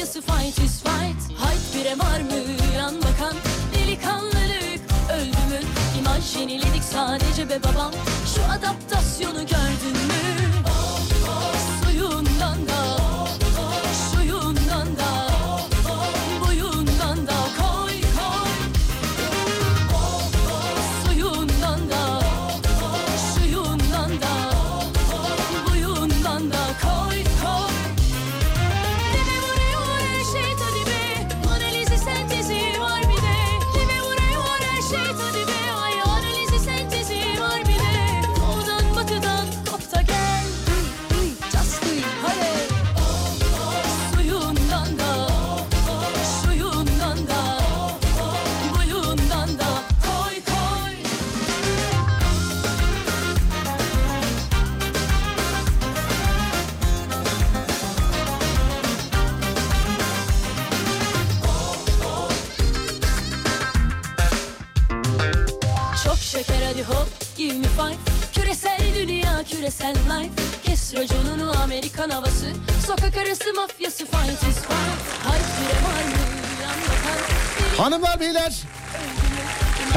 used 0.00 0.14
to 0.14 0.22
fight. 0.22 0.59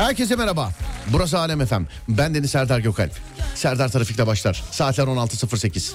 Herkese 0.03 0.35
merhaba. 0.35 0.71
Burası 1.13 1.39
Alem 1.39 1.61
Efem. 1.61 1.87
Ben 2.09 2.35
Deniz 2.35 2.51
Serdar 2.51 2.79
Gökalp. 2.79 3.11
Serdar 3.55 3.89
Trafik'te 3.89 4.27
başlar. 4.27 4.63
Saatler 4.71 5.03
16.08. 5.03 5.91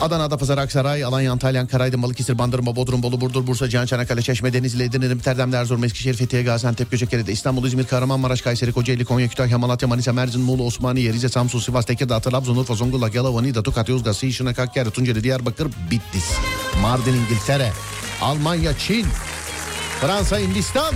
Adana, 0.00 0.24
Adapazarı, 0.24 0.60
Aksaray, 0.60 1.04
Alanya, 1.04 1.32
Antalya, 1.32 1.60
Ankara, 1.60 1.82
Aydın, 1.82 2.02
Balıkesir, 2.02 2.38
Bandırma, 2.38 2.76
Bodrum, 2.76 3.02
Bolu, 3.02 3.20
Burdur, 3.20 3.46
Bursa, 3.46 3.68
Cihan, 3.68 3.86
Çanakkale, 3.86 4.22
Çeşme, 4.22 4.52
Denizli, 4.52 4.82
Edirne, 4.82 5.08
Niğde, 5.08 5.56
Erzurum, 5.56 5.84
Eskişehir, 5.84 6.14
Fethiye, 6.14 6.42
Gaziantep, 6.42 6.90
Göcekeri'de, 6.90 7.32
İstanbul, 7.32 7.66
İzmir, 7.66 7.84
Kahramanmaraş, 7.84 8.40
Kayseri, 8.40 8.72
Kocaeli, 8.72 9.04
Konya, 9.04 9.28
Kütahya, 9.28 9.58
Malatya, 9.58 9.88
Manisa, 9.88 10.12
Mersin, 10.12 10.40
Muğla, 10.40 10.62
Osmaniye, 10.62 11.12
Rize, 11.12 11.28
Samsun, 11.28 11.58
Sivas, 11.58 11.86
Tekirdağ, 11.86 12.20
Trabzon, 12.20 12.56
Urfa, 12.56 12.74
Zonguldak, 12.74 13.14
Yalova, 13.14 13.42
Niğde, 13.42 13.62
Tokat, 13.62 13.88
Yozgat, 13.88 14.16
Sişinak, 14.16 14.58
Hakkari, 14.58 14.90
Tunceli, 14.90 15.24
Diyarbakır, 15.24 15.68
Bitlis, 15.90 16.30
Mardin, 16.82 17.14
İngiltere, 17.14 17.72
Almanya, 18.20 18.78
Çin, 18.78 19.06
Fransa, 20.00 20.38
Hindistan, 20.38 20.94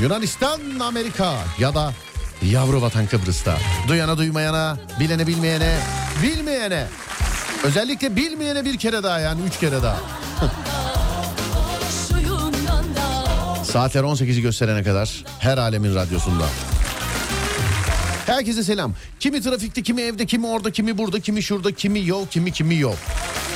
Yunanistan, 0.00 0.60
Amerika 0.80 1.34
ya 1.58 1.74
da 1.74 1.92
yavru 2.42 2.82
vatan 2.82 3.06
Kıbrıs'ta. 3.06 3.58
Duyana 3.88 4.18
duymayana, 4.18 4.78
bilene 5.00 5.26
bilmeyene, 5.26 5.78
bilmeyene. 6.22 6.86
Özellikle 7.64 8.16
bilmeyene 8.16 8.64
bir 8.64 8.78
kere 8.78 9.02
daha 9.02 9.18
yani 9.18 9.40
üç 9.42 9.58
kere 9.58 9.82
daha. 9.82 9.96
Saatler 13.64 14.02
18'i 14.02 14.42
gösterene 14.42 14.82
kadar 14.82 15.24
her 15.38 15.58
alemin 15.58 15.94
radyosunda. 15.94 16.44
Herkese 18.26 18.62
selam. 18.64 18.94
Kimi 19.20 19.42
trafikte, 19.42 19.82
kimi 19.82 20.02
evde, 20.02 20.26
kimi 20.26 20.46
orada, 20.46 20.70
kimi 20.70 20.98
burada, 20.98 21.20
kimi 21.20 21.42
şurada, 21.42 21.72
kimi 21.72 22.06
yol, 22.06 22.26
kimi 22.26 22.52
kimi 22.52 22.74
yol. 22.74 22.96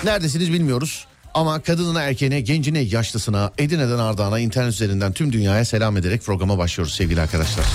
Neredesiniz 0.04 0.52
bilmiyoruz. 0.52 1.06
Ama 1.36 1.60
kadınına, 1.60 2.02
erkeğine, 2.02 2.40
gencine, 2.40 2.78
yaşlısına, 2.78 3.52
Edirne'den 3.58 3.98
Ardahan'a, 3.98 4.38
internet 4.38 4.72
üzerinden 4.72 5.12
tüm 5.12 5.32
dünyaya 5.32 5.64
selam 5.64 5.96
ederek 5.96 6.22
programa 6.24 6.58
başlıyoruz 6.58 6.94
sevgili 6.94 7.20
arkadaşlar. 7.20 7.66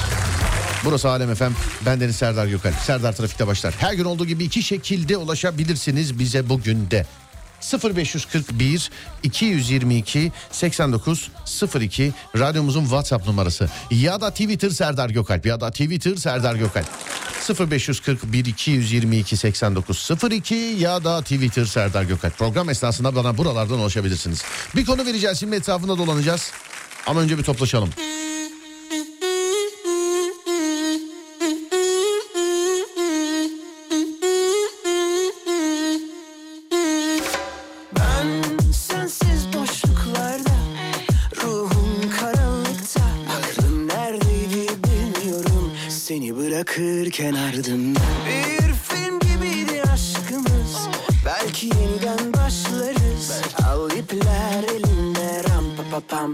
Burası 0.85 1.09
Alem 1.09 1.29
Efem. 1.31 1.53
Ben 1.85 1.99
Deniz 1.99 2.15
Serdar 2.15 2.47
Gökalp. 2.47 2.75
Serdar 2.75 3.13
Trafik'te 3.13 3.47
başlar. 3.47 3.73
Her 3.77 3.93
gün 3.93 4.05
olduğu 4.05 4.25
gibi 4.25 4.43
iki 4.43 4.63
şekilde 4.63 5.17
ulaşabilirsiniz 5.17 6.19
bize 6.19 6.49
bugün 6.49 6.91
de. 6.91 7.05
0541 7.61 8.89
222 9.23 10.31
89 10.51 11.31
02 11.75 12.13
radyomuzun 12.37 12.81
WhatsApp 12.81 13.27
numarası 13.27 13.69
ya 13.91 14.21
da 14.21 14.31
Twitter 14.31 14.69
Serdar 14.69 15.09
Gökalp 15.09 15.45
ya 15.45 15.61
da 15.61 15.71
Twitter 15.71 16.15
Serdar 16.15 16.55
Gökalp 16.55 16.87
0541 17.71 18.45
222 18.45 19.37
89 19.37 20.09
02 20.31 20.55
ya 20.55 21.03
da 21.03 21.21
Twitter 21.21 21.65
Serdar 21.65 22.03
Gökalp 22.03 22.37
program 22.37 22.69
esnasında 22.69 23.15
bana 23.15 23.37
buralardan 23.37 23.79
ulaşabilirsiniz. 23.79 24.43
Bir 24.75 24.85
konu 24.85 25.05
vereceğiz 25.05 25.39
şimdi 25.39 25.55
etrafında 25.55 25.97
dolanacağız 25.97 26.51
ama 27.07 27.21
önce 27.21 27.37
bir 27.37 27.43
toplaşalım. 27.43 27.89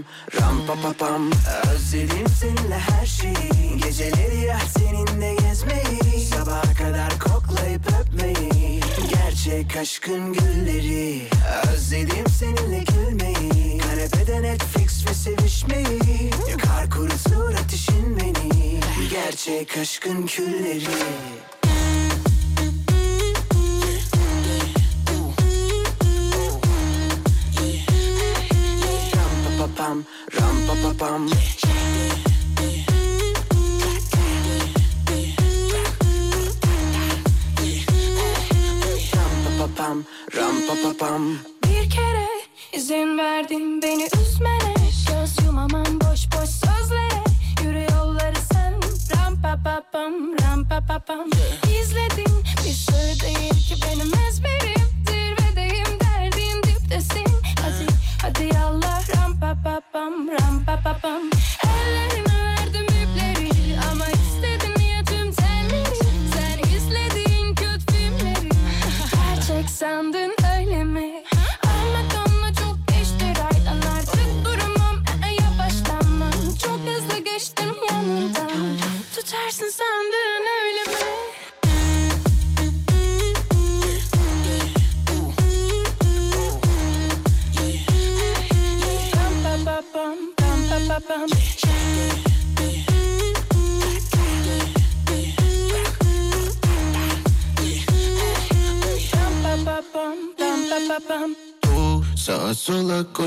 Pam 0.02 0.40
Ram 0.40 0.66
pa 0.66 0.74
pa 0.74 0.92
pam. 0.92 1.30
Özledim 1.74 2.28
seninle 2.40 2.78
her 2.78 3.06
şeyi. 3.06 3.78
Geceleri 3.82 4.40
ya 4.40 4.58
seninle 4.78 5.34
gezmeyi. 5.34 6.26
Sabaha 6.26 6.74
kadar 6.74 7.18
koklayıp 7.18 7.82
öpmeyi. 8.00 8.80
Gerçek 9.10 9.76
aşkın 9.76 10.32
gülleri. 10.32 11.22
Özledim 11.72 12.26
seninle 12.38 12.78
gülmeyi. 12.78 13.78
Kanepede 13.78 14.42
Netflix 14.42 15.06
ve 15.08 15.14
sevişmeyi. 15.14 16.30
Yakar 16.50 16.90
kurutur 16.90 17.54
ateşin 17.54 18.18
beni. 18.20 18.80
Gerçek 19.10 19.78
aşkın 19.78 20.26
külleri 20.26 20.82
pam, 29.78 30.04
ram 30.34 30.56
pa 30.66 30.74
pa 30.82 30.92
pam. 31.00 31.22
Ram 39.14 39.34
pa 39.44 39.50
pa 39.58 39.66
pam, 39.76 39.96
ram 40.36 40.56
pa 40.66 40.74
pa 40.82 40.92
pam. 41.00 41.38
Bir 41.64 41.90
kere 41.90 42.28
izin 42.72 43.18
verdin 43.18 43.82
beni 43.82 44.08
üzmene. 44.20 44.74
Göz 45.08 45.46
yumamam 45.46 46.00
boş 46.00 46.20
boş 46.34 46.50
sözlere. 46.50 47.22
Yürü 47.62 47.86
yolları 47.92 48.40
sen. 48.52 48.74
Ram 49.16 49.42
pa 49.42 49.58
pa 49.64 49.82
pam 49.92 50.12
ram 50.42 50.68
pa 50.68 50.80
pa 50.88 50.98
pam 50.98 51.30
İzledin 51.80 52.27
pam 60.68 61.00
ram 61.02 61.30
pa 61.30 61.37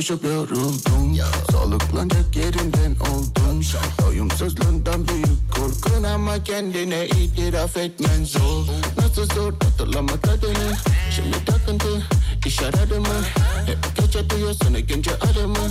koşup 0.02 0.24
yoruldum 0.24 1.18
Soluklanacak 1.52 2.36
yerinden 2.36 2.96
oldum. 3.12 3.62
Doyumsuzluğundan 4.02 5.08
büyük 5.08 5.56
korkun 5.56 6.04
ama 6.04 6.44
kendine 6.44 7.06
itiraf 7.06 7.78
etmen 7.78 8.24
zor. 8.24 8.66
Nasıl 8.98 9.36
zor 9.36 9.54
hatırlama 9.54 10.18
tadını 10.18 10.74
Şimdi 11.16 11.46
takıntı 11.46 12.08
iş 12.46 12.62
aradı 12.62 13.02
mı? 13.02 13.18
Hep 13.66 13.78
gece 13.98 14.30
duyuyorsun 14.30 14.74
ikinci 14.74 15.12
adımı 15.12 15.70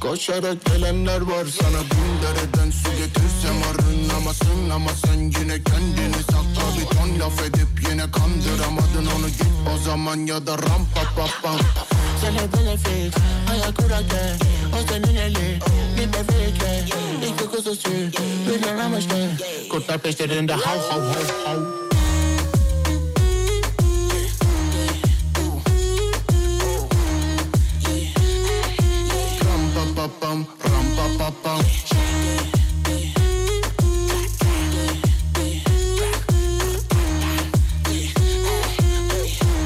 Koşarak 0.00 0.64
gelenler 0.64 1.20
var. 1.20 1.46
Sana 1.60 1.80
bin 1.80 2.22
dereden 2.22 2.70
su 2.70 2.90
getirsem 2.90 3.56
arınamazsın 3.70 4.70
Ama 4.70 4.90
sen 5.06 5.18
yine 5.18 5.62
kendini 5.62 6.22
sakla 6.30 6.80
bir 6.80 6.96
ton 6.96 7.20
laf 7.20 7.42
edip 7.42 7.90
yine 7.90 8.10
kandıramadın 8.10 9.06
onu 9.18 9.28
git 9.28 9.46
o 9.74 9.78
zaman 9.84 10.16
ya 10.26 10.46
da 10.46 10.52
ram 10.52 10.86
pa 10.94 11.02
pa 11.42 11.56
pam 12.16 12.32
Sana 12.32 12.52
benefit 12.52 13.14
hayal 13.46 13.72
kurarken 13.72 14.36
o 14.72 14.88
senin 14.88 15.16
eli. 15.16 15.58
Bir 15.96 16.12
bebekle 16.12 16.84
İlk 17.26 17.38
kokusu 17.38 17.76
sür 17.76 18.12
bir 18.48 18.78
amaçlı 18.84 19.30
Kurtlar 19.70 19.98
peşlerinde 19.98 20.52
hav 20.52 20.78
hav 20.78 21.00
hav 21.00 21.46
hav. 21.46 21.86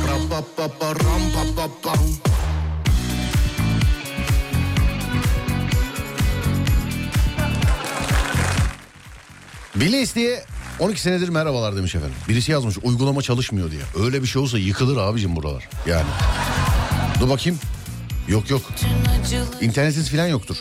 Ram 0.08 1.09
Bile 9.80 10.00
isteye 10.02 10.44
12 10.78 11.00
senedir 11.00 11.28
merhabalar 11.28 11.76
demiş 11.76 11.94
efendim. 11.94 12.16
Birisi 12.28 12.52
yazmış 12.52 12.78
uygulama 12.82 13.22
çalışmıyor 13.22 13.70
diye. 13.70 13.82
Öyle 14.04 14.22
bir 14.22 14.26
şey 14.26 14.42
olsa 14.42 14.58
yıkılır 14.58 14.96
abicim 14.96 15.36
buralar. 15.36 15.68
Yani. 15.86 16.06
Dur 17.20 17.28
bakayım. 17.28 17.58
Yok 18.28 18.50
yok. 18.50 18.62
İnternetsiz 19.60 20.10
falan 20.10 20.26
yoktur. 20.26 20.56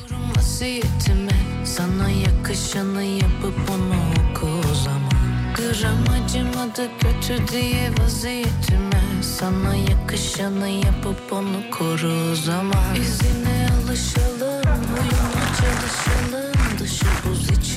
Sana 1.65 2.09
yakışanı 2.09 3.03
yapıp 3.03 3.69
onu 3.69 3.95
oku 4.31 4.47
o 4.71 4.75
zaman 4.75 5.09
Gram 5.55 6.23
acımadı 6.23 6.87
kötü 6.99 7.47
diye 7.51 7.91
vaziyetime 7.99 9.01
Sana 9.21 9.75
yakışanı 9.75 10.69
yapıp 10.69 11.33
onu 11.33 11.71
koru 11.71 12.31
o 12.31 12.35
zaman 12.35 12.95
İzine 12.95 13.67
alışalım, 13.83 14.81
uyuma 14.93 15.45
çalışalım 15.59 16.48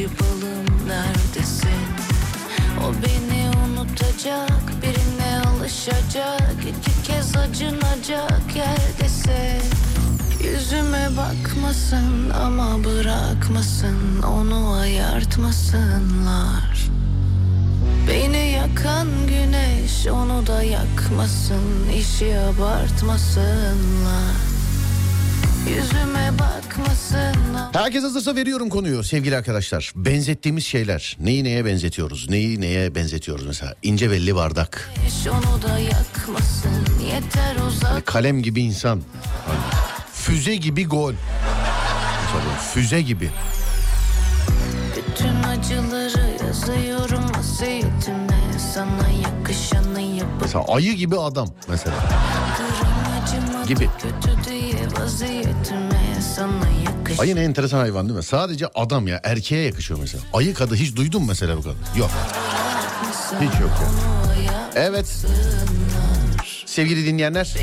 içi 0.02 0.10
balım 0.20 0.66
neredesin? 0.88 1.87
O 2.81 2.82
beni 3.02 3.50
unutacak, 3.66 4.62
birine 4.82 5.32
alışacak. 5.49 6.54
İki 6.60 7.02
kez 7.02 7.37
acınacak 7.37 8.56
yerdesin. 8.56 9.62
Yüzüme 10.44 11.08
bakmasın 11.16 12.31
ama 12.31 12.84
bırakmasın 12.84 14.22
Onu 14.22 14.72
ayartmasınlar. 14.72 16.88
Beni 18.08 18.52
yakan 18.52 19.08
güneş 19.26 20.06
onu 20.06 20.46
da 20.46 20.62
yakmasın 20.62 21.88
işi 21.98 22.38
abartmasınlar 22.38 24.51
Herkes 27.73 28.03
hazırsa 28.05 28.37
veriyorum 28.37 28.69
konuyu 28.69 29.03
sevgili 29.05 29.37
arkadaşlar. 29.37 29.93
Benzettiğimiz 29.97 30.64
şeyler. 30.67 31.17
Neyi 31.20 31.44
neye 31.44 31.64
benzetiyoruz? 31.64 32.31
Neyi 32.31 32.61
neye 32.61 32.94
benzetiyoruz 32.94 33.47
mesela? 33.47 33.75
İnce 33.82 34.11
belli 34.11 34.35
bardak. 34.35 34.91
Hani 37.82 38.03
kalem 38.03 38.43
gibi 38.43 38.61
insan. 38.62 39.03
Füze 40.12 40.56
gibi 40.56 40.85
gol. 40.87 41.12
Mesela 42.35 42.56
füze 42.75 43.03
gibi. 43.03 43.31
Bütün 44.97 45.43
acıları 45.43 46.44
yazıyorum 46.47 47.25
vasiyetime 47.38 48.41
Sana 48.75 49.08
yakışanı 49.23 50.00
yapıp 50.00 50.43
Mesela 50.43 50.65
ayı 50.69 50.93
gibi 50.93 51.19
adam 51.19 51.49
mesela. 51.69 51.94
Gibi. 53.72 53.88
Ayı 57.19 57.36
ne 57.36 57.40
enteresan 57.40 57.78
hayvan 57.78 58.08
değil 58.08 58.16
mi? 58.16 58.24
Sadece 58.24 58.66
adam 58.74 59.06
ya 59.06 59.20
erkeğe 59.24 59.64
yakışıyor 59.64 60.00
mesela. 60.00 60.24
Ayı 60.32 60.54
kadı 60.54 60.74
hiç 60.74 60.96
duydun 60.96 61.26
mesela 61.26 61.56
bu 61.56 61.62
kadar? 61.62 61.76
Yok. 61.96 62.10
Hiç 63.40 63.60
yok 63.60 63.70
ya. 63.82 63.88
Evet. 64.74 65.26
Sevgili 66.66 67.06
dinleyenler, 67.06 67.56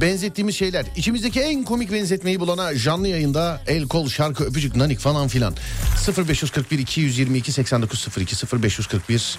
benzettiğimiz 0.00 0.56
şeyler. 0.56 0.86
İçimizdeki 0.96 1.40
en 1.40 1.64
komik 1.64 1.92
benzetmeyi 1.92 2.40
bulana 2.40 2.78
canlı 2.78 3.08
yayında 3.08 3.60
el 3.66 3.88
kol 3.88 4.08
şarkı 4.08 4.44
öpücük 4.44 4.76
nanik 4.76 4.98
falan 4.98 5.28
filan. 5.28 5.54
0541 6.28 6.78
222 6.78 7.52
8902 7.52 8.62
0541 8.62 9.38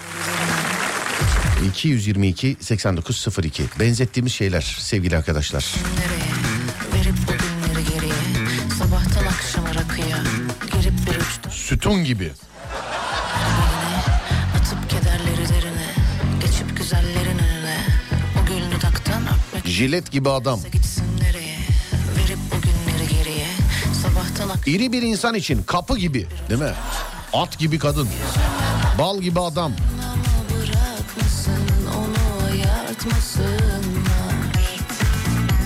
222 1.64 2.56
8902 2.60 3.64
benzettiğimiz 3.80 4.32
şeyler 4.32 4.76
sevgili 4.78 5.16
arkadaşlar. 5.16 5.74
nereye 5.98 7.04
Verip 7.04 7.16
bu 7.28 7.32
günleri 7.32 7.84
geriye 7.94 8.14
Sabahtan 8.78 9.26
akşama 9.26 9.68
rakıya 9.68 10.18
Girip 10.72 10.94
bir 11.06 11.20
uçta 11.20 11.50
Sütun 11.50 12.04
gibi. 12.04 12.32
Jilet 19.64 20.12
gibi 20.12 20.30
adam. 20.30 20.60
İri 24.66 24.92
bir 24.92 25.02
insan 25.02 25.34
için 25.34 25.62
kapı 25.62 25.98
gibi 25.98 26.26
değil 26.50 26.60
mi? 26.60 26.72
At 27.32 27.58
gibi 27.58 27.78
kadın. 27.78 28.08
Bal 28.98 29.20
gibi 29.20 29.40
adam. 29.40 29.72
Ayartmasınlar 33.06 34.34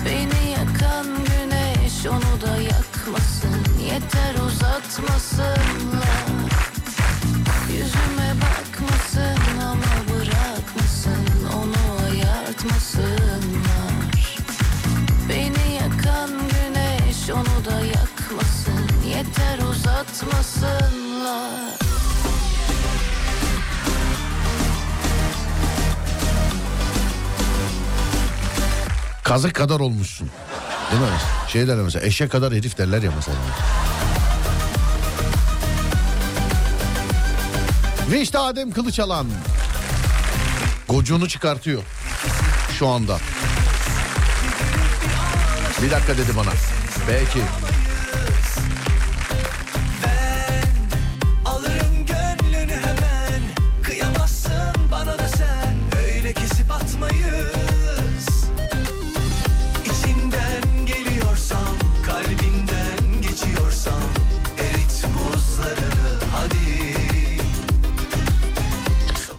Beni 0.05 0.51
yakan 0.51 1.05
güneş 1.05 2.05
Onu 2.05 2.41
da 2.41 2.61
yakmasın. 2.61 3.65
Yeter 3.85 4.35
uzatmasınlar. 4.45 6.27
Yüzüme 7.71 8.33
bakmasın 8.41 9.59
ama 9.61 9.93
bırakmasın. 10.09 11.25
Onu 11.55 11.81
ayartmasınlar. 12.05 14.25
Beni 15.29 15.75
yakan 15.75 16.29
güneş 16.29 17.29
onu 17.29 17.65
da 17.65 17.85
yakmasın. 17.85 18.87
Yeter 19.07 19.59
uzatmasınlar 19.59 21.80
Kazık 29.23 29.53
kadar 29.55 29.79
olmuşsun. 29.79 30.29
Değil 30.91 31.01
mi? 31.01 31.07
Şey 31.47 31.67
derler 31.67 31.83
mesela 31.83 32.05
eşek 32.05 32.31
kadar 32.31 32.53
herif 32.53 32.77
derler 32.77 33.01
ya 33.03 33.11
mesela. 33.15 33.37
Ve 38.11 38.21
işte 38.21 38.39
Adem 38.39 38.71
Kılıçalan. 38.71 39.27
Gocuğunu 40.89 41.27
çıkartıyor. 41.29 41.83
Şu 42.79 42.87
anda. 42.87 43.17
Bir 45.81 45.91
dakika 45.91 46.17
dedi 46.17 46.37
bana. 46.37 46.51
Belki. 47.07 47.39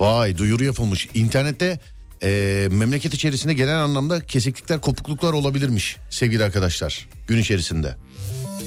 Vay 0.03 0.39
duyuru 0.39 0.65
yapılmış. 0.65 1.09
İnternette 1.15 1.81
e, 2.23 2.69
memleket 2.71 3.15
içerisinde 3.15 3.55
genel 3.55 3.79
anlamda 3.79 4.21
kesiklikler, 4.21 4.81
kopukluklar 4.81 5.33
olabilirmiş 5.33 5.97
sevgili 6.11 6.45
arkadaşlar. 6.45 7.09
Gün 7.27 7.39
içerisinde. 7.39 7.97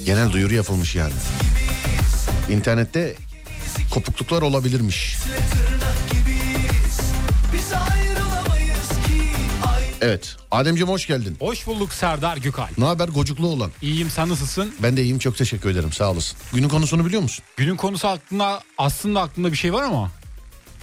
Genel 0.06 0.32
duyuru 0.32 0.54
yapılmış 0.54 0.94
yani. 0.94 1.12
İnternette 2.50 3.14
kopukluklar 3.90 4.42
olabilirmiş. 4.42 5.16
Evet. 10.00 10.36
Ademciğim 10.50 10.88
hoş 10.88 11.06
geldin. 11.06 11.36
Hoş 11.40 11.66
bulduk 11.66 11.92
Serdar 11.92 12.36
Gökal. 12.36 12.68
Ne 12.78 12.84
haber 12.84 13.08
gocuklu 13.08 13.46
olan? 13.46 13.70
İyiyim 13.82 14.10
sen 14.10 14.28
nasılsın? 14.28 14.74
Ben 14.82 14.96
de 14.96 15.02
iyiyim 15.02 15.18
çok 15.18 15.36
teşekkür 15.36 15.70
ederim 15.70 15.92
sağ 15.92 16.10
olasın. 16.10 16.38
Günün 16.52 16.68
konusunu 16.68 17.06
biliyor 17.06 17.22
musun? 17.22 17.44
Günün 17.56 17.76
konusu 17.76 18.08
aklında 18.08 18.62
aslında 18.78 19.20
aklında 19.20 19.52
bir 19.52 19.56
şey 19.56 19.72
var 19.72 19.82
ama 19.82 20.10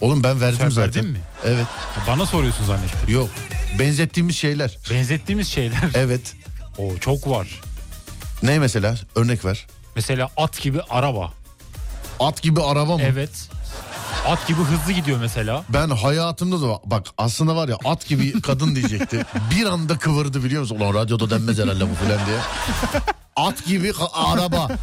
Oğlum 0.02 0.24
ben 0.24 0.42
verdim 0.42 0.58
Sen 0.62 0.70
zaten. 0.70 0.96
verdin 0.96 1.12
mi? 1.12 1.20
Evet. 1.46 1.66
bana 2.08 2.26
soruyorsun 2.26 2.66
zannettim. 2.66 3.14
Yok. 3.14 3.30
Benzettiğimiz 3.80 4.36
şeyler. 4.36 4.78
Benzettiğimiz 4.92 5.48
şeyler. 5.48 5.80
Evet. 5.94 6.34
O 6.78 6.98
çok 6.98 7.30
var. 7.30 7.48
Ne 8.44 8.60
mesela? 8.60 8.96
Örnek 9.16 9.46
ver. 9.46 9.68
Mesela 9.96 10.30
at 10.38 10.62
gibi 10.62 10.82
araba. 10.90 11.34
At 12.20 12.42
gibi 12.42 12.62
araba 12.62 12.98
mı? 12.98 13.04
Evet. 13.06 13.30
At 14.28 14.48
gibi 14.48 14.58
hızlı 14.62 14.92
gidiyor 14.92 15.20
mesela. 15.20 15.64
Ben 15.70 15.90
hayatımda 15.90 16.62
da 16.62 16.80
bak 16.86 17.08
aslında 17.18 17.56
var 17.56 17.68
ya 17.70 17.78
at 17.86 18.08
gibi 18.08 18.42
kadın 18.42 18.76
diyecekti. 18.76 19.26
Bir 19.52 19.66
anda 19.66 19.98
kıvırdı 19.98 20.44
biliyor 20.44 20.62
musun? 20.62 20.76
Ulan 20.80 20.94
radyoda 20.94 21.30
denmez 21.30 21.60
herhalde 21.60 21.90
bu 21.92 21.96
filan 21.96 22.20
diye. 22.26 22.38
At 23.36 23.66
gibi 23.66 23.94
araba. 24.14 24.68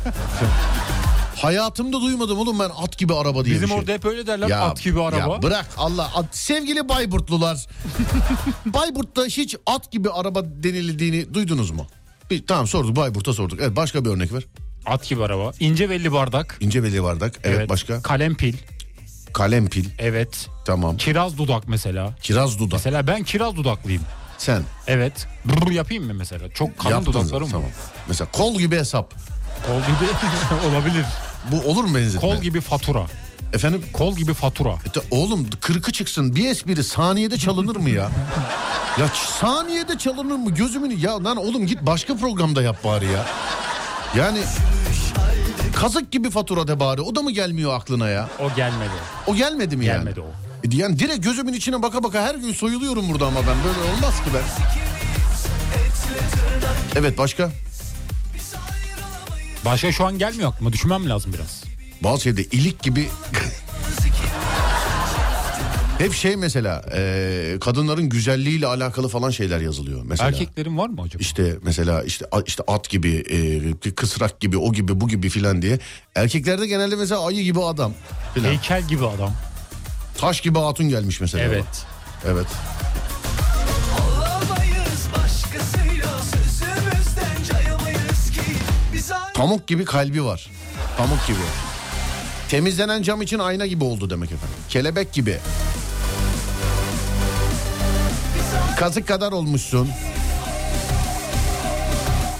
Hayatımda 1.43 2.01
duymadım 2.01 2.39
oğlum 2.39 2.59
ben 2.59 2.71
at 2.83 2.99
gibi 2.99 3.15
araba 3.15 3.45
diye 3.45 3.55
Bizim 3.55 3.69
bir 3.69 3.73
şey. 3.73 3.79
orada 3.81 3.93
hep 3.93 4.05
öyle 4.05 4.27
derler 4.27 4.51
at 4.51 4.83
gibi 4.83 5.03
araba. 5.03 5.35
Ya 5.35 5.43
bırak 5.43 5.67
Allah. 5.77 6.11
At- 6.15 6.37
Sevgili 6.37 6.89
Bayburtlular. 6.89 7.67
Bayburt'ta 8.67 9.25
hiç 9.25 9.57
at 9.67 9.93
gibi 9.93 10.11
araba 10.11 10.45
denildiğini 10.45 11.35
duydunuz 11.35 11.71
mu? 11.71 11.87
Bir, 12.31 12.47
tamam 12.47 12.67
sorduk 12.67 12.97
Bayburt'a 12.97 13.33
sorduk. 13.33 13.59
Evet 13.63 13.77
başka 13.77 14.05
bir 14.05 14.11
örnek 14.11 14.33
ver. 14.33 14.43
At 14.87 15.09
gibi 15.09 15.25
araba. 15.25 15.53
İnce 15.61 15.91
belli 15.91 16.13
bardak. 16.13 16.57
İnce 16.61 16.83
belli 16.83 17.03
bardak. 17.03 17.41
Evet, 17.45 17.69
başka. 17.69 18.03
Kalem 18.03 18.35
pil. 18.35 18.55
Kalem 19.33 19.69
pil. 19.69 19.89
Evet. 19.99 20.49
Tamam. 20.65 20.97
Kiraz 20.97 21.39
dudak 21.39 21.69
mesela. 21.69 22.15
Kiraz 22.23 22.59
dudak. 22.59 22.73
Mesela 22.73 23.07
ben 23.07 23.23
kiraz 23.23 23.57
dudaklıyım. 23.57 24.03
Sen. 24.39 24.63
Evet. 24.87 25.27
Brr 25.45 25.71
yapayım 25.71 26.05
mı 26.07 26.15
mesela? 26.15 26.49
Çok 26.49 26.79
kalın 26.79 26.91
Yaptın 26.95 27.13
dudaklarım 27.13 27.47
var. 27.47 27.51
Tamam. 27.51 27.69
Mesela 28.09 28.31
kol 28.33 28.59
gibi 28.59 28.77
hesap. 28.77 29.15
Kol 29.67 29.77
gibi 29.81 30.11
olabilir. 30.71 31.05
Bu 31.53 31.71
olur 31.71 31.85
mu 31.85 31.95
benzetme? 31.95 32.21
Kol 32.21 32.37
gibi 32.43 32.61
fatura. 32.61 33.07
Efendim? 33.53 33.85
Kol 33.93 34.17
gibi 34.17 34.35
fatura. 34.35 34.71
E 34.71 35.01
oğlum 35.11 35.47
kırkı 35.61 35.93
çıksın 35.93 36.37
bir 36.37 36.49
espri 36.51 36.85
saniyede 36.85 37.39
çalınır 37.39 37.77
mı 37.77 37.91
ya? 37.91 38.11
ya 39.01 39.09
saniyede 39.39 39.99
çalınır 39.99 40.37
mı 40.37 40.51
gözümün 40.51 40.99
ya 40.99 41.25
lan 41.25 41.37
oğlum 41.37 41.67
git 41.67 41.83
başka 41.83 42.17
programda 42.17 42.63
yap 42.63 42.85
bari 42.85 43.07
ya. 43.07 43.27
Yani 44.17 44.39
kazık 45.77 46.13
gibi 46.13 46.31
fatura 46.31 46.69
de 46.69 46.81
bari 46.81 47.01
o 47.01 47.15
da 47.15 47.23
mı 47.23 47.31
gelmiyor 47.31 47.75
aklına 47.75 48.09
ya? 48.09 48.29
O 48.39 48.55
gelmedi. 48.57 48.91
O 49.27 49.35
gelmedi 49.35 49.77
mi 49.77 49.87
yani? 49.87 49.99
Gelmedi 49.99 50.21
o. 50.21 50.27
E, 50.65 50.77
Yani 50.77 50.99
direkt 50.99 51.25
gözümün 51.25 51.53
içine 51.53 51.83
baka 51.83 52.03
baka 52.03 52.23
her 52.23 52.35
gün 52.35 52.53
soyuluyorum 52.53 53.09
burada 53.11 53.27
ama 53.27 53.41
ben 53.41 53.57
böyle 53.65 53.93
olmaz 53.93 54.15
ki 54.25 54.31
ben. 54.35 54.43
Evet 57.01 57.19
başka? 57.19 57.51
Başka 59.65 59.93
şu 59.93 60.07
an 60.07 60.19
gelmiyor 60.19 60.51
aklıma. 60.53 60.73
Düşünmem 60.73 61.09
lazım 61.09 61.33
biraz. 61.33 61.65
Bazı 62.05 62.23
şeyde 62.23 62.45
ilik 62.45 62.83
gibi 62.83 63.09
hep 65.99 66.15
şey 66.15 66.37
mesela 66.37 66.85
e, 66.95 67.57
kadınların 67.61 68.09
güzelliğiyle 68.09 68.67
alakalı 68.67 69.09
falan 69.09 69.31
şeyler 69.31 69.61
yazılıyor 69.61 70.01
mesela. 70.05 70.29
Erkeklerin 70.29 70.79
var 70.79 70.89
mı 70.89 71.03
acaba? 71.03 71.21
İşte 71.23 71.57
mesela 71.63 72.03
işte 72.03 72.27
işte 72.47 72.63
at 72.67 72.91
gibi, 72.91 73.15
e, 73.85 73.91
kısrak 73.91 74.41
gibi, 74.41 74.57
o 74.59 74.73
gibi, 74.73 75.01
bu 75.01 75.09
gibi 75.09 75.29
filan 75.29 75.63
diye. 75.63 75.79
Erkeklerde 76.15 76.67
genelde 76.67 76.97
mesela 76.97 77.27
ayı 77.27 77.43
gibi 77.43 77.65
adam 77.65 77.93
filan. 78.35 78.49
Heykel 78.51 78.89
gibi 78.89 79.07
adam. 79.07 79.33
Taş 80.19 80.41
gibi 80.41 80.59
hatun 80.59 80.89
gelmiş 80.89 81.21
mesela. 81.21 81.45
Evet. 81.45 81.87
Evet. 82.27 82.47
Pamuk 89.41 89.67
gibi 89.67 89.85
kalbi 89.85 90.25
var. 90.25 90.51
Pamuk 90.99 91.27
gibi. 91.27 91.39
Temizlenen 92.49 93.03
cam 93.03 93.23
için 93.23 93.39
ayna 93.39 93.67
gibi 93.67 93.85
oldu 93.85 94.11
demek 94.11 94.33
efendim. 94.33 94.57
Kelebek 94.69 95.13
gibi. 95.13 95.39
Kazık 98.79 99.09
kadar 99.09 99.33
olmuşsun. 99.33 99.89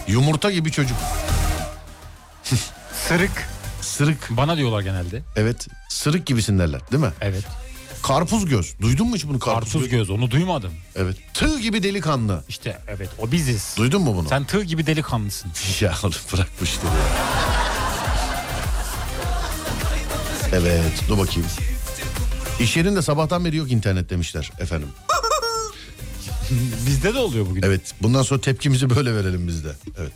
Yumurta 0.09 0.51
gibi 0.51 0.73
çocuk. 0.73 0.97
Sırık. 3.09 3.49
Sırık. 3.81 4.29
Bana 4.31 4.57
diyorlar 4.57 4.81
genelde. 4.81 5.23
Evet. 5.37 5.69
Sırık 5.89 6.27
gibisin 6.27 6.59
derler 6.59 6.81
değil 6.93 7.03
mi? 7.03 7.13
Evet. 7.21 7.45
Karpuz 8.03 8.47
göz. 8.47 8.75
Duydun 8.81 9.09
mu 9.09 9.17
hiç 9.17 9.27
bunu 9.27 9.39
karpuz, 9.39 9.73
Karpuz 9.73 9.89
göz 9.89 10.11
onu 10.11 10.31
duymadım. 10.31 10.73
Evet. 10.97 11.17
Tığ 11.35 11.61
gibi 11.61 11.83
delikanlı. 11.83 12.45
İşte 12.49 12.79
evet 12.89 13.09
o 13.19 13.33
biziz. 13.33 13.75
Duydun 13.77 14.03
mu 14.03 14.17
bunu? 14.17 14.29
Sen 14.29 14.45
tığ 14.45 14.63
gibi 14.65 14.87
delikanlısın. 14.87 15.51
Ya 15.81 15.95
oğlum 16.03 16.13
bırak 16.33 16.49
bu 16.61 16.65
ya. 16.65 16.93
Evet 20.53 21.05
dur 21.09 21.19
bakayım. 21.19 21.49
İş 22.61 22.77
yerinde 22.77 23.03
sabahtan 23.03 23.45
beri 23.45 23.57
yok 23.57 23.71
internet 23.73 24.11
demişler 24.11 24.51
efendim. 24.61 24.89
Bizde 26.87 27.15
de 27.15 27.19
oluyor 27.19 27.47
bugün. 27.47 27.63
Evet 27.63 27.81
bundan 28.03 28.23
sonra 28.23 28.41
tepkimizi 28.41 28.91
böyle 28.91 29.15
verelim 29.15 29.49
biz 29.49 29.65
de. 29.65 29.73
Evet. 29.99 30.13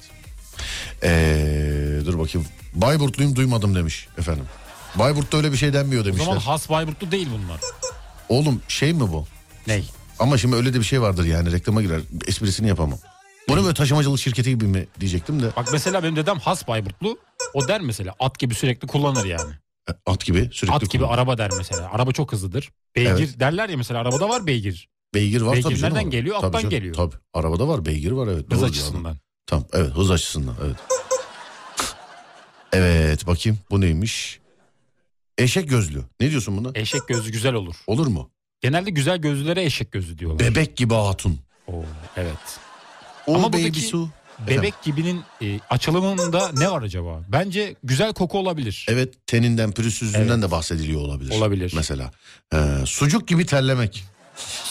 Ee, 1.03 2.07
dur 2.07 2.19
bakayım. 2.19 2.49
Bayburtluyum 2.75 3.37
duymadım 3.37 3.75
demiş 3.75 4.07
efendim. 4.19 4.45
Bayburt'ta 4.99 5.37
öyle 5.37 5.53
bir 5.53 5.57
şey 5.57 5.73
denmiyor 5.73 6.01
O 6.01 6.05
zaman 6.05 6.19
demişler. 6.19 6.41
has 6.43 6.71
Bayburtlu 6.71 7.11
değil 7.11 7.29
bunlar. 7.33 7.61
Oğlum 8.29 8.63
şey 8.69 8.93
mi 8.93 9.01
bu? 9.01 9.27
Ney? 9.67 9.91
Ama 10.19 10.39
şimdi 10.39 10.57
öyle 10.57 10.75
de 10.75 10.79
bir 10.79 10.85
şey 10.85 11.03
vardır 11.03 11.25
yani 11.25 11.53
reklama 11.53 11.83
girer. 11.83 12.01
Esprisini 12.27 12.69
yapamam. 12.69 12.99
Bu 13.49 13.57
ne 13.57 13.63
böyle 13.65 13.75
taşımacılık 13.75 14.21
şirketi 14.21 14.51
gibi 14.51 14.65
mi 14.67 14.87
diyecektim 15.01 15.43
de. 15.43 15.47
Bak 15.57 15.69
mesela 15.73 16.03
benim 16.03 16.17
dedem 16.17 16.39
has 16.39 16.69
Bayburtlu. 16.69 17.19
O 17.55 17.69
der 17.69 17.81
mesela 17.81 18.15
at 18.21 18.39
gibi 18.39 18.55
sürekli 18.55 18.89
kullanır 18.89 19.25
yani. 19.25 19.53
At 20.07 20.25
gibi 20.25 20.49
sürekli 20.53 20.75
At 20.77 20.91
gibi 20.91 21.03
kullan- 21.03 21.15
araba 21.15 21.39
der 21.39 21.51
mesela. 21.59 21.91
Araba 21.93 22.13
çok 22.13 22.33
hızlıdır. 22.33 22.71
Beygir 22.97 23.11
Evet. 23.11 23.41
derler 23.41 23.69
ya 23.69 23.77
mesela 23.77 24.01
arabada 24.01 24.29
var 24.29 24.47
beygir. 24.47 24.89
Beygir 25.15 25.41
var 25.41 25.53
Beygir 25.53 25.63
tabii 25.63 25.77
canım. 25.77 25.95
nereden 25.95 26.11
geliyor? 26.11 26.37
Tabii 26.37 26.47
Attan 26.47 26.59
canım, 26.61 26.71
geliyor. 26.71 26.95
Tabii. 26.95 27.15
Arabada 27.35 27.69
var 27.69 27.85
beygir 27.85 28.11
var 28.11 28.29
evet. 28.29 28.45
Hız 28.53 28.63
açısından. 28.63 29.09
yani. 29.09 29.19
Tamam 29.47 29.65
evet 29.73 29.91
hız 29.91 30.11
açısından 30.11 30.55
evet. 30.67 30.77
evet 32.73 33.27
bakayım 33.27 33.59
bu 33.71 33.81
neymiş? 33.81 34.41
Eşek 35.38 35.69
gözlü. 35.69 36.03
Ne 36.21 36.31
diyorsun 36.31 36.57
buna? 36.57 36.71
Eşek 36.75 37.09
gözü 37.09 37.33
güzel 37.33 37.55
olur. 37.55 37.75
Olur 37.87 38.07
mu? 38.07 38.31
Genelde 38.61 38.91
güzel 38.91 39.19
gözlülere 39.19 39.64
eşek 39.64 39.93
gözü 39.93 40.19
diyorlar. 40.19 40.38
Bebek 40.38 40.76
gibi 40.76 40.95
hatun. 40.95 41.38
Oo, 41.67 41.85
evet. 42.17 42.37
O 43.26 43.35
Ama 43.35 43.53
baby 43.53 43.79
su. 43.81 44.09
Bebek 44.49 44.75
gibinin 44.83 45.23
e, 45.43 45.61
açılımında 45.71 46.50
ne 46.57 46.71
var 46.71 46.83
acaba? 46.83 47.23
Bence 47.29 47.75
güzel 47.85 48.12
koku 48.14 48.38
olabilir. 48.38 48.87
Evet 48.88 49.14
teninden 49.26 49.73
pürüzsüzlüğünden 49.73 50.29
Evet. 50.35 50.43
de 50.43 50.50
bahsediliyor 50.50 51.00
olabilir. 51.00 51.31
Olabilir. 51.35 51.73
Mesela 51.76 52.11
ee, 52.55 52.59
sucuk 52.87 53.29
gibi 53.29 53.47
terlemek. 53.47 54.05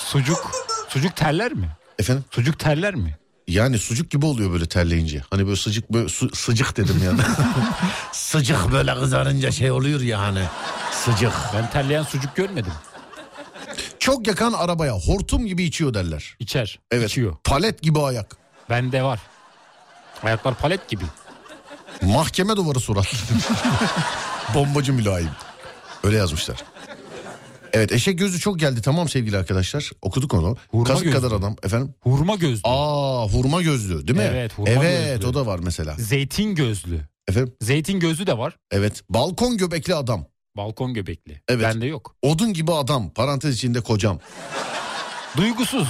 Sucuk. 0.05 0.51
Sucuk 0.89 1.15
terler 1.15 1.53
mi? 1.53 1.69
Efendim? 1.99 2.23
Sucuk 2.31 2.59
terler 2.59 2.95
mi? 2.95 3.17
Yani 3.47 3.77
sucuk 3.79 4.11
gibi 4.11 4.25
oluyor 4.25 4.51
böyle 4.51 4.65
terleyince. 4.65 5.21
Hani 5.29 5.45
böyle 5.47 5.55
sıcık 5.55 5.93
böyle 5.93 6.09
su- 6.09 6.35
sıcık 6.35 6.77
dedim 6.77 7.01
yani. 7.05 7.19
sıcık 8.11 8.71
böyle 8.71 8.95
kızarınca 8.95 9.51
şey 9.51 9.71
oluyor 9.71 10.01
ya 10.01 10.19
hani. 10.19 10.43
Sıcık. 10.91 11.33
Ben 11.53 11.69
terleyen 11.71 12.03
sucuk 12.03 12.35
görmedim. 12.35 12.73
Çok 13.99 14.27
yakan 14.27 14.53
arabaya 14.53 14.93
hortum 14.93 15.45
gibi 15.45 15.63
içiyor 15.63 15.93
derler. 15.93 16.35
İçer. 16.39 16.79
Evet. 16.91 17.09
içiyor. 17.09 17.35
Palet 17.43 17.81
gibi 17.81 17.99
ayak. 17.99 18.37
Bende 18.69 19.03
var. 19.03 19.19
Ayaklar 20.23 20.55
palet 20.55 20.89
gibi. 20.89 21.03
Mahkeme 22.01 22.55
duvarı 22.55 22.79
surat. 22.79 23.07
Bombacı 24.53 24.93
mülayim. 24.93 25.29
Öyle 26.03 26.17
yazmışlar. 26.17 26.57
Evet 27.73 27.91
eşek 27.91 28.19
gözü 28.19 28.39
çok 28.39 28.59
geldi 28.59 28.81
tamam 28.81 29.09
sevgili 29.09 29.37
arkadaşlar. 29.37 29.91
Okuduk 30.01 30.33
onu. 30.33 30.57
Hurma 30.71 30.83
Kazık 30.83 31.03
gözlü. 31.03 31.17
kadar 31.17 31.31
adam 31.35 31.55
efendim. 31.63 31.93
Hurma 31.99 32.35
gözlü. 32.35 32.61
Aa 32.63 33.27
hurma 33.27 33.61
gözlü 33.61 34.07
değil 34.07 34.19
mi? 34.19 34.29
Evet, 34.33 34.53
hurma 34.57 34.69
Evet 34.71 35.15
gözlü. 35.21 35.27
o 35.27 35.33
da 35.33 35.45
var 35.45 35.59
mesela. 35.63 35.95
Zeytin 35.99 36.55
gözlü. 36.55 37.01
Efendim 37.27 37.53
Zeytin 37.61 37.99
gözlü 37.99 38.27
de 38.27 38.37
var. 38.37 38.57
evet 38.71 39.01
balkon 39.09 39.57
göbekli 39.57 39.95
adam. 39.95 40.25
Balkon 40.57 40.93
göbekli. 40.93 41.41
Evet. 41.47 41.63
Bende 41.63 41.85
yok. 41.85 42.15
Odun 42.21 42.53
gibi 42.53 42.71
adam 42.73 43.09
parantez 43.09 43.55
içinde 43.55 43.81
kocam. 43.81 44.19
Duygusuz. 45.37 45.87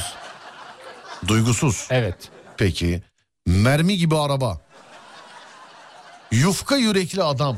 Duygusuz. 1.27 1.87
Evet. 1.89 2.15
Peki. 2.57 3.03
Mermi 3.47 3.97
gibi 3.97 4.17
araba. 4.17 4.61
Yufka 6.31 6.77
yürekli 6.77 7.23
adam. 7.23 7.57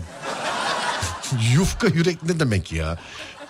Yufka 1.55 1.87
yürek 1.87 2.23
ne 2.23 2.39
demek 2.39 2.71
ya? 2.71 2.97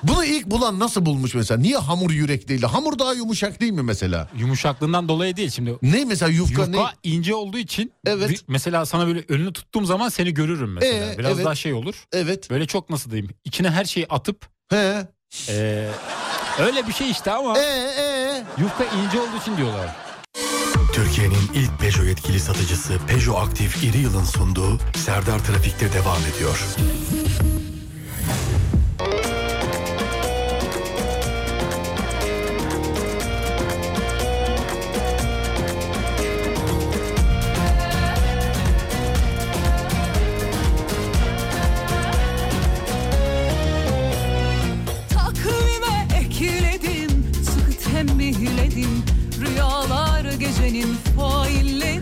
Bunu 0.07 0.25
ilk 0.25 0.45
bulan 0.45 0.79
nasıl 0.79 1.05
bulmuş 1.05 1.35
mesela? 1.35 1.59
Niye 1.61 1.77
hamur 1.77 2.11
yürek 2.11 2.47
değil? 2.47 2.61
de? 2.61 2.65
Hamur 2.65 2.99
daha 2.99 3.13
yumuşak 3.13 3.61
değil 3.61 3.71
mi 3.71 3.81
mesela? 3.83 4.29
Yumuşaklığından 4.37 5.07
dolayı 5.07 5.35
değil 5.35 5.49
şimdi. 5.49 5.75
Ne 5.81 6.05
mesela 6.05 6.31
yufka, 6.31 6.61
Yufka 6.61 6.81
ne? 6.81 6.87
ince 7.03 7.35
olduğu 7.35 7.57
için 7.57 7.91
Evet. 8.05 8.43
mesela 8.47 8.85
sana 8.85 9.07
böyle 9.07 9.23
önünü 9.29 9.53
tuttuğum 9.53 9.85
zaman 9.85 10.09
seni 10.09 10.33
görürüm 10.33 10.73
mesela. 10.73 11.13
Ee, 11.13 11.17
Biraz 11.17 11.35
evet. 11.35 11.45
daha 11.45 11.55
şey 11.55 11.73
olur. 11.73 12.05
Evet. 12.13 12.49
Böyle 12.49 12.65
çok 12.65 12.89
nasıl 12.89 13.11
diyeyim? 13.11 13.31
İçine 13.45 13.69
her 13.69 13.85
şeyi 13.85 14.07
atıp 14.07 14.45
He. 14.69 15.07
ee, 15.49 15.89
öyle 16.59 16.87
bir 16.87 16.93
şey 16.93 17.11
işte 17.11 17.31
ama 17.31 17.57
Ee, 17.59 17.61
ee. 17.99 18.43
yufka 18.61 18.83
ince 18.83 19.19
olduğu 19.19 19.37
için 19.41 19.57
diyorlar. 19.57 19.95
Türkiye'nin 20.93 21.49
ilk 21.53 21.79
Peugeot 21.79 22.07
yetkili 22.07 22.39
satıcısı 22.39 22.93
Peugeot 23.07 23.47
Aktif 23.47 23.83
İri 23.83 23.97
Yıl'ın 23.97 24.23
sunduğu 24.23 24.79
Serdar 24.95 25.39
Trafik'te 25.39 25.93
devam 25.93 26.21
ediyor. 26.35 26.65
Gecenin 50.85 50.97
failleri 51.17 52.01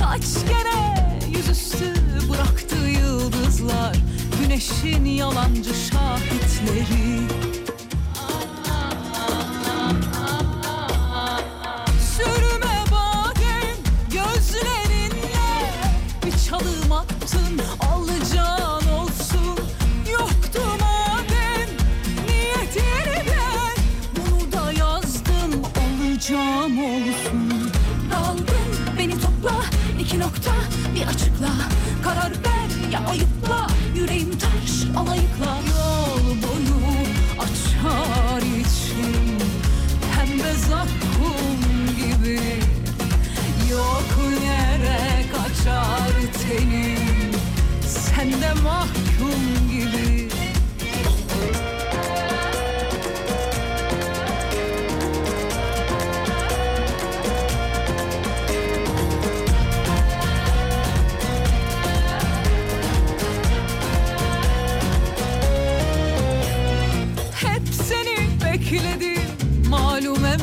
Kaç 0.00 0.24
kere 0.48 1.18
yüzüstü 1.36 1.94
bıraktı 2.30 2.76
yıldızlar. 2.76 3.96
Güneşin 4.40 5.04
yalancı 5.04 5.74
şahitleri. 5.74 7.20
Sürme 12.16 12.84
badem 12.92 13.76
gözlerinle 14.12 15.72
Bir 16.26 16.48
çalım 16.48 16.92
attın. 16.92 17.60
Alacağın 17.80 18.88
olsun. 18.88 19.58
Yoktu 20.12 20.60
madem 20.80 21.68
niyetine 22.26 23.38
Bunu 24.16 24.52
da 24.52 24.72
yazdım. 24.72 25.62
Olacağım 25.62 26.67
nokta. 30.28 30.52
Bir 30.94 31.06
açıkla 31.06 31.48
Karar 32.04 32.30
ver 32.30 32.90
ya 32.92 33.00
ayıpla. 33.08 33.66
Yüreğim 33.96 34.30
taş 34.30 34.96
alayıkla 34.96 35.58
Yol 35.70 36.26
boyu 36.26 36.78
açar 37.38 38.42
için. 38.42 39.38
Pembe 40.14 40.52
zakkum 40.52 41.60
gibi 41.96 42.40
Yok 43.70 44.18
yere 44.42 45.24
kaçar 45.32 46.12
tenim. 46.32 47.32
Sen 47.86 48.32
de 48.32 48.52
mahkum 48.62 49.67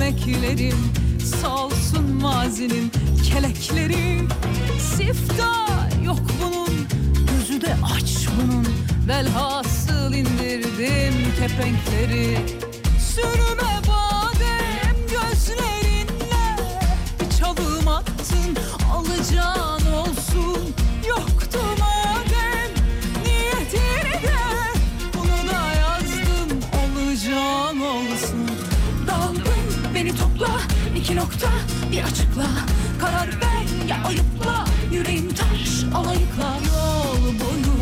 emeklerim 0.06 0.78
Salsın 1.41 2.22
mazinin 2.22 2.91
kelekleri. 3.30 4.28
Siftah 4.80 6.06
yok 6.06 6.20
bunun 6.41 6.88
gözü 7.28 7.62
de 7.62 7.76
aç 7.96 8.28
bunun. 8.38 8.68
Velhasıl 9.08 10.13
indirdim 10.13 11.13
kepenkleri. 11.39 12.38
Sürme 13.00 13.82
badem 13.88 14.96
gözlerinle 15.12 16.58
Bir 17.20 17.38
çalım 17.38 17.88
attın 17.88 18.58
alacağın 18.94 19.85
bir 32.36 32.41
açıkla 32.41 32.65
Karar 33.00 33.28
ver 33.28 33.88
ya 33.88 33.98
ayıpla 34.08 34.65
yüreğim 34.91 35.30
taş 35.30 35.84
alayıkla 35.95 36.58
Yol 36.67 37.24
boyu 37.24 37.76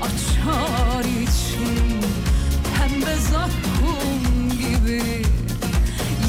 açar 0.00 1.04
için 1.04 2.00
Pembe 2.78 3.14
zakkum 3.16 4.50
gibi 4.50 5.22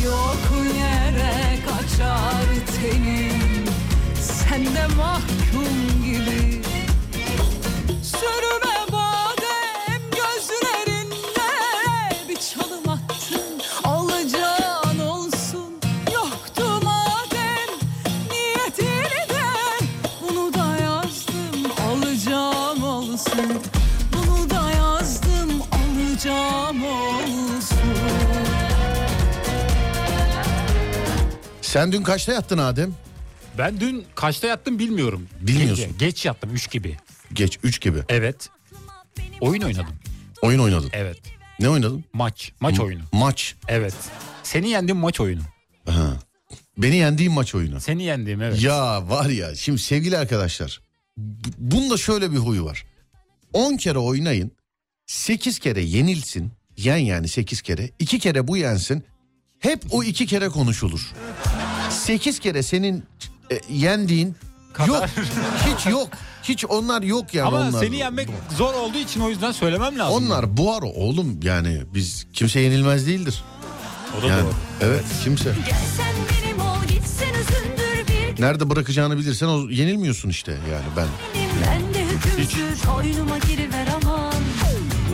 Yok 0.05 0.51
yere 0.77 1.59
kaçar 1.65 2.45
tenim. 2.81 3.65
Sen 4.21 4.65
de 4.65 4.87
mahkum 4.97 5.30
Sen 31.71 31.91
dün 31.91 32.03
kaçta 32.03 32.33
yattın 32.33 32.57
Adem? 32.57 32.93
Ben 33.57 33.79
dün 33.79 34.05
kaçta 34.15 34.47
yattım 34.47 34.79
bilmiyorum. 34.79 35.27
Bilmiyorsun. 35.41 35.85
Gece, 35.85 36.05
geç 36.05 36.25
yattım 36.25 36.53
3 36.53 36.71
gibi. 36.71 36.97
Geç 37.33 37.59
3 37.63 37.81
gibi. 37.81 37.99
Evet. 38.09 38.49
Oyun 39.41 39.61
oynadım. 39.61 39.95
Oyun 40.41 40.59
oynadın. 40.59 40.89
Evet. 40.93 41.17
Ne 41.59 41.69
oynadın? 41.69 42.03
Maç. 42.13 42.51
Maç 42.59 42.77
M- 42.77 42.83
oyunu. 42.85 43.01
Maç. 43.11 43.55
Evet. 43.67 43.93
Seni 44.43 44.69
yendim 44.69 44.97
maç 44.97 45.19
oyunu. 45.19 45.41
Ha. 45.85 46.13
Beni 46.77 46.95
yendiğim 46.95 47.33
maç 47.33 47.55
oyunu. 47.55 47.79
Seni 47.81 48.03
yendim 48.03 48.41
evet. 48.41 48.63
Ya 48.63 49.09
var 49.09 49.25
ya 49.29 49.55
şimdi 49.55 49.79
sevgili 49.79 50.17
arkadaşlar 50.17 50.81
b- 51.17 51.49
bunda 51.57 51.97
şöyle 51.97 52.31
bir 52.31 52.37
huyu 52.37 52.65
var. 52.65 52.85
10 53.53 53.77
kere 53.77 53.97
oynayın 53.99 54.51
8 55.05 55.59
kere 55.59 55.81
yenilsin 55.81 56.51
yen 56.77 56.97
yani 56.97 57.27
8 57.27 57.61
kere 57.61 57.89
2 57.99 58.19
kere 58.19 58.47
bu 58.47 58.57
yensin 58.57 59.03
hep 59.61 59.83
o 59.91 60.03
2 60.03 60.25
kere 60.25 60.49
konuşulur. 60.49 61.11
8 61.89 62.39
kere 62.39 62.63
senin 62.63 63.03
e, 63.51 63.59
yendiğin 63.69 64.35
yok 64.87 65.05
hiç 65.67 65.85
yok 65.85 66.09
hiç 66.43 66.65
onlar 66.65 67.01
yok 67.01 67.33
yani 67.33 67.47
Ama 67.47 67.57
onlar. 67.57 67.79
seni 67.83 67.95
yenmek 67.97 68.27
zor 68.57 68.73
olduğu 68.73 68.97
için 68.97 69.21
o 69.21 69.29
yüzden 69.29 69.51
söylemem 69.51 69.99
lazım. 69.99 70.23
Onlar 70.23 70.57
bu 70.57 70.75
ara 70.75 70.85
oğlum 70.85 71.39
yani 71.43 71.81
biz 71.93 72.25
kimse 72.33 72.59
yenilmez 72.59 73.07
değildir. 73.07 73.43
O 74.19 74.21
da 74.21 74.27
Yani, 74.27 74.43
doğru. 74.43 74.53
Evet 74.81 75.03
kimse. 75.23 75.55
Gel 75.65 75.79
sen 75.97 76.15
benim 76.45 76.61
ol 76.61 76.83
gitsen 76.87 77.29
üzüldür 77.33 78.07
bir 78.37 78.41
Nerede 78.41 78.69
bırakacağını 78.69 79.17
bilirsen 79.17 79.47
o 79.47 79.69
yenilmiyorsun 79.69 80.29
işte 80.29 80.51
yani 80.51 80.85
ben. 80.97 81.07
Ben 81.65 81.93
de 81.93 82.05
hükümsüz 82.05 82.85
oyunuma 82.97 83.37
giriver 83.37 83.87
aman 84.03 84.33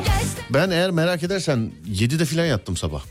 Gel 0.06 0.20
sen 0.36 0.44
Ben 0.54 0.70
eğer 0.70 0.92
merak 0.92 1.24
edersen 1.24 1.72
7'de 1.90 2.26
falan 2.26 2.46
yattım 2.46 2.78
sabah. 2.78 3.02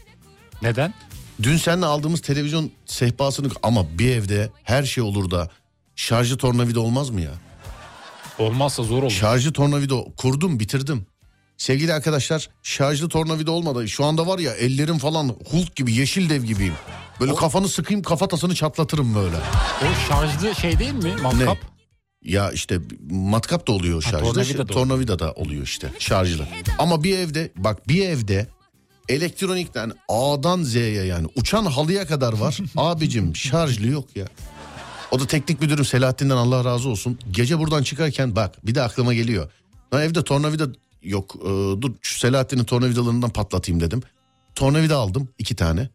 Neden? 0.62 0.94
Dün 1.42 1.57
seninle 1.57 1.87
aldığımız 1.87 2.20
televizyon 2.20 2.70
sehpasını 2.87 3.49
ama 3.62 3.99
bir 3.99 4.11
evde 4.11 4.51
her 4.64 4.83
şey 4.85 5.03
olur 5.05 5.31
da 5.31 5.51
şarjı 5.96 6.37
tornavida 6.37 6.81
olmaz 6.81 7.11
mı 7.11 7.20
ya? 7.20 7.31
Olmazsa 8.38 8.83
zor 8.83 9.03
olur. 9.03 9.11
Şarjı 9.11 9.53
tornavida 9.53 9.94
kurdum 10.16 10.61
bitirdim. 10.61 11.07
Sevgili 11.57 11.92
arkadaşlar 11.92 12.49
şarjlı 12.62 13.09
tornavida 13.09 13.51
olmadı. 13.51 13.88
Şu 13.88 14.05
anda 14.05 14.27
var 14.27 14.38
ya 14.38 14.53
ellerim 14.53 14.99
falan 14.99 15.37
Hulk 15.51 15.77
gibi 15.77 15.92
yeşil 15.94 16.31
dev 16.31 16.42
gibiyim. 16.42 16.75
Böyle 17.20 17.35
kafanı 17.35 17.68
sıkayım 17.68 18.03
kafatasını 18.03 18.55
çatlatırım 18.55 19.14
böyle. 19.14 19.37
O 19.83 20.09
şarjlı 20.09 20.55
şey 20.55 20.79
değil 20.79 20.92
mi? 20.92 21.14
Matkap. 21.22 21.59
Ya 22.25 22.51
işte 22.51 22.79
matkap 23.11 23.68
da 23.68 23.72
oluyor 23.72 24.03
Ha, 24.03 24.11
şarjlı. 24.11 24.27
tornavida 24.27 24.44
şey- 24.44 24.59
da 24.59 24.66
tornavida 24.66 25.18
da 25.18 25.33
oluyor 25.33 25.62
işte 25.62 25.90
şarjlı. 25.99 26.46
Ama 26.79 27.05
bir 27.05 27.18
evde 27.18 27.53
bak 27.57 27.88
bir 27.88 28.09
evde 28.09 28.46
elektronikten 29.09 29.92
A'dan 30.09 30.62
Z'ye 30.62 31.05
yani 31.05 31.27
uçan 31.37 31.64
halıya 31.64 32.07
kadar 32.07 32.33
var. 32.33 32.59
Abicim 32.77 33.37
şarjlı 33.37 33.87
yok 33.87 34.16
ya. 34.16 34.27
O 35.11 35.21
da 35.21 35.27
teknik 35.27 35.61
müdürüm 35.61 35.85
Selahattin'den 35.85 36.37
Allah 36.37 36.64
razı 36.64 36.88
olsun. 36.88 37.19
Gece 37.31 37.59
buradan 37.59 37.83
çıkarken 37.83 38.37
bak 38.37 38.66
bir 38.66 38.75
de 38.75 38.83
aklıma 38.83 39.14
geliyor. 39.14 39.51
Lan 39.95 40.03
evde 40.03 40.25
tornavida 40.25 40.66
yok 41.03 41.37
e, 41.40 41.49
dur 41.83 41.92
şu 42.03 42.19
Selahattin'in 42.19 42.64
tornavidalarından 42.64 43.31
patlatayım 43.31 43.81
dedim. 43.81 44.03
Tornavida 44.55 44.97
aldım 44.97 45.29
iki 45.38 45.55
tane 45.55 45.88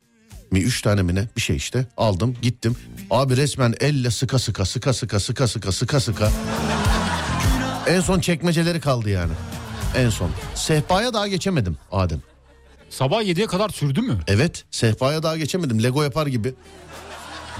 mi 0.52 0.60
üç 0.60 0.82
tane 0.82 1.02
mi 1.02 1.15
ne 1.15 1.28
bir 1.36 1.41
şey 1.41 1.56
işte 1.56 1.86
aldım 1.97 2.36
gittim. 2.41 2.76
Abi 3.10 3.38
resmen 3.38 3.76
elle 3.80 4.12
sıka 4.12 4.39
sıka 4.39 4.65
sıka 4.65 4.93
sıka 4.93 5.19
sıka 5.19 5.47
sıka 5.47 5.71
sıka 5.71 6.00
sıka. 6.00 6.32
En 7.88 8.02
son 8.02 8.19
çekmeceleri 8.19 8.80
kaldı 8.80 9.10
yani. 9.10 9.34
En 9.95 10.10
son. 10.10 10.32
Sehpaya 10.56 11.13
daha 11.13 11.28
geçemedim 11.28 11.78
Adem. 11.91 12.21
Sabah 12.91 13.23
7'ye 13.23 13.47
kadar 13.47 13.69
sürdü 13.69 14.01
mü? 14.01 14.19
Evet 14.27 14.63
sehpaya 14.71 15.23
daha 15.23 15.38
geçemedim. 15.38 15.84
Lego 15.84 16.04
yapar 16.04 16.27
gibi. 16.27 16.54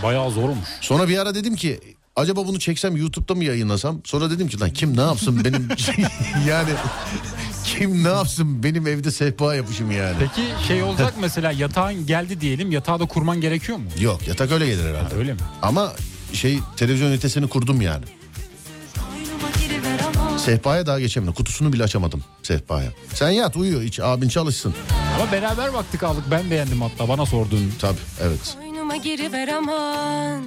Bayağı 0.04 0.32
zor 0.32 0.50
olmuş. 0.50 0.70
Sonra 0.82 1.08
bir 1.08 1.18
ara 1.18 1.36
dedim 1.36 1.56
ki 1.56 1.80
acaba 2.16 2.48
bunu 2.48 2.60
çeksem 2.60 2.96
YouTube'da 2.98 3.36
mı 3.36 3.44
yayınlasam? 3.44 4.02
Sonra 4.06 4.30
dedim 4.32 4.48
ki 4.48 4.60
lan 4.60 4.70
kim 4.70 4.98
ne 4.98 5.02
yapsın 5.02 5.46
benim 5.46 5.68
yani 6.48 6.70
kim 7.66 8.04
ne 8.04 8.08
yapsın 8.08 8.64
benim 8.64 8.88
evde 8.88 9.12
sehpa 9.12 9.56
yapışım 9.56 9.92
yani. 9.92 10.16
Peki 10.20 10.68
şey 10.68 10.84
olacak 10.84 11.14
mesela 11.22 11.52
yatağın 11.52 12.06
geldi 12.06 12.42
diyelim 12.42 12.72
yatağı 12.72 13.00
da 13.00 13.06
kurman 13.06 13.42
gerekiyor 13.42 13.78
mu? 13.78 13.86
Yok 14.00 14.28
yatak 14.28 14.52
öyle 14.52 14.66
gelir 14.66 14.84
herhalde. 14.84 15.10
Ha, 15.10 15.20
öyle 15.20 15.34
mi? 15.34 15.40
Ama 15.62 15.94
şey 16.34 16.60
televizyon 16.78 17.10
ünitesini 17.10 17.48
kurdum 17.48 17.82
yani. 17.82 18.06
Sehpaya 20.38 20.86
daha 20.86 21.00
geçemedim. 21.00 21.34
Kutusunu 21.34 21.74
bile 21.74 21.84
açamadım 21.84 22.24
sehpaya. 22.44 22.92
Sen 23.14 23.30
yat 23.30 23.58
uyu 23.58 23.82
hiç 23.82 24.00
abin 24.00 24.30
çalışsın. 24.30 24.74
Ama 25.22 25.32
beraber 25.32 25.74
baktık 25.74 26.04
aldık 26.04 26.24
ben 26.32 26.52
beğendim 26.52 26.82
hatta 26.82 27.10
bana 27.10 27.26
sordun. 27.26 27.74
Tabii 27.80 27.98
evet. 28.22 28.58
Boynuma 28.62 28.96
giriver 28.96 29.48
aman 29.48 30.44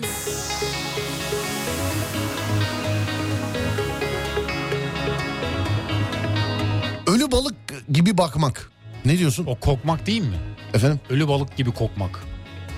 Ölü 7.07 7.33
balık 7.33 7.55
gibi 7.93 8.19
bakmak. 8.19 8.71
Ne 9.05 9.19
diyorsun? 9.19 9.47
O 9.47 9.57
kokmak 9.61 10.07
değil 10.07 10.23
mi? 10.23 10.37
Efendim? 10.75 11.01
Ölü 11.11 11.29
balık 11.29 11.57
gibi 11.57 11.73
kokmak. 11.73 12.25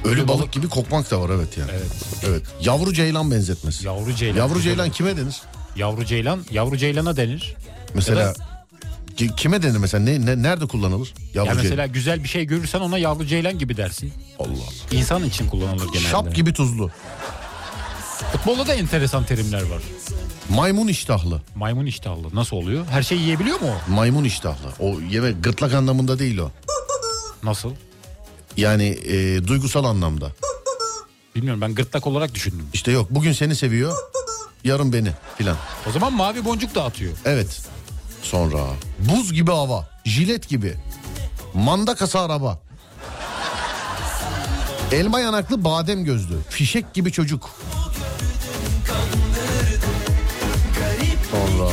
Ölü, 0.04 0.28
balık, 0.28 0.52
gibi 0.52 0.68
kokmak 0.68 1.10
da 1.10 1.20
var 1.20 1.30
evet 1.30 1.58
yani. 1.58 1.70
Evet. 1.74 1.92
Evet. 2.28 2.42
Yavru 2.60 2.92
ceylan 2.92 3.30
benzetmesi. 3.30 3.86
Yavru 3.86 4.14
ceylan. 4.14 4.36
Yavru 4.36 4.60
ceylan 4.60 4.90
kime 4.90 5.16
denir? 5.16 5.42
Yavru 5.76 6.04
ceylan. 6.04 6.44
Yavru 6.50 6.76
ceylana 6.76 7.16
denir. 7.16 7.54
Mesela 7.94 8.20
Ya 8.20 8.55
ki- 9.16 9.30
kime 9.36 9.62
denir 9.62 9.78
mesela? 9.78 10.04
Ne, 10.04 10.26
ne 10.26 10.42
nerede 10.42 10.66
kullanılır? 10.66 11.14
Yavru 11.34 11.48
Ya 11.48 11.54
mesela 11.54 11.86
güzel 11.86 12.24
bir 12.24 12.28
şey 12.28 12.44
görürsen 12.44 12.80
ona 12.80 12.98
yavru 12.98 13.26
ceylan 13.26 13.58
gibi 13.58 13.76
dersin. 13.76 14.12
Allah 14.38 14.48
Allah. 14.48 14.98
İnsan 14.98 15.24
için 15.24 15.48
kullanılır 15.48 15.86
genelde. 15.92 16.08
Şap 16.08 16.34
gibi 16.34 16.52
tuzlu. 16.52 16.90
Futbolda 18.32 18.66
da 18.66 18.74
enteresan 18.74 19.24
terimler 19.24 19.62
var. 19.62 19.82
Maymun 20.48 20.88
iştahlı. 20.88 21.42
Maymun 21.54 21.86
iştahlı. 21.86 22.34
Nasıl 22.34 22.56
oluyor? 22.56 22.86
Her 22.90 23.02
şeyi 23.02 23.20
yiyebiliyor 23.20 23.60
mu 23.60 23.66
o? 23.88 23.90
Maymun 23.92 24.24
iştahlı. 24.24 24.68
O 24.80 25.00
yeme 25.10 25.30
gırtlak 25.32 25.74
anlamında 25.74 26.18
değil 26.18 26.38
o. 26.38 26.50
Nasıl? 27.42 27.70
Yani 28.56 28.84
e, 28.86 29.46
duygusal 29.46 29.84
anlamda. 29.84 30.32
Bilmiyorum 31.34 31.60
ben 31.60 31.74
gırtlak 31.74 32.06
olarak 32.06 32.34
düşündüm. 32.34 32.66
İşte 32.72 32.92
yok 32.92 33.06
bugün 33.10 33.32
seni 33.32 33.56
seviyor. 33.56 33.94
Yarın 34.64 34.92
beni 34.92 35.10
filan. 35.38 35.56
O 35.88 35.92
zaman 35.92 36.12
mavi 36.12 36.44
boncuk 36.44 36.74
dağıtıyor. 36.74 37.12
Evet. 37.24 37.60
Sonra 38.22 38.64
buz 38.98 39.32
gibi 39.32 39.50
hava. 39.50 39.88
Jilet 40.04 40.48
gibi. 40.48 40.74
Manda 41.54 41.94
kasa 41.94 42.20
araba. 42.20 42.58
Elma 44.92 45.20
yanaklı 45.20 45.64
badem 45.64 46.04
gözlü. 46.04 46.34
Fişek 46.50 46.94
gibi 46.94 47.12
çocuk. 47.12 47.50
Sonra 51.30 51.70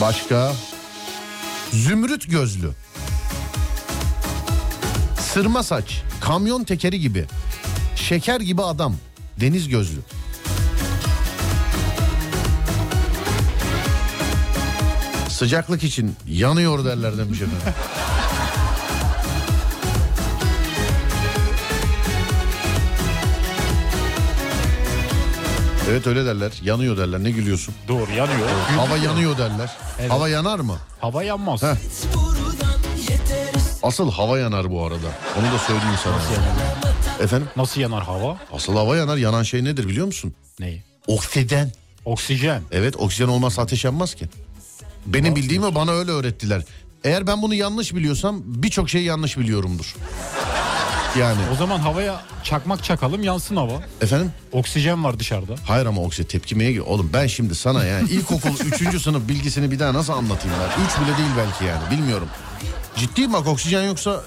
başka 0.00 0.52
zümrüt 1.72 2.30
gözlü. 2.30 2.70
Sırma 5.36 5.62
saç, 5.62 6.02
kamyon 6.20 6.64
tekeri 6.64 7.00
gibi. 7.00 7.26
Şeker 7.96 8.40
gibi 8.40 8.62
adam, 8.62 8.94
deniz 9.40 9.68
gözlü. 9.68 9.98
Sıcaklık 15.28 15.84
için 15.84 16.16
yanıyor 16.28 16.84
derler 16.84 17.18
demiş 17.18 17.40
efendim. 17.40 17.74
Evet 25.90 26.06
öyle 26.06 26.26
derler. 26.26 26.52
Yanıyor 26.62 26.96
derler. 26.96 27.24
Ne 27.24 27.30
gülüyorsun? 27.30 27.74
Doğru 27.88 28.10
yanıyor. 28.10 28.48
Hava 28.76 28.96
yanıyor 28.96 29.38
derler. 29.38 29.76
Evet. 30.00 30.10
Hava 30.10 30.28
yanar 30.28 30.58
mı? 30.58 30.76
Hava 31.00 31.22
yanmaz. 31.22 31.62
Heh. 31.62 31.76
Asıl 33.86 34.10
hava 34.10 34.38
yanar 34.38 34.70
bu 34.70 34.84
arada. 34.84 35.06
Onu 35.40 35.52
da 35.52 35.58
söyleyeyim 35.58 35.94
sana. 36.04 36.16
Nasıl 36.16 36.32
yanar? 36.34 37.20
Efendim? 37.20 37.48
Nasıl 37.56 37.80
yanar 37.80 38.02
hava? 38.04 38.36
Asıl 38.52 38.76
hava 38.76 38.96
yanar. 38.96 39.16
Yanan 39.16 39.42
şey 39.42 39.64
nedir 39.64 39.88
biliyor 39.88 40.06
musun? 40.06 40.34
Neyi? 40.60 40.82
Oksiden. 41.06 41.72
Oksijen. 42.04 42.62
Evet 42.72 42.96
oksijen 42.96 43.28
olmazsa 43.28 43.62
ateş 43.62 43.84
yanmaz 43.84 44.14
ki. 44.14 44.26
Benim 45.06 45.36
bildiğimi 45.36 45.74
bana 45.74 45.90
öyle 45.92 46.10
öğrettiler. 46.10 46.62
Eğer 47.04 47.26
ben 47.26 47.42
bunu 47.42 47.54
yanlış 47.54 47.94
biliyorsam 47.94 48.42
birçok 48.44 48.90
şeyi 48.90 49.04
yanlış 49.04 49.38
biliyorumdur. 49.38 49.94
Yani 51.18 51.38
O 51.52 51.56
zaman 51.56 51.78
havaya 51.78 52.20
çakmak 52.44 52.84
çakalım 52.84 53.22
yansın 53.24 53.56
hava. 53.56 53.72
efendim? 54.00 54.32
Oksijen 54.52 55.04
var 55.04 55.18
dışarıda. 55.18 55.54
Hayır 55.66 55.86
ama 55.86 56.00
oksijen 56.02 56.28
tepkimeye 56.28 56.72
gir. 56.72 56.78
Oğlum 56.80 57.10
ben 57.12 57.26
şimdi 57.26 57.54
sana 57.54 57.84
yani 57.84 58.08
ilkokul 58.10 58.50
3. 58.94 59.02
sınıf 59.02 59.28
bilgisini 59.28 59.70
bir 59.70 59.78
daha 59.78 59.94
nasıl 59.94 60.12
anlatayım 60.12 60.56
ben? 60.60 60.84
3 60.84 61.06
bile 61.08 61.16
değil 61.18 61.30
belki 61.38 61.64
yani 61.64 61.90
bilmiyorum. 61.90 62.28
Ciddiyim 62.96 63.32
bak 63.32 63.46
oksijen 63.46 63.82
yoksa 63.82 64.22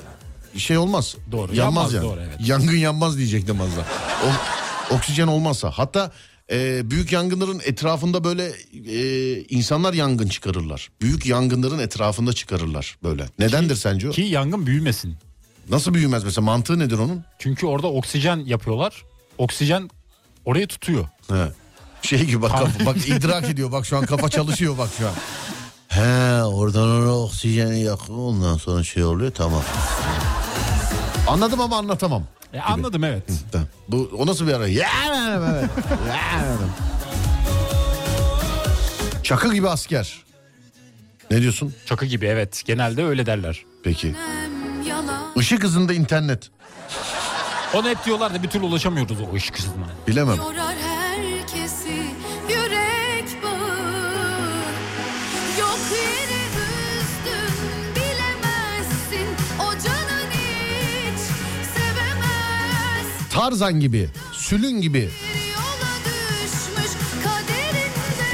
şey 0.57 0.77
olmaz. 0.77 1.15
Doğru, 1.31 1.55
Yanmaz, 1.55 1.57
yanmaz, 1.57 1.93
yani. 1.93 2.03
doğru, 2.03 2.19
evet. 2.21 2.47
Yangın 2.47 2.77
yanmaz 2.77 3.17
diyecektim 3.17 3.61
az 3.61 3.67
da. 3.77 3.85
O, 4.25 4.95
oksijen 4.95 5.27
olmazsa. 5.27 5.71
Hatta 5.71 6.11
e, 6.51 6.89
büyük 6.91 7.11
yangınların 7.11 7.61
etrafında 7.65 8.23
böyle 8.23 8.51
e, 8.89 9.41
insanlar 9.41 9.93
yangın 9.93 10.27
çıkarırlar. 10.27 10.89
Büyük 11.01 11.25
yangınların 11.25 11.79
etrafında 11.79 12.33
çıkarırlar 12.33 12.97
böyle. 13.03 13.25
Nedendir 13.39 13.75
sence 13.75 14.09
o? 14.09 14.11
Ki 14.11 14.21
yangın 14.21 14.65
büyümesin. 14.65 15.15
Nasıl 15.69 15.93
büyümez 15.93 16.23
mesela 16.23 16.45
mantığı 16.45 16.79
nedir 16.79 16.97
onun? 16.97 17.23
Çünkü 17.39 17.65
orada 17.65 17.87
oksijen 17.87 18.37
yapıyorlar. 18.37 19.03
Oksijen 19.37 19.89
orayı 20.45 20.67
tutuyor. 20.67 21.07
He. 21.29 21.51
Şey 22.01 22.23
gibi 22.25 22.41
bak, 22.41 22.51
kafa- 22.51 22.85
bak 22.85 23.07
idrak 23.07 23.49
ediyor 23.49 23.71
bak 23.71 23.85
şu 23.85 23.97
an 23.97 24.05
kafa 24.05 24.29
çalışıyor 24.29 24.77
bak 24.77 24.89
şu 24.97 25.07
an. 25.07 25.13
He 25.89 26.43
oradan 26.43 26.89
oraya 26.89 27.11
oksijeni 27.11 27.79
yakıyor 27.83 28.17
ondan 28.19 28.57
sonra 28.57 28.83
şey 28.83 29.03
oluyor 29.03 29.31
tamam. 29.31 29.63
Anladım 31.27 31.61
ama 31.61 31.77
anlatamam. 31.77 32.23
E, 32.53 32.59
anladım 32.59 33.03
evet. 33.03 33.23
Tamam. 33.51 33.67
Bu 33.87 34.11
o 34.17 34.25
nasıl 34.27 34.47
bir 34.47 34.53
ara? 34.53 34.67
Ya, 34.67 34.87
evet. 35.37 35.69
Çakı 39.23 39.53
gibi 39.53 39.69
asker. 39.69 40.23
Ne 41.31 41.41
diyorsun? 41.41 41.73
Çakı 41.85 42.05
gibi 42.05 42.25
evet. 42.25 42.63
Genelde 42.65 43.03
öyle 43.05 43.25
derler. 43.25 43.63
Peki. 43.83 44.15
Işık 45.35 45.63
hızında 45.63 45.93
internet. 45.93 46.49
Onu 47.73 47.89
hep 47.89 48.05
diyorlar 48.05 48.33
da 48.33 48.43
bir 48.43 48.47
türlü 48.49 48.65
ulaşamıyoruz 48.65 49.17
o 49.31 49.35
ışık 49.35 49.57
hızına. 49.59 49.87
Bilemem. 50.07 50.37
Tarzan 63.29 63.79
gibi, 63.79 64.09
sülün 64.33 64.81
gibi, 64.81 64.97
Bir 64.99 65.49
yola 65.51 65.95
düşmüş 66.05 66.91
Kaderinde 67.23 68.27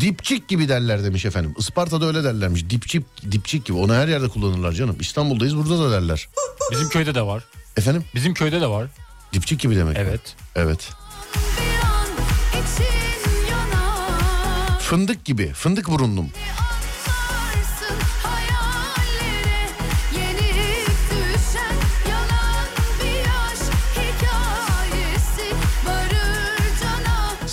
dipçik 0.00 0.48
gibi 0.48 0.68
derler 0.68 1.04
demiş 1.04 1.24
efendim. 1.24 1.54
Isparta'da 1.58 2.06
öyle 2.06 2.24
derlermiş. 2.24 2.70
Dipçik, 2.70 3.04
dipçik 3.32 3.64
gibi. 3.64 3.76
Onu 3.78 3.94
her 3.94 4.08
yerde 4.08 4.28
kullanırlar 4.28 4.72
canım. 4.72 4.96
İstanbul'dayız 5.00 5.56
burada 5.56 5.78
da 5.78 5.90
derler. 5.92 6.28
Bizim 6.72 6.88
köyde 6.88 7.14
de 7.14 7.22
var. 7.22 7.44
Efendim? 7.76 8.04
Bizim 8.14 8.34
köyde 8.34 8.60
de 8.60 8.66
var. 8.66 8.86
Dipçik 9.32 9.60
gibi 9.60 9.76
demek. 9.76 9.96
mi? 9.96 10.02
Evet. 10.02 10.36
Evet. 10.56 10.90
İçin 12.52 12.84
yanar 13.50 14.80
Fındık 14.80 15.24
gibi, 15.24 15.52
fındık 15.52 15.88
burunlum. 15.88 16.28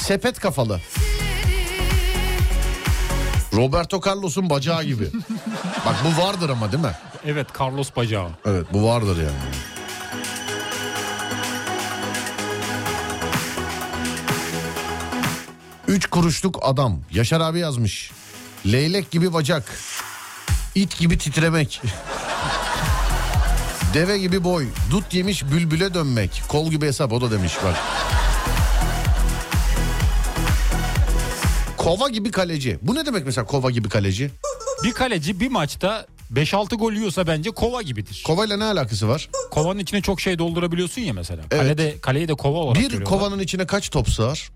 Sepet 0.09 0.39
kafalı. 0.39 0.81
Roberto 3.53 4.01
Carlos'un 4.05 4.49
bacağı 4.49 4.83
gibi. 4.83 5.07
Bak 5.85 5.95
bu 6.05 6.21
vardır 6.21 6.49
ama 6.49 6.71
değil 6.71 6.83
mi? 6.83 6.91
Evet 7.25 7.47
Carlos 7.59 7.89
Bacağı. 7.95 8.29
Evet 8.45 8.65
bu 8.73 8.83
vardır 8.83 9.17
yani. 9.17 9.53
Üç 15.87 16.05
kuruşluk 16.05 16.59
adam. 16.61 16.99
Yaşar 17.11 17.41
abi 17.41 17.59
yazmış. 17.59 18.11
Leylek 18.65 19.11
gibi 19.11 19.33
bacak. 19.33 19.79
İt 20.75 20.99
gibi 20.99 21.17
titremek. 21.17 21.81
Deve 23.93 24.17
gibi 24.17 24.43
boy. 24.43 24.67
Dut 24.91 25.13
yemiş 25.13 25.45
bülbüle 25.45 25.93
dönmek. 25.93 26.43
Kol 26.47 26.71
gibi 26.71 26.85
hesap 26.85 27.11
o 27.11 27.21
da 27.21 27.31
demiş 27.31 27.53
bak. 27.63 27.75
Kova 31.79 32.09
gibi 32.09 32.31
kaleci. 32.31 32.79
Bu 32.81 32.95
ne 32.95 33.05
demek 33.05 33.25
mesela 33.25 33.45
kova 33.45 33.71
gibi 33.71 33.89
kaleci? 33.89 34.31
Bir 34.83 34.91
kaleci 34.93 35.39
bir 35.39 35.47
maçta 35.51 36.05
5-6 36.33 36.75
gol 36.75 36.93
yiyorsa 36.93 37.27
bence 37.27 37.51
kova 37.51 37.81
gibidir. 37.81 38.23
Kovayla 38.25 38.57
ne 38.57 38.63
alakası 38.63 39.07
var? 39.07 39.29
Kovanın 39.51 39.79
içine 39.79 40.01
çok 40.01 40.21
şey 40.21 40.39
doldurabiliyorsun 40.39 41.01
ya 41.01 41.13
mesela. 41.13 41.41
Evet. 41.51 41.61
Kalede, 41.61 41.95
kaleyi 42.01 42.27
de 42.27 42.33
kova 42.33 42.57
olarak 42.57 42.75
Bir 42.83 42.89
görüyorlar. 42.89 43.09
kovanın 43.09 43.39
içine 43.39 43.67
kaç 43.67 43.89
top 43.89 44.09
sığar? 44.09 44.49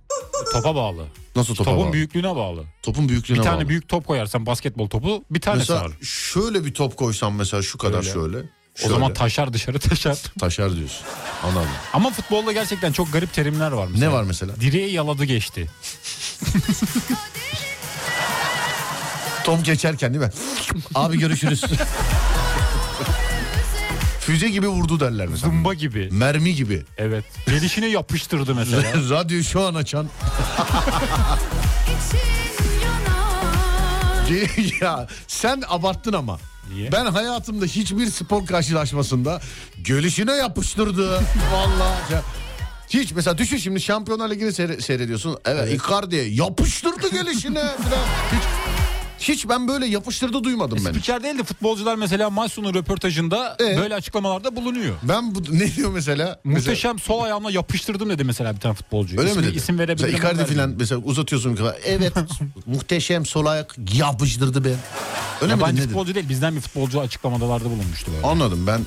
Topa 0.53 0.75
bağlı. 0.75 1.05
Nasıl 1.35 1.55
topa 1.55 1.69
Topun 1.71 1.85
bağlı? 1.85 1.93
büyüklüğüne 1.93 2.35
bağlı. 2.35 2.63
Topun 2.83 3.09
büyüklüğüne 3.09 3.39
Bir 3.39 3.43
tane 3.43 3.57
bağlı. 3.57 3.69
büyük 3.69 3.87
top 3.87 4.07
koyarsan 4.07 4.45
basketbol 4.45 4.89
topu 4.89 5.23
bir 5.31 5.41
tane 5.41 5.57
Mesela 5.57 5.79
sığar. 5.79 5.91
şöyle 6.01 6.65
bir 6.65 6.73
top 6.73 6.97
koysam 6.97 7.35
mesela 7.35 7.63
şu 7.63 7.77
kadar 7.77 7.97
Öyle. 7.99 8.11
şöyle. 8.13 8.37
O 8.75 8.79
şöyle. 8.81 8.93
zaman 8.93 9.13
taşar 9.13 9.53
dışarı 9.53 9.79
taşar. 9.79 10.17
taşar 10.39 10.75
diyorsun. 10.75 11.01
Anladım. 11.43 11.69
Ama 11.93 12.11
futbolda 12.11 12.51
gerçekten 12.51 12.91
çok 12.91 13.13
garip 13.13 13.33
terimler 13.33 13.71
var 13.71 13.87
mesela. 13.91 14.09
Ne 14.09 14.15
var 14.15 14.23
mesela? 14.23 14.55
Direği 14.59 14.93
yaladı 14.93 15.25
geçti. 15.25 15.69
Top 19.43 19.65
geçerken 19.65 20.13
değil 20.13 20.25
mi? 20.25 20.31
Abi 20.95 21.19
görüşürüz. 21.19 21.63
Füze 24.19 24.49
gibi 24.49 24.67
vurdu 24.67 24.99
derler 24.99 25.27
mesela. 25.27 25.51
Zımba 25.51 25.73
gibi. 25.73 26.09
Mermi 26.11 26.55
gibi. 26.55 26.85
Evet. 26.97 27.25
Gelişine 27.45 27.87
yapıştırdı 27.87 28.55
mesela. 28.55 28.83
Radyo 29.09 29.43
şu 29.43 29.61
an 29.61 29.75
açan. 29.75 30.07
ya 34.81 35.07
sen 35.27 35.63
abarttın 35.67 36.13
ama. 36.13 36.39
Niye? 36.69 36.91
Ben 36.91 37.05
hayatımda 37.05 37.65
hiçbir 37.65 38.07
spor 38.11 38.45
karşılaşmasında 38.45 39.41
gelişine 39.83 40.31
yapıştırdı. 40.31 41.13
Vallahi. 41.53 42.21
Hiç 42.89 43.11
mesela 43.11 43.37
düşün 43.37 43.57
şimdi 43.57 43.81
Şampiyonlar 43.81 44.29
Ligi'ni 44.29 44.49
seyre- 44.49 44.81
seyrediyorsun. 44.81 45.37
Evet, 45.45 45.73
Icardi 45.81 46.15
yapıştırdı 46.31 47.09
gelişine. 47.11 47.63
hiç, 48.31 48.43
hiç 49.23 49.49
ben 49.49 49.67
böyle 49.67 49.85
yapıştırdı 49.85 50.43
duymadım 50.43 50.77
ben. 50.85 50.91
Spiker 50.91 51.23
değil 51.23 51.37
de 51.37 51.43
futbolcular 51.43 51.95
mesela 51.95 52.29
maç 52.29 52.51
sonu 52.53 52.73
röportajında 52.73 53.57
Ee? 53.59 53.77
böyle 53.77 53.95
açıklamalarda 53.95 54.55
bulunuyor. 54.55 54.95
Ben 55.03 55.35
bu 55.35 55.43
ne 55.51 55.75
diyor 55.75 55.91
mesela? 55.91 56.39
Mesela- 56.43 56.59
Muhteşem 56.59 56.99
sol 56.99 57.21
ayağımla 57.23 57.51
yapıştırdım 57.51 58.09
dedi 58.09 58.23
mesela 58.23 58.55
bir 58.55 58.59
tane 58.59 58.73
futbolcu. 58.75 59.19
Öyle 59.19 59.29
İsmi- 59.31 59.41
mi 59.41 59.47
dedi? 59.47 59.57
İsim 59.57 59.79
verebilirim. 59.79 60.11
Mesela 60.13 60.31
Icardi 60.33 60.49
vermeyeyim. 60.49 60.75
mesela 60.79 61.01
uzatıyorsun. 61.01 61.59
Evet 61.85 62.13
muhteşem 62.65 63.25
sol 63.25 63.45
ayak 63.45 63.75
yapıştırdı 63.93 64.63
ben. 64.65 64.75
Öyle 65.41 65.55
mi 65.55 65.61
Yabancı 65.61 65.77
dedi? 65.77 65.87
futbolcu 65.87 66.15
değil 66.15 66.29
bizden 66.29 66.55
bir 66.55 66.61
futbolcu 66.61 66.99
açıklamalarda 67.01 67.65
bulunmuştu 67.65 68.11
böyle. 68.15 68.27
Anladım 68.27 68.67
ben. 68.67 68.81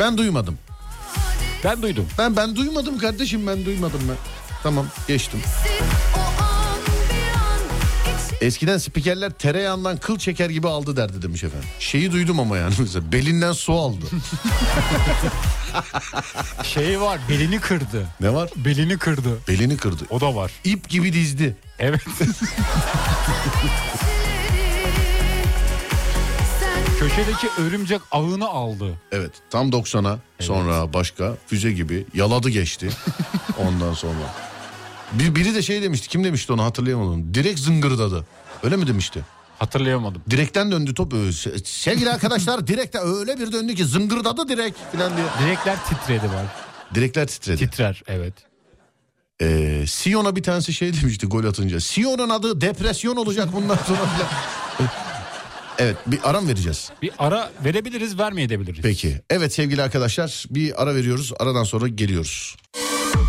Ben 0.00 0.18
duymadım. 0.18 0.58
Ben 1.64 1.82
duydum. 1.82 2.06
Ben 2.18 2.36
ben 2.36 2.56
duymadım 2.56 2.98
kardeşim 2.98 3.46
ben 3.46 3.64
duymadım 3.64 4.00
ben. 4.08 4.16
Tamam 4.62 4.86
geçtim. 5.08 5.40
Eskiden 8.40 8.78
spikerler 8.78 9.30
tereyağından 9.30 9.96
kıl 9.96 10.18
çeker 10.18 10.50
gibi 10.50 10.68
aldı 10.68 10.96
derdi 10.96 11.22
demiş 11.22 11.44
efendim. 11.44 11.68
Şeyi 11.78 12.12
duydum 12.12 12.40
ama 12.40 12.56
yani 12.56 12.74
mesela 12.78 13.12
belinden 13.12 13.52
su 13.52 13.72
aldı. 13.72 14.04
Şey 16.64 17.00
var 17.00 17.20
belini 17.28 17.60
kırdı. 17.60 18.06
ne 18.20 18.34
var? 18.34 18.50
Belini 18.56 18.98
kırdı. 18.98 19.38
Belini 19.48 19.76
kırdı. 19.76 20.04
O 20.10 20.20
da 20.20 20.34
var. 20.34 20.52
İp 20.64 20.88
gibi 20.88 21.12
dizdi. 21.12 21.56
Evet. 21.78 22.00
Köşedeki 26.98 27.48
örümcek 27.58 28.00
ağını 28.10 28.48
aldı. 28.48 28.94
Evet 29.12 29.30
tam 29.50 29.70
90'a 29.70 30.18
sonra 30.40 30.92
başka 30.92 31.34
füze 31.46 31.72
gibi 31.72 32.06
yaladı 32.14 32.48
geçti 32.50 32.88
ondan 33.58 33.94
sonra. 33.94 34.34
Bir, 35.12 35.34
biri 35.34 35.54
de 35.54 35.62
şey 35.62 35.82
demişti 35.82 36.08
kim 36.08 36.24
demişti 36.24 36.52
onu 36.52 36.64
hatırlayamadım. 36.64 37.34
Direkt 37.34 37.60
zıngırdadı. 37.60 38.24
Öyle 38.62 38.76
mi 38.76 38.86
demişti? 38.86 39.24
Hatırlayamadım. 39.58 40.22
Direkten 40.30 40.72
döndü 40.72 40.94
top. 40.94 41.12
Se- 41.12 41.64
Sevgili 41.64 42.10
arkadaşlar 42.10 42.66
direkte 42.66 42.98
öyle 42.98 43.38
bir 43.38 43.52
döndü 43.52 43.74
ki 43.74 43.84
zıngırdadı 43.84 44.48
direkt 44.48 44.78
falan 44.92 45.16
diye. 45.16 45.26
Direkler 45.42 45.76
titredi 45.84 46.28
var. 46.28 46.46
Direkler 46.94 47.26
titredi. 47.26 47.56
Titrer 47.58 48.02
evet. 48.08 48.34
Ee, 49.42 49.84
Sion'a 49.86 50.36
bir 50.36 50.42
tanesi 50.42 50.72
şey 50.72 50.92
demişti 51.02 51.26
gol 51.26 51.44
atınca. 51.44 51.80
Sion'un 51.80 52.28
adı 52.30 52.60
depresyon 52.60 53.16
olacak 53.16 53.48
bundan 53.52 53.76
sonra 53.76 53.98
falan. 53.98 54.28
evet 55.78 55.96
bir 56.06 56.18
aram 56.30 56.48
vereceğiz. 56.48 56.90
Bir 57.02 57.10
ara 57.18 57.50
verebiliriz 57.64 58.18
vermeyebiliriz. 58.18 58.82
Peki. 58.82 59.20
Evet 59.30 59.52
sevgili 59.52 59.82
arkadaşlar 59.82 60.44
bir 60.50 60.82
ara 60.82 60.94
veriyoruz. 60.94 61.32
Aradan 61.38 61.64
sonra 61.64 61.88
geliyoruz. 61.88 62.56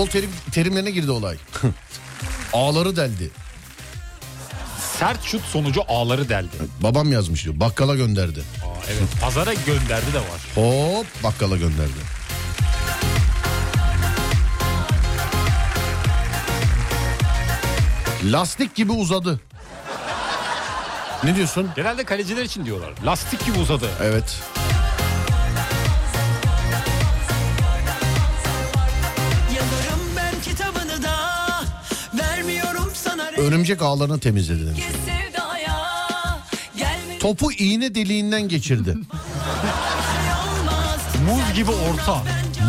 Futbol 0.00 0.12
terim, 0.12 0.30
terimlerine 0.52 0.90
girdi 0.90 1.10
olay. 1.10 1.36
Ağları 2.52 2.96
deldi. 2.96 3.30
Sert 4.98 5.22
şut 5.22 5.42
sonucu 5.44 5.82
ağları 5.88 6.28
deldi. 6.28 6.56
Babam 6.80 7.12
yazmış 7.12 7.44
diyor. 7.44 7.60
Bakkala 7.60 7.94
gönderdi. 7.94 8.40
Aa, 8.40 8.86
evet 8.90 9.02
pazara 9.20 9.54
gönderdi 9.54 10.12
de 10.12 10.18
var. 10.18 10.40
Hop 10.54 11.06
bakkala 11.24 11.56
gönderdi. 11.56 12.00
Lastik 18.24 18.74
gibi 18.74 18.92
uzadı. 18.92 19.40
Ne 21.24 21.36
diyorsun? 21.36 21.70
Genelde 21.76 22.04
kaleciler 22.04 22.44
için 22.44 22.66
diyorlar. 22.66 22.90
Lastik 23.04 23.46
gibi 23.46 23.58
uzadı. 23.58 23.88
Evet. 24.02 24.42
Örümcek 33.40 33.82
ağlarını 33.82 34.20
temizledi 34.20 34.66
demiş. 34.66 34.84
Topu 37.20 37.52
iğne 37.52 37.94
deliğinden 37.94 38.48
geçirdi. 38.48 38.96
Muz 41.26 41.54
gibi 41.54 41.70
orta. 41.70 42.22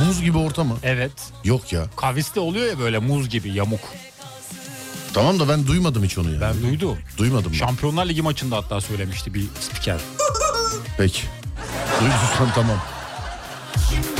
Muz 0.05 0.21
gibi 0.21 0.37
orta 0.37 0.63
mı? 0.63 0.77
Evet. 0.83 1.11
Yok 1.43 1.73
ya. 1.73 1.85
Kaviste 1.95 2.39
oluyor 2.39 2.65
ya 2.65 2.79
böyle 2.79 2.99
muz 2.99 3.29
gibi 3.29 3.51
yamuk. 3.53 3.79
Tamam 5.13 5.39
da 5.39 5.49
ben 5.49 5.67
duymadım 5.67 6.03
hiç 6.03 6.17
onu 6.17 6.33
ya. 6.33 6.41
Ben 6.41 6.61
duydum. 6.61 6.97
Duymadım 7.17 7.51
ben. 7.51 7.57
Şampiyonlar 7.57 8.05
Ligi 8.05 8.21
maçında 8.21 8.57
hatta 8.57 8.81
söylemişti 8.81 9.33
bir 9.33 9.45
spiker. 9.59 9.97
Peki. 10.97 11.21
Duyduysan 11.99 12.53
tamam. 12.55 12.77
buradan 13.91 14.10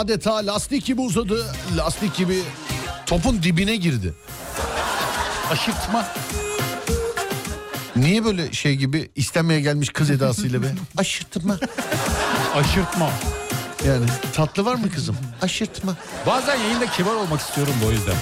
Adeta 0.00 0.46
lastik 0.46 0.86
gibi 0.86 1.00
uzadı. 1.00 1.46
Lastik 1.76 2.16
gibi 2.16 2.42
topun 3.06 3.42
dibine 3.42 3.76
girdi. 3.76 4.14
Aşırtma. 5.50 6.08
Niye 7.96 8.24
böyle 8.24 8.52
şey 8.52 8.76
gibi 8.76 9.10
istenmeye 9.16 9.60
gelmiş 9.60 9.88
kız 9.88 10.10
edasıyla 10.10 10.62
be? 10.62 10.66
Aşırtma. 10.96 11.58
Aşırtma. 12.54 13.10
Yani 13.86 14.06
tatlı 14.34 14.64
var 14.64 14.74
mı 14.74 14.90
kızım? 14.94 15.16
Aşırtma. 15.42 15.96
Bazen 16.26 16.56
yayında 16.56 16.86
kibar 16.86 17.14
olmak 17.14 17.40
istiyorum 17.40 17.74
o 17.86 17.90
yüzden. 17.90 18.16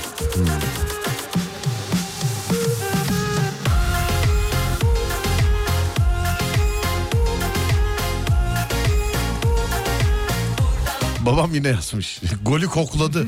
Babam 11.29 11.55
yine 11.55 11.69
yazmış. 11.69 12.21
Golü 12.43 12.67
kokladı. 12.67 13.27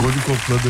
Golü 0.00 0.20
kokladı. 0.26 0.68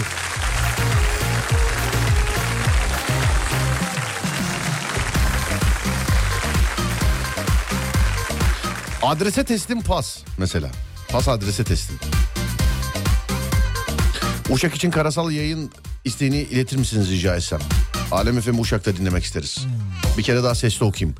Adrese 9.03 9.45
teslim 9.45 9.81
pas 9.83 10.19
mesela. 10.39 10.71
Pas 11.09 11.29
adrese 11.29 11.65
teslim. 11.65 11.99
Uşak 14.51 14.75
için 14.75 14.91
karasal 14.91 15.31
yayın 15.31 15.73
isteğini 16.05 16.37
iletir 16.37 16.77
misiniz 16.77 17.11
rica 17.11 17.37
etsem? 17.37 17.61
Alem 18.11 18.41
FM 18.41 18.59
Uşak'ta 18.61 18.97
dinlemek 18.97 19.25
isteriz. 19.25 19.59
Bir 20.19 20.23
kere 20.23 20.43
daha 20.43 20.55
sesli 20.55 20.85
okuyayım. 20.85 21.17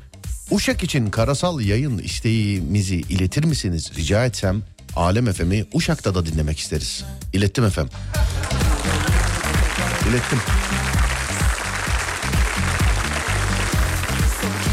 Uşak 0.53 0.83
için 0.83 1.09
karasal 1.09 1.61
yayın 1.61 1.97
isteğimizi 1.97 2.95
iletir 2.95 3.43
misiniz 3.43 3.91
rica 3.95 4.25
etsem? 4.25 4.63
Alem 4.95 5.33
FM'i 5.33 5.65
Uşak'ta 5.73 6.15
da 6.15 6.25
dinlemek 6.25 6.59
isteriz. 6.59 7.03
İlettim 7.33 7.65
efem. 7.65 7.89
İlettim. 10.09 10.39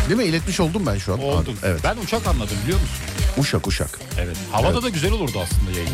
Değil 0.08 0.20
mi? 0.20 0.24
İletmiş 0.24 0.60
oldum 0.60 0.82
ben 0.86 0.98
şu 0.98 1.12
an. 1.12 1.20
Oldun. 1.20 1.56
Evet. 1.62 1.80
Ben 1.84 1.96
uçak 1.96 2.26
anladım 2.26 2.56
biliyor 2.64 2.80
musun? 2.80 2.96
Uşak 3.38 3.66
uşak. 3.66 4.00
Evet. 4.18 4.36
Havada 4.52 4.72
Evet. 4.72 4.82
da 4.82 4.88
güzel 4.88 5.12
olurdu 5.12 5.40
aslında 5.42 5.70
yayın. 5.78 5.92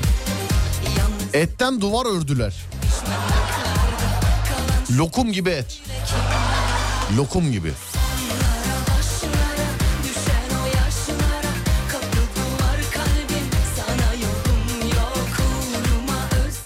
Etten 1.33 1.81
duvar 1.81 2.17
ördüler. 2.17 2.55
Lokum 4.99 5.33
gibi 5.33 5.51
et. 5.51 5.81
Lokum 7.17 7.53
gibi. 7.53 7.73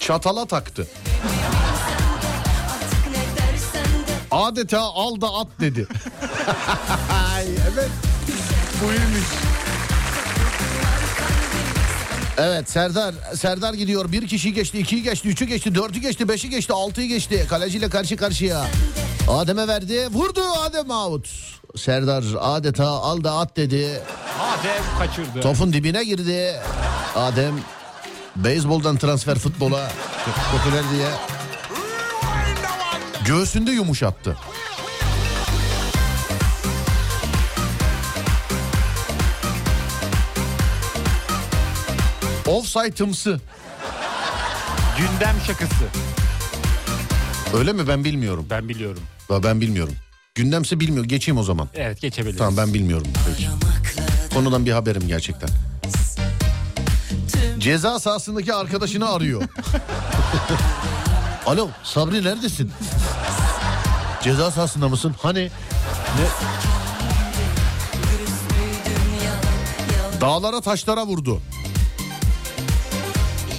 Çatala 0.01 0.45
taktı. 0.45 0.87
Adeta 4.31 4.81
al 4.81 5.21
da 5.21 5.33
at 5.33 5.47
dedi. 5.59 5.87
Ay, 7.35 7.45
evet. 7.45 7.89
Buymuş. 8.83 9.27
Evet 12.37 12.69
Serdar 12.69 13.15
Serdar 13.35 13.73
gidiyor. 13.73 14.11
Bir 14.11 14.27
kişi 14.27 14.53
geçti, 14.53 14.79
ikiyi 14.79 15.03
geçti, 15.03 15.27
üçü 15.27 15.45
geçti, 15.45 15.75
dördü 15.75 15.99
geçti, 15.99 16.27
beşi 16.27 16.49
geçti, 16.49 16.73
altıyı 16.73 17.07
geçti. 17.07 17.45
Kaleciyle 17.49 17.89
karşı 17.89 18.17
karşıya. 18.17 18.65
Adem'e 19.27 19.67
verdi. 19.67 20.07
Vurdu 20.11 20.41
Adem 20.61 20.89
out. 20.89 21.27
Serdar 21.75 22.23
adeta 22.39 22.87
al 22.87 23.23
da 23.23 23.33
at 23.33 23.57
dedi. 23.57 24.01
Adem 24.39 24.83
kaçırdı. 24.99 25.41
Topun 25.41 25.73
dibine 25.73 26.03
girdi. 26.03 26.55
Adem 27.15 27.59
beyzboldan 28.35 28.97
transfer 28.97 29.37
futbola 29.39 29.91
çok 30.25 30.35
popüler 30.51 30.83
diye. 30.91 31.07
Göğsünde 33.25 33.71
yumuşattı. 33.71 34.37
Offside'ımsı. 42.47 43.39
Gündem 44.97 45.35
şakası. 45.47 45.85
Öyle 47.53 47.73
mi 47.73 47.87
ben 47.87 48.03
bilmiyorum. 48.03 48.45
Ben 48.49 48.69
biliyorum. 48.69 49.01
Ben 49.43 49.61
bilmiyorum. 49.61 49.93
Gündemse 50.35 50.79
bilmiyor. 50.79 51.05
Geçeyim 51.05 51.37
o 51.37 51.43
zaman. 51.43 51.69
Evet 51.75 52.01
geçebiliriz. 52.01 52.37
Tamam 52.37 52.57
ben 52.57 52.73
bilmiyorum. 52.73 53.07
Peki. 53.27 53.49
Konudan 54.33 54.65
bir 54.65 54.71
haberim 54.71 55.07
gerçekten. 55.07 55.49
Ceza 57.61 57.99
sahasındaki 57.99 58.53
arkadaşını 58.53 59.09
arıyor. 59.09 59.43
Alo 61.45 61.69
Sabri 61.83 62.23
neredesin? 62.23 62.71
Ceza 64.23 64.51
sahasında 64.51 64.89
mısın? 64.89 65.15
Hani? 65.21 65.43
Ne? 66.17 66.25
Dağlara 70.21 70.61
taşlara 70.61 71.05
vurdu. 71.05 71.41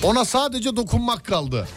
Ona 0.02 0.24
sadece 0.24 0.76
dokunmak 0.76 1.24
kaldı. 1.24 1.68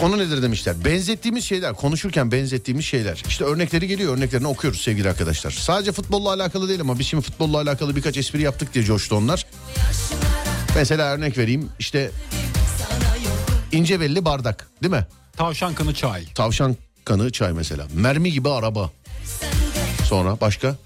Konu 0.00 0.18
nedir 0.18 0.42
demişler. 0.42 0.84
Benzettiğimiz 0.84 1.44
şeyler, 1.44 1.74
konuşurken 1.74 2.32
benzettiğimiz 2.32 2.84
şeyler. 2.84 3.22
İşte 3.28 3.44
örnekleri 3.44 3.88
geliyor, 3.88 4.16
örneklerini 4.16 4.46
okuyoruz 4.46 4.80
sevgili 4.80 5.08
arkadaşlar. 5.08 5.50
Sadece 5.50 5.92
futbolla 5.92 6.32
alakalı 6.32 6.68
değil 6.68 6.80
ama 6.80 6.98
biz 6.98 7.06
şimdi 7.06 7.24
futbolla 7.24 7.58
alakalı 7.58 7.96
birkaç 7.96 8.16
espri 8.16 8.42
yaptık 8.42 8.74
diye 8.74 8.84
coştu 8.84 9.16
onlar. 9.16 9.46
Mesela 10.74 11.12
örnek 11.12 11.38
vereyim. 11.38 11.68
İşte 11.78 12.10
ince 13.72 14.00
belli 14.00 14.24
bardak, 14.24 14.68
değil 14.82 14.92
mi? 14.94 15.06
Tavşan 15.36 15.74
kanı 15.74 15.94
çay. 15.94 16.24
Tavşan 16.34 16.76
kanı 17.04 17.32
çay 17.32 17.52
mesela. 17.52 17.86
Mermi 17.94 18.32
gibi 18.32 18.48
araba. 18.48 18.90
Sonra 20.04 20.40
başka? 20.40 20.76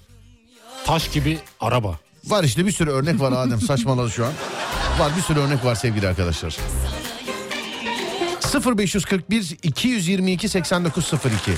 Taş 0.85 1.11
gibi 1.11 1.39
araba. 1.59 1.99
Var 2.25 2.43
işte 2.43 2.65
bir 2.65 2.71
sürü 2.71 2.89
örnek 2.89 3.19
var 3.19 3.31
Adem 3.31 3.61
saçmaladı 3.61 4.11
şu 4.11 4.25
an. 4.25 4.33
Var 4.99 5.11
bir 5.17 5.21
sürü 5.21 5.39
örnek 5.39 5.65
var 5.65 5.75
sevgili 5.75 6.07
arkadaşlar. 6.07 6.57
0541 8.53 9.57
222 9.63 10.49
8902 10.49 11.51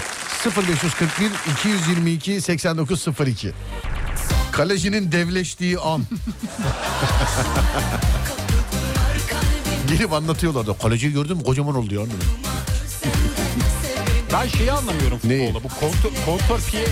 0541 0.45 1.31
222 1.51 2.41
8902 2.41 3.51
Kalecinin 4.51 5.11
devleştiği 5.11 5.79
an. 5.79 6.03
Gelip 9.88 10.13
anlatıyorlar 10.13 10.67
da 10.67 10.77
kaleciyi 10.77 11.13
gördün 11.13 11.38
mü 11.38 11.43
kocaman 11.43 11.75
oldu 11.75 11.95
ya. 11.95 12.01
Ben 14.33 14.47
şeyi 14.47 14.71
anlamıyorum 14.71 15.19
Neyi? 15.23 15.47
futbolda. 15.47 15.63
Bu 15.63 15.69
kontör, 15.79 16.11
kontör 16.25 16.61
piye 16.71 16.85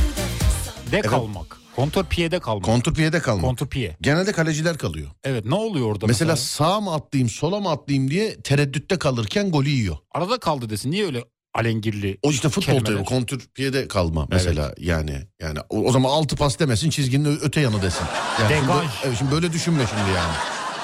de 0.92 1.02
kalmak. 1.02 1.65
Kontur 1.76 2.06
piyede 2.06 2.40
kalmak. 2.40 3.44
Kontur 3.46 3.68
piye. 3.68 3.98
Genelde 4.02 4.32
kaleciler 4.32 4.78
kalıyor. 4.78 5.08
Evet 5.24 5.46
ne 5.46 5.56
oluyor 5.56 5.88
orada 5.92 6.08
Mesela, 6.08 6.32
mesela? 6.32 6.46
sağa 6.70 6.82
mı 6.82 6.94
atlayayım 6.94 7.30
sola 7.30 7.60
mı 7.60 7.70
atlayayım 7.70 8.10
diye 8.12 8.42
tereddütte 8.42 9.00
kalırken 9.00 9.52
golü 9.52 9.70
yiyor. 9.70 9.98
Arada 10.12 10.40
kaldı 10.40 10.70
desin. 10.70 10.92
Niye 10.92 11.06
öyle 11.06 11.24
alengirli? 11.54 12.18
O 12.24 12.32
işte 12.32 12.50
futbol 12.50 12.74
Kelimeler. 12.74 12.94
tabii 12.96 13.06
kontür 13.06 13.48
piyede 13.56 13.88
kalma 13.88 14.28
mesela 14.30 14.74
yani. 14.80 15.22
Yani 15.42 15.60
o, 15.70 15.78
o 15.84 15.92
zaman 15.92 16.10
altı 16.10 16.36
pas 16.36 16.60
demesin 16.60 16.90
çizginin 16.90 17.40
öte 17.42 17.62
yanı 17.62 17.82
desin. 17.82 18.06
Yani 18.42 18.50
şimdi, 18.54 18.64
Degaj. 18.64 18.78
böyle- 18.78 18.90
evet, 19.04 19.18
şimdi 19.18 19.32
böyle 19.32 19.54
düşünme 19.54 19.84
şimdi 19.90 20.02
yani. 20.02 20.34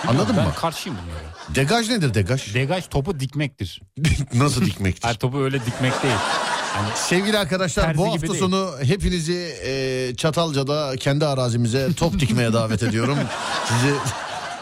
Bilmiyorum, 0.04 0.20
Anladın 0.22 0.38
ben 0.38 0.46
mı? 0.48 0.54
karşıyım 0.56 0.98
bunlara. 1.06 1.56
Degaj 1.56 1.90
nedir 1.90 2.14
degaj? 2.14 2.54
Degaj 2.54 2.88
topu 2.88 3.20
dikmektir. 3.20 3.82
Nasıl 4.34 4.66
dikmektir? 4.66 5.08
Her 5.08 5.16
topu 5.20 5.44
öyle 5.44 5.66
dikmek 5.66 6.04
değil. 6.04 6.16
Sevgili 6.96 7.38
arkadaşlar 7.38 7.84
Terzi 7.84 7.98
bu 7.98 8.08
hafta 8.14 8.28
değil. 8.28 8.40
sonu 8.40 8.72
hepinizi 8.84 9.56
e, 9.66 10.14
Çatalca'da 10.18 10.96
kendi 11.00 11.26
arazimize 11.26 11.94
top 11.98 12.20
dikmeye 12.20 12.54
davet 12.54 12.84
ediyorum. 12.84 13.18
Sizi 13.68 13.94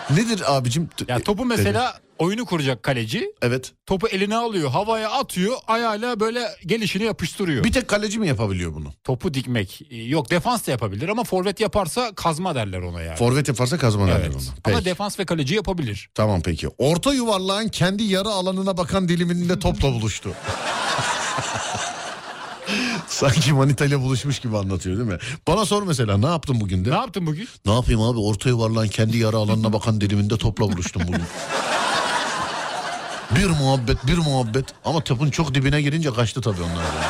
nedir 0.21 0.43
abicim? 0.57 0.89
ya 1.07 1.19
topu 1.19 1.45
mesela 1.45 1.93
oyunu 2.19 2.45
kuracak 2.45 2.83
kaleci. 2.83 3.31
Evet. 3.41 3.71
Topu 3.85 4.07
eline 4.07 4.35
alıyor, 4.35 4.69
havaya 4.69 5.11
atıyor, 5.11 5.55
ayağıyla 5.67 6.19
böyle 6.19 6.47
gelişini 6.65 7.03
yapıştırıyor. 7.03 7.63
Bir 7.63 7.71
tek 7.71 7.87
kaleci 7.87 8.19
mi 8.19 8.27
yapabiliyor 8.27 8.73
bunu? 8.73 8.93
Topu 9.03 9.33
dikmek. 9.33 9.81
Ee, 9.91 9.95
Yok 9.97 10.31
defans 10.31 10.67
da 10.67 10.71
yapabilir 10.71 11.09
ama 11.09 11.23
forvet 11.23 11.59
yaparsa 11.59 12.11
kazma 12.15 12.55
derler 12.55 12.79
ona 12.81 13.01
yani. 13.01 13.15
Forvet 13.17 13.47
yaparsa 13.47 13.77
kazma 13.77 14.07
derler 14.07 14.19
Evet. 14.19 14.35
ona. 14.35 14.41
Ama 14.65 14.77
Peki. 14.77 14.85
defans 14.85 15.19
ve 15.19 15.25
kaleci 15.25 15.55
yapabilir. 15.55 16.09
Tamam 16.15 16.41
peki. 16.41 16.67
Orta 16.77 17.13
yuvarlağın 17.13 17.67
kendi 17.67 18.03
yarı 18.03 18.29
alanına 18.29 18.77
bakan 18.77 19.09
diliminde 19.09 19.59
topla 19.59 19.91
buluştu. 19.91 20.33
Sanki 23.19 23.53
manita 23.53 23.85
ile 23.85 23.99
buluşmuş 23.99 24.39
gibi 24.39 24.57
anlatıyor 24.57 24.97
değil 24.97 25.09
mi? 25.09 25.17
Bana 25.47 25.65
sor 25.65 25.83
mesela 25.83 26.17
ne 26.17 26.25
yaptın 26.25 26.61
bugün 26.61 26.85
de? 26.85 26.91
Ne 26.91 26.95
yaptın 26.95 27.25
bugün? 27.27 27.47
Ne 27.65 27.73
yapayım 27.73 28.01
abi 28.01 28.19
orta 28.19 28.49
yuvarlağın 28.49 28.87
kendi 28.87 29.17
yarı 29.17 29.37
alanına 29.37 29.73
bakan 29.73 30.01
diliminde 30.01 30.37
topla 30.37 30.71
buluştum 30.71 31.01
bugün. 31.07 31.23
bir 33.35 33.45
muhabbet 33.49 34.07
bir 34.07 34.17
muhabbet 34.17 34.65
ama 34.85 35.03
topun 35.03 35.29
çok 35.29 35.53
dibine 35.55 35.81
girince 35.81 36.13
kaçtı 36.13 36.41
tabii 36.41 36.61
onlar. 36.61 36.83
ya. 36.83 37.09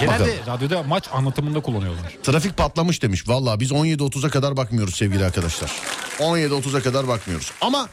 Genelde 0.00 0.36
radyoda 0.46 0.82
maç 0.82 1.08
anlatımında 1.12 1.60
kullanıyorlar. 1.60 2.12
Trafik 2.22 2.56
patlamış 2.56 3.02
demiş. 3.02 3.28
Valla 3.28 3.60
biz 3.60 3.70
17.30'a 3.72 4.30
kadar 4.30 4.56
bakmıyoruz 4.56 4.94
sevgili 4.96 5.24
arkadaşlar. 5.24 5.72
17.30'a 6.18 6.80
kadar 6.82 7.08
bakmıyoruz. 7.08 7.52
Ama 7.60 7.88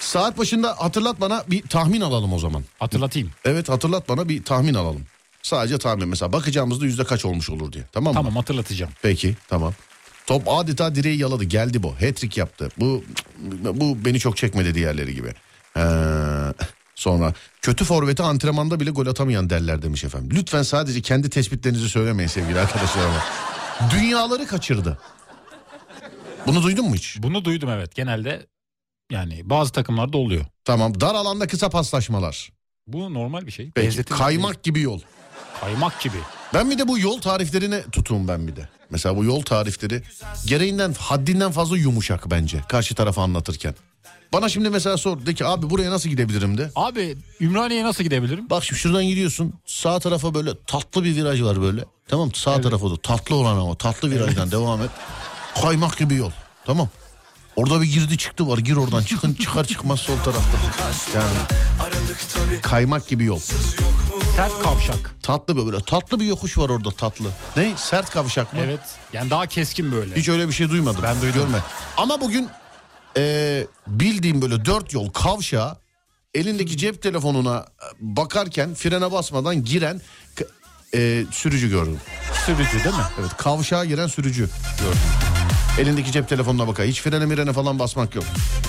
saat 0.00 0.38
başında 0.38 0.74
hatırlat 0.78 1.20
bana 1.20 1.44
bir 1.50 1.62
tahmin 1.62 2.00
alalım 2.00 2.32
o 2.32 2.38
zaman. 2.38 2.64
Hatırlatayım. 2.78 3.30
Evet 3.44 3.68
hatırlat 3.68 4.08
bana 4.08 4.28
bir 4.28 4.44
tahmin 4.44 4.74
alalım. 4.74 5.02
Sadece 5.44 5.78
tahmin 5.78 6.08
mesela 6.08 6.32
bakacağımızda 6.32 6.84
yüzde 6.84 7.04
kaç 7.04 7.24
olmuş 7.24 7.50
olur 7.50 7.72
diye. 7.72 7.84
Tamam 7.92 8.12
mı? 8.14 8.18
Tamam 8.18 8.36
hatırlatacağım. 8.36 8.92
Peki 9.02 9.36
tamam. 9.48 9.74
Top 10.26 10.42
adeta 10.48 10.94
direği 10.94 11.18
yaladı 11.18 11.44
geldi 11.44 11.82
bu. 11.82 11.92
Hat-trick 11.92 12.40
yaptı. 12.40 12.68
Bu 12.78 13.04
bu 13.74 14.04
beni 14.04 14.18
çok 14.18 14.36
çekmedi 14.36 14.74
diğerleri 14.74 15.14
gibi. 15.14 15.32
Ee, 15.76 15.82
sonra 16.94 17.32
kötü 17.62 17.84
forveti 17.84 18.22
antrenmanda 18.22 18.80
bile 18.80 18.90
gol 18.90 19.06
atamayan 19.06 19.50
derler 19.50 19.82
demiş 19.82 20.04
efendim. 20.04 20.30
Lütfen 20.32 20.62
sadece 20.62 21.02
kendi 21.02 21.30
tespitlerinizi 21.30 21.88
söylemeyin 21.88 22.28
sevgili 22.28 22.58
arkadaşlar 22.60 23.02
ama. 23.04 23.22
Dünyaları 23.90 24.46
kaçırdı. 24.46 24.98
Bunu 26.46 26.62
duydun 26.62 26.88
mu 26.88 26.94
hiç? 26.94 27.16
Bunu 27.18 27.44
duydum 27.44 27.70
evet. 27.70 27.94
Genelde 27.94 28.46
yani 29.10 29.40
bazı 29.50 29.72
takımlarda 29.72 30.18
oluyor. 30.18 30.44
Tamam 30.64 31.00
dar 31.00 31.14
alanda 31.14 31.46
kısa 31.46 31.70
paslaşmalar. 31.70 32.52
Bu 32.86 33.14
normal 33.14 33.46
bir 33.46 33.52
şey. 33.52 33.70
Peki 33.74 34.04
kaymak 34.04 34.62
gibi 34.62 34.80
yol. 34.80 35.00
Kaymak 35.64 36.00
gibi. 36.00 36.16
Ben 36.54 36.70
bir 36.70 36.78
de 36.78 36.88
bu 36.88 36.98
yol 36.98 37.20
tariflerine 37.20 37.82
tutum 37.92 38.28
ben 38.28 38.48
bir 38.48 38.56
de. 38.56 38.68
Mesela 38.90 39.16
bu 39.16 39.24
yol 39.24 39.42
tarifleri 39.42 40.02
gereğinden 40.46 40.94
haddinden 40.98 41.52
fazla 41.52 41.76
yumuşak 41.76 42.30
bence 42.30 42.60
karşı 42.68 42.94
tarafa 42.94 43.22
anlatırken. 43.22 43.74
Bana 44.32 44.48
şimdi 44.48 44.70
mesela 44.70 44.96
sor 44.96 45.26
de 45.26 45.34
ki 45.34 45.44
abi 45.46 45.70
buraya 45.70 45.90
nasıl 45.90 46.08
gidebilirim 46.08 46.58
de. 46.58 46.70
Abi 46.76 47.16
Ümraniye'ye 47.40 47.84
nasıl 47.86 48.04
gidebilirim? 48.04 48.50
Bak 48.50 48.64
şimdi 48.64 48.80
şuradan 48.80 49.04
gidiyorsun 49.04 49.52
sağ 49.66 50.00
tarafa 50.00 50.34
böyle 50.34 50.50
tatlı 50.66 51.04
bir 51.04 51.16
viraj 51.16 51.42
var 51.42 51.62
böyle. 51.62 51.84
Tamam 52.08 52.34
sağ 52.34 52.60
tarafa 52.60 52.90
da 52.90 52.96
tatlı 52.96 53.34
olan 53.36 53.56
ama 53.56 53.74
tatlı 53.74 54.10
virajdan 54.10 54.50
devam 54.50 54.82
et. 54.82 54.90
Kaymak 55.62 55.98
gibi 55.98 56.14
yol 56.14 56.30
tamam. 56.66 56.88
Orada 57.56 57.82
bir 57.82 57.86
girdi 57.92 58.18
çıktı 58.18 58.48
var 58.48 58.58
gir 58.58 58.76
oradan 58.76 59.02
çıkın 59.02 59.34
çıkar 59.34 59.64
çıkmaz 59.64 60.00
sol 60.00 60.16
tarafta. 60.18 60.58
Yani 61.14 62.60
kaymak 62.62 63.08
gibi 63.08 63.24
yol. 63.24 63.40
Sert 64.36 64.62
kavşak. 64.62 65.14
Tatlı 65.22 65.56
böyle 65.66 65.84
tatlı 65.84 66.20
bir 66.20 66.24
yokuş 66.24 66.58
var 66.58 66.68
orada 66.68 66.90
tatlı. 66.90 67.28
Ne 67.56 67.72
sert 67.76 68.10
kavşak 68.10 68.52
mı? 68.52 68.60
Evet. 68.64 68.80
Yani 69.12 69.30
daha 69.30 69.46
keskin 69.46 69.92
böyle. 69.92 70.14
Hiç 70.16 70.28
öyle 70.28 70.48
bir 70.48 70.52
şey 70.52 70.70
duymadım. 70.70 71.02
Ben 71.02 71.20
duydum. 71.22 71.40
Görme. 71.40 71.58
Ama 71.96 72.20
bugün 72.20 72.48
e, 73.16 73.66
bildiğim 73.86 74.42
böyle 74.42 74.64
dört 74.64 74.92
yol 74.92 75.10
kavşağa 75.10 75.76
elindeki 76.34 76.76
cep 76.76 77.02
telefonuna 77.02 77.66
bakarken 78.00 78.74
frene 78.74 79.12
basmadan 79.12 79.64
giren 79.64 80.00
e, 80.94 81.24
sürücü 81.30 81.70
gördüm. 81.70 82.00
Sürücü 82.46 82.84
değil 82.84 82.96
mi? 82.96 83.02
Evet 83.20 83.36
kavşağa 83.36 83.84
giren 83.84 84.06
sürücü 84.06 84.48
gördüm. 84.80 84.98
Elindeki 85.78 86.12
cep 86.12 86.28
telefonuna 86.28 86.68
bakar. 86.68 86.86
Hiç 86.86 87.00
frene 87.02 87.26
mirene 87.26 87.52
falan 87.52 87.78
basmak 87.78 88.14
yok. 88.14 88.24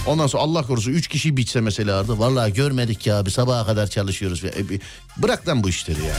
Ondan 0.06 0.28
sonra 0.28 0.44
Allah 0.44 0.64
korusun 0.64 0.92
3 0.92 1.08
kişi 1.08 1.38
bitse 1.38 1.62
mesela 1.62 2.00
arada. 2.00 2.20
Vallahi 2.20 2.54
görmedik 2.54 3.08
ya 3.08 3.26
bir 3.26 3.32
sabaha 3.32 3.66
kadar 3.66 3.88
çalışıyoruz. 3.88 4.44
E, 4.44 4.52
bırak 5.18 5.48
lan 5.48 5.64
bu 5.64 5.70
işleri 5.70 6.02
ya. 6.06 6.16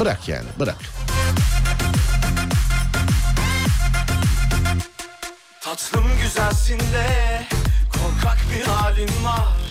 Bırak 0.00 0.28
yani 0.28 0.46
bırak. 0.60 0.76
Tatlım 5.60 6.04
güzelsin 6.22 6.78
de 6.78 7.42
korkak 7.92 8.38
bir 8.58 8.64
halin 8.64 9.24
var. 9.24 9.64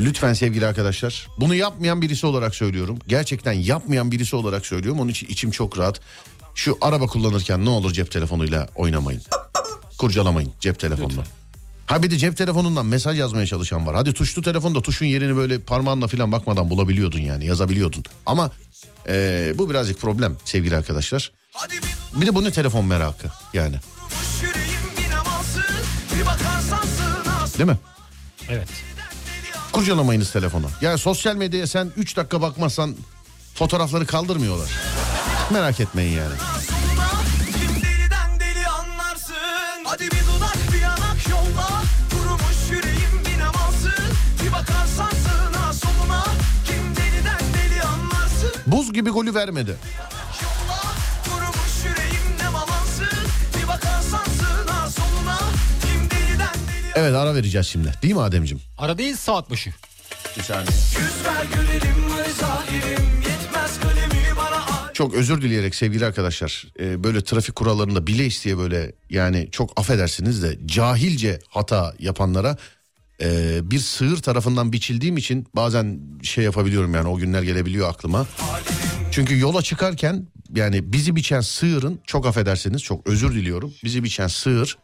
Lütfen 0.00 0.32
sevgili 0.32 0.66
arkadaşlar 0.66 1.28
bunu 1.38 1.54
yapmayan 1.54 2.02
birisi 2.02 2.26
olarak 2.26 2.54
söylüyorum. 2.54 2.98
Gerçekten 3.06 3.52
yapmayan 3.52 4.12
birisi 4.12 4.36
olarak 4.36 4.66
söylüyorum. 4.66 5.00
Onun 5.00 5.10
için 5.10 5.26
içim 5.26 5.50
çok 5.50 5.78
rahat. 5.78 6.00
Şu 6.54 6.78
araba 6.80 7.06
kullanırken 7.06 7.64
ne 7.64 7.68
olur 7.70 7.92
cep 7.92 8.10
telefonuyla 8.10 8.68
oynamayın. 8.74 9.22
Kurcalamayın 9.98 10.52
cep 10.60 10.78
telefonla. 10.78 11.22
Ha 11.86 12.02
bir 12.02 12.10
de 12.10 12.18
cep 12.18 12.36
telefonundan 12.36 12.86
mesaj 12.86 13.18
yazmaya 13.18 13.46
çalışan 13.46 13.86
var. 13.86 13.94
Hadi 13.94 14.12
tuşlu 14.12 14.42
telefonda 14.42 14.82
tuşun 14.82 15.06
yerini 15.06 15.36
böyle 15.36 15.58
parmağınla 15.60 16.06
falan 16.08 16.32
bakmadan 16.32 16.70
bulabiliyordun 16.70 17.18
yani 17.18 17.46
yazabiliyordun. 17.46 18.04
Ama 18.26 18.50
eee, 19.08 19.54
bu 19.58 19.70
birazcık 19.70 20.00
problem 20.00 20.36
sevgili 20.44 20.76
arkadaşlar. 20.76 21.32
Bir 22.14 22.26
de 22.26 22.34
bu 22.34 22.44
ne 22.44 22.50
telefon 22.50 22.84
merakı 22.84 23.28
yani 23.54 23.76
değil 27.58 27.68
mi? 27.70 27.78
Evet. 28.48 28.68
Kurcalamayınız 29.72 30.32
telefonu. 30.32 30.66
Yani 30.80 30.98
sosyal 30.98 31.36
medyaya 31.36 31.66
sen 31.66 31.92
3 31.96 32.16
dakika 32.16 32.42
bakmazsan 32.42 32.96
fotoğrafları 33.54 34.06
kaldırmıyorlar. 34.06 34.68
Merak 35.50 35.80
etmeyin 35.80 36.16
yani. 36.18 36.34
Buz 48.66 48.92
gibi 48.92 49.10
golü 49.10 49.34
vermedi. 49.34 49.76
Evet 56.96 57.14
ara 57.14 57.34
vereceğiz 57.34 57.66
şimdi. 57.66 57.92
Değil 58.02 58.14
mi 58.14 58.20
Ademciğim? 58.22 58.62
Ara 58.78 58.98
değil 58.98 59.16
saat 59.16 59.50
başı. 59.50 59.70
Bir 60.36 60.42
saniye. 60.42 60.66
Yüz 60.66 61.26
ver 61.26 61.44
görelim 61.56 62.10
var 62.10 62.26
zahirim. 62.40 63.23
Çok 64.94 65.14
özür 65.14 65.42
dileyerek 65.42 65.74
sevgili 65.74 66.06
arkadaşlar 66.06 66.66
e, 66.80 67.04
böyle 67.04 67.24
trafik 67.24 67.54
kurallarında 67.54 68.06
bile 68.06 68.26
isteye 68.26 68.58
böyle 68.58 68.92
yani 69.10 69.48
çok 69.50 69.80
affedersiniz 69.80 70.42
de 70.42 70.58
cahilce 70.66 71.38
hata 71.48 71.94
yapanlara 71.98 72.56
e, 73.20 73.58
bir 73.70 73.78
sığır 73.78 74.16
tarafından 74.16 74.72
biçildiğim 74.72 75.16
için 75.16 75.46
bazen 75.56 76.00
şey 76.22 76.44
yapabiliyorum 76.44 76.94
yani 76.94 77.08
o 77.08 77.16
günler 77.16 77.42
gelebiliyor 77.42 77.90
aklıma. 77.90 78.26
Çünkü 79.10 79.38
yola 79.38 79.62
çıkarken 79.62 80.26
yani 80.54 80.92
bizi 80.92 81.16
biçen 81.16 81.40
sığırın 81.40 82.00
çok 82.06 82.26
affedersiniz 82.26 82.82
çok 82.82 83.06
özür 83.06 83.34
diliyorum 83.34 83.74
bizi 83.84 84.04
biçen 84.04 84.26
sığır 84.26 84.78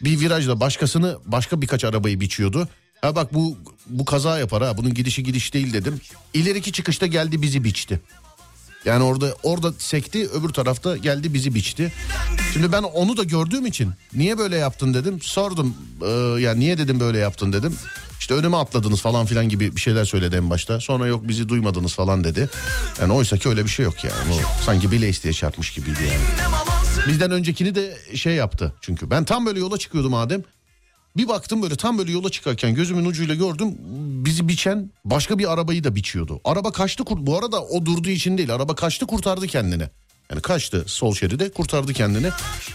bir 0.00 0.20
virajda 0.20 0.60
başkasını 0.60 1.18
başka 1.26 1.62
birkaç 1.62 1.84
arabayı 1.84 2.20
biçiyordu. 2.20 2.68
Ha 3.00 3.16
bak 3.16 3.34
bu 3.34 3.58
bu 3.86 4.04
kaza 4.04 4.38
yapar 4.38 4.62
ha 4.62 4.76
bunun 4.76 4.94
gidişi 4.94 5.22
gidiş 5.22 5.54
değil 5.54 5.72
dedim. 5.72 6.00
İleriki 6.34 6.72
çıkışta 6.72 7.06
geldi 7.06 7.42
bizi 7.42 7.64
biçti. 7.64 8.00
Yani 8.84 9.04
orada 9.04 9.34
orada 9.42 9.72
sekti 9.78 10.28
öbür 10.28 10.48
tarafta 10.48 10.96
geldi 10.96 11.34
bizi 11.34 11.54
biçti. 11.54 11.92
Şimdi 12.52 12.72
ben 12.72 12.82
onu 12.82 13.16
da 13.16 13.24
gördüğüm 13.24 13.66
için 13.66 13.92
niye 14.14 14.38
böyle 14.38 14.56
yaptın 14.56 14.94
dedim. 14.94 15.20
Sordum 15.22 15.74
ee, 16.02 16.40
ya 16.40 16.54
niye 16.54 16.78
dedim 16.78 17.00
böyle 17.00 17.18
yaptın 17.18 17.52
dedim. 17.52 17.76
İşte 18.20 18.34
önüme 18.34 18.56
atladınız 18.56 19.00
falan 19.00 19.26
filan 19.26 19.48
gibi 19.48 19.76
bir 19.76 19.80
şeyler 19.80 20.04
söyledi 20.04 20.36
en 20.36 20.50
başta. 20.50 20.80
Sonra 20.80 21.06
yok 21.06 21.28
bizi 21.28 21.48
duymadınız 21.48 21.94
falan 21.94 22.24
dedi. 22.24 22.50
Yani 23.00 23.12
oysa 23.12 23.38
ki 23.38 23.48
öyle 23.48 23.64
bir 23.64 23.70
şey 23.70 23.84
yok 23.84 24.04
yani. 24.04 24.14
O 24.32 24.64
sanki 24.64 24.90
bile 24.90 25.08
isteye 25.08 25.32
çarpmış 25.32 25.70
gibiydi 25.70 26.00
yani. 26.12 26.50
Bizden 27.08 27.30
öncekini 27.30 27.74
de 27.74 27.98
şey 28.14 28.34
yaptı 28.34 28.72
çünkü. 28.80 29.10
Ben 29.10 29.24
tam 29.24 29.46
böyle 29.46 29.60
yola 29.60 29.78
çıkıyordum 29.78 30.14
Adem. 30.14 30.42
Bir 31.16 31.28
baktım 31.28 31.62
böyle 31.62 31.76
tam 31.76 31.98
böyle 31.98 32.12
yola 32.12 32.30
çıkarken 32.30 32.74
gözümün 32.74 33.04
ucuyla 33.04 33.34
gördüm 33.34 33.76
bizi 34.24 34.48
biçen 34.48 34.90
başka 35.04 35.38
bir 35.38 35.52
arabayı 35.52 35.84
da 35.84 35.94
biçiyordu. 35.94 36.40
Araba 36.44 36.72
kaçtı 36.72 37.04
kurt 37.04 37.18
bu 37.18 37.38
arada 37.38 37.62
o 37.62 37.86
durduğu 37.86 38.10
için 38.10 38.38
değil 38.38 38.54
araba 38.54 38.74
kaçtı 38.74 39.06
kurtardı 39.06 39.46
kendini. 39.46 39.88
Yani 40.30 40.42
kaçtı 40.42 40.84
sol 40.86 41.14
şeride 41.14 41.50
kurtardı 41.52 41.92
kendini. 41.92 42.28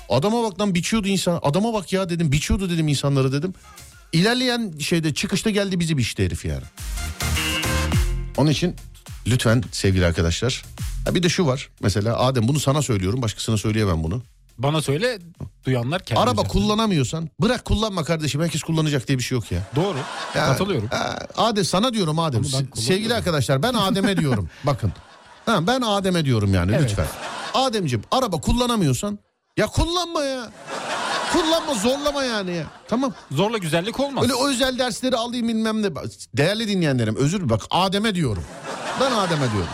Adama 0.09 0.43
bak 0.43 0.59
lan 0.61 0.75
biçiyordu 0.75 1.07
insan. 1.07 1.39
Adama 1.43 1.73
bak 1.73 1.93
ya 1.93 2.09
dedim 2.09 2.31
biçiyordu 2.31 2.69
dedim 2.69 2.87
insanları 2.87 3.31
dedim. 3.31 3.53
İlerleyen 4.13 4.73
şeyde 4.79 5.13
çıkışta 5.13 5.49
geldi 5.49 5.79
bizi 5.79 5.97
biçti 5.97 6.25
herif 6.25 6.45
yani. 6.45 6.63
Onun 8.37 8.51
için 8.51 8.75
lütfen 9.27 9.63
sevgili 9.71 10.05
arkadaşlar. 10.05 10.63
Ha 11.05 11.15
bir 11.15 11.23
de 11.23 11.29
şu 11.29 11.45
var 11.45 11.69
mesela 11.81 12.19
Adem 12.19 12.47
bunu 12.47 12.59
sana 12.59 12.81
söylüyorum 12.81 13.21
başkasına 13.21 13.57
söyleyemem 13.57 14.03
bunu. 14.03 14.23
Bana 14.57 14.81
söyle 14.81 15.19
duyanlar 15.65 16.03
kendi 16.03 16.19
Araba 16.21 16.31
üzerine. 16.41 16.47
kullanamıyorsan 16.51 17.29
bırak 17.41 17.65
kullanma 17.65 18.03
kardeşim 18.03 18.41
herkes 18.41 18.61
kullanacak 18.63 19.07
diye 19.07 19.17
bir 19.17 19.23
şey 19.23 19.35
yok 19.37 19.51
ya. 19.51 19.59
Doğru. 19.75 19.97
Ya, 20.35 20.45
Katılıyorum. 20.45 20.89
Adem 21.37 21.65
sana 21.65 21.93
diyorum 21.93 22.19
Adem. 22.19 22.45
Sevgili 22.75 23.13
arkadaşlar 23.13 23.63
ben 23.63 23.73
Adem'e 23.73 24.17
diyorum. 24.21 24.49
Bakın. 24.63 24.93
Ha, 25.45 25.67
ben 25.67 25.81
Adem'e 25.81 26.25
diyorum 26.25 26.53
yani 26.53 26.71
Evet. 26.75 26.83
lütfen. 26.89 27.07
Ademciğim 27.53 28.03
araba 28.11 28.41
kullanamıyorsan 28.41 29.19
ya 29.57 29.67
kullanma 29.67 30.23
ya. 30.23 30.51
Kullanma 31.33 31.73
zorlama 31.73 32.23
yani 32.23 32.55
ya. 32.55 32.63
Tamam. 32.87 33.13
Zorla 33.31 33.57
güzellik 33.57 33.99
olmaz. 33.99 34.23
Öyle 34.23 34.33
o 34.35 34.47
özel 34.47 34.79
dersleri 34.79 35.15
alayım 35.15 35.47
bilmem 35.47 35.81
ne. 35.83 35.87
Değerli 36.37 36.67
dinleyenlerim 36.67 37.15
özür 37.15 37.31
dilerim. 37.37 37.49
Bak 37.49 37.61
Adem'e 37.71 38.15
diyorum. 38.15 38.43
Ben 39.01 39.11
Adem'e 39.11 39.51
diyorum. 39.51 39.69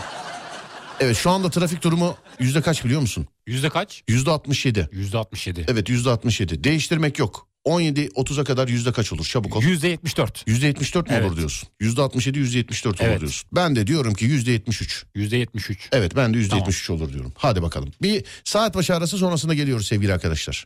Evet 1.00 1.16
şu 1.16 1.30
anda 1.30 1.50
trafik 1.50 1.82
durumu 1.82 2.14
yüzde 2.38 2.62
kaç 2.62 2.84
biliyor 2.84 3.00
musun? 3.00 3.26
Yüzde 3.46 3.68
kaç? 3.70 4.02
Yüzde 4.08 4.30
67. 4.30 4.88
Yüzde 4.92 5.18
67. 5.18 5.64
Evet 5.68 5.88
yüzde 5.88 6.10
67. 6.10 6.64
Değiştirmek 6.64 7.18
yok. 7.18 7.48
17-30'a 7.66 8.44
kadar 8.44 8.68
yüzde 8.68 8.92
kaç 8.92 9.12
olur 9.12 9.24
çabuk 9.24 9.56
ol. 9.56 9.62
Yüzde 9.62 9.88
74. 9.88 10.44
Yüzde 10.46 10.66
74 10.66 11.08
mi 11.10 11.14
Evet. 11.16 11.26
olur 11.28 11.36
diyorsun? 11.36 11.68
Yüzde 11.80 12.02
67 12.02 12.38
yüzde 12.38 12.58
74 12.58 13.00
olur 13.00 13.08
Evet. 13.08 13.20
diyorsun. 13.20 13.48
Ben 13.52 13.76
de 13.76 13.86
diyorum 13.86 14.14
ki 14.14 14.24
yüzde 14.24 14.50
73. 14.52 15.04
Yüzde 15.14 15.36
73. 15.36 15.88
Evet 15.92 16.16
ben 16.16 16.34
de 16.34 16.38
yüzde 16.38 16.50
Tamam. 16.50 16.62
73 16.68 16.90
olur 16.90 17.12
diyorum. 17.12 17.32
Hadi 17.36 17.62
bakalım. 17.62 17.92
Bir 18.02 18.24
saat 18.44 18.74
başı 18.74 18.94
arası 18.96 19.18
sonrasında 19.18 19.54
geliyoruz 19.54 19.86
sevgili 19.86 20.12
arkadaşlar. 20.14 20.64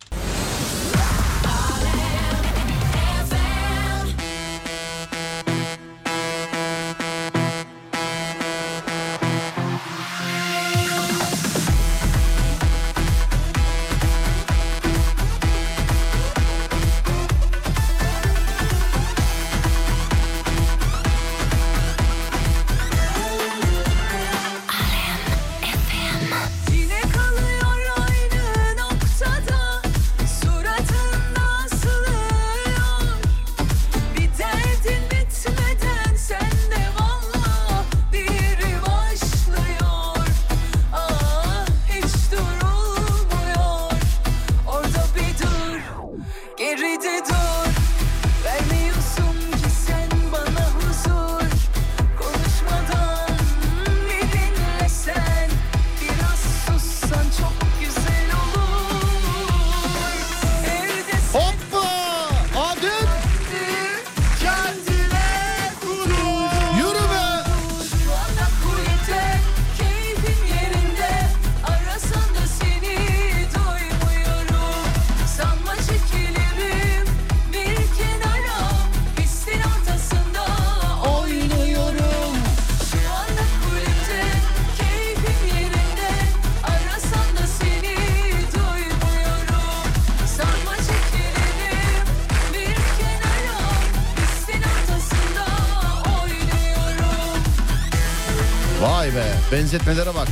Benzetmelere 99.67 100.15
bak. 100.15 100.29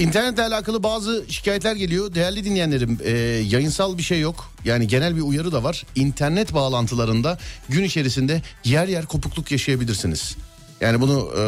İnternetle 0.00 0.42
alakalı 0.42 0.82
bazı 0.82 1.24
şikayetler 1.28 1.76
geliyor. 1.76 2.14
Değerli 2.14 2.44
dinleyenlerim 2.44 2.98
e, 3.04 3.10
yayınsal 3.48 3.98
bir 3.98 4.02
şey 4.02 4.20
yok. 4.20 4.50
Yani 4.64 4.86
genel 4.88 5.16
bir 5.16 5.20
uyarı 5.20 5.52
da 5.52 5.64
var. 5.64 5.86
İnternet 5.94 6.54
bağlantılarında 6.54 7.38
gün 7.68 7.84
içerisinde 7.84 8.42
yer 8.64 8.88
yer 8.88 9.06
kopukluk 9.06 9.52
yaşayabilirsiniz. 9.52 10.36
Yani 10.80 11.00
bunu 11.00 11.30
e, 11.38 11.40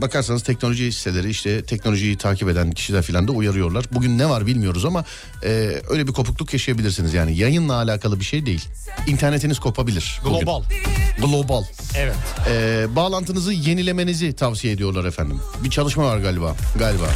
bakarsanız 0.00 0.42
teknoloji 0.42 0.92
siteleri 0.92 1.30
işte 1.30 1.62
teknolojiyi 1.62 2.16
takip 2.18 2.48
eden 2.48 2.70
kişiler 2.72 3.02
falan 3.02 3.28
da 3.28 3.32
uyarıyorlar. 3.32 3.84
Bugün 3.92 4.18
ne 4.18 4.28
var 4.28 4.46
bilmiyoruz 4.46 4.84
ama 4.84 5.04
e, 5.44 5.48
öyle 5.88 6.06
bir 6.06 6.12
kopukluk 6.12 6.52
yaşayabilirsiniz. 6.52 7.14
Yani 7.14 7.36
yayınla 7.36 7.74
alakalı 7.74 8.20
bir 8.20 8.24
şey 8.24 8.46
değil. 8.46 8.64
İnternetiniz 9.06 9.58
kopabilir. 9.58 10.20
bugün. 10.24 10.38
Global. 10.38 10.62
Global. 11.18 11.64
Evet. 11.96 12.14
Ee, 12.50 12.86
bağlantınızı 12.96 13.52
yenilemenizi 13.52 14.32
tavsiye 14.32 14.72
ediyorlar 14.72 15.04
efendim. 15.04 15.40
Bir 15.64 15.70
çalışma 15.70 16.04
var 16.04 16.18
galiba. 16.18 16.56
Galiba. 16.78 17.08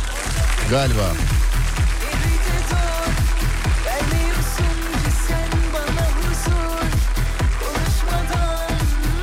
Galiba. 0.71 1.13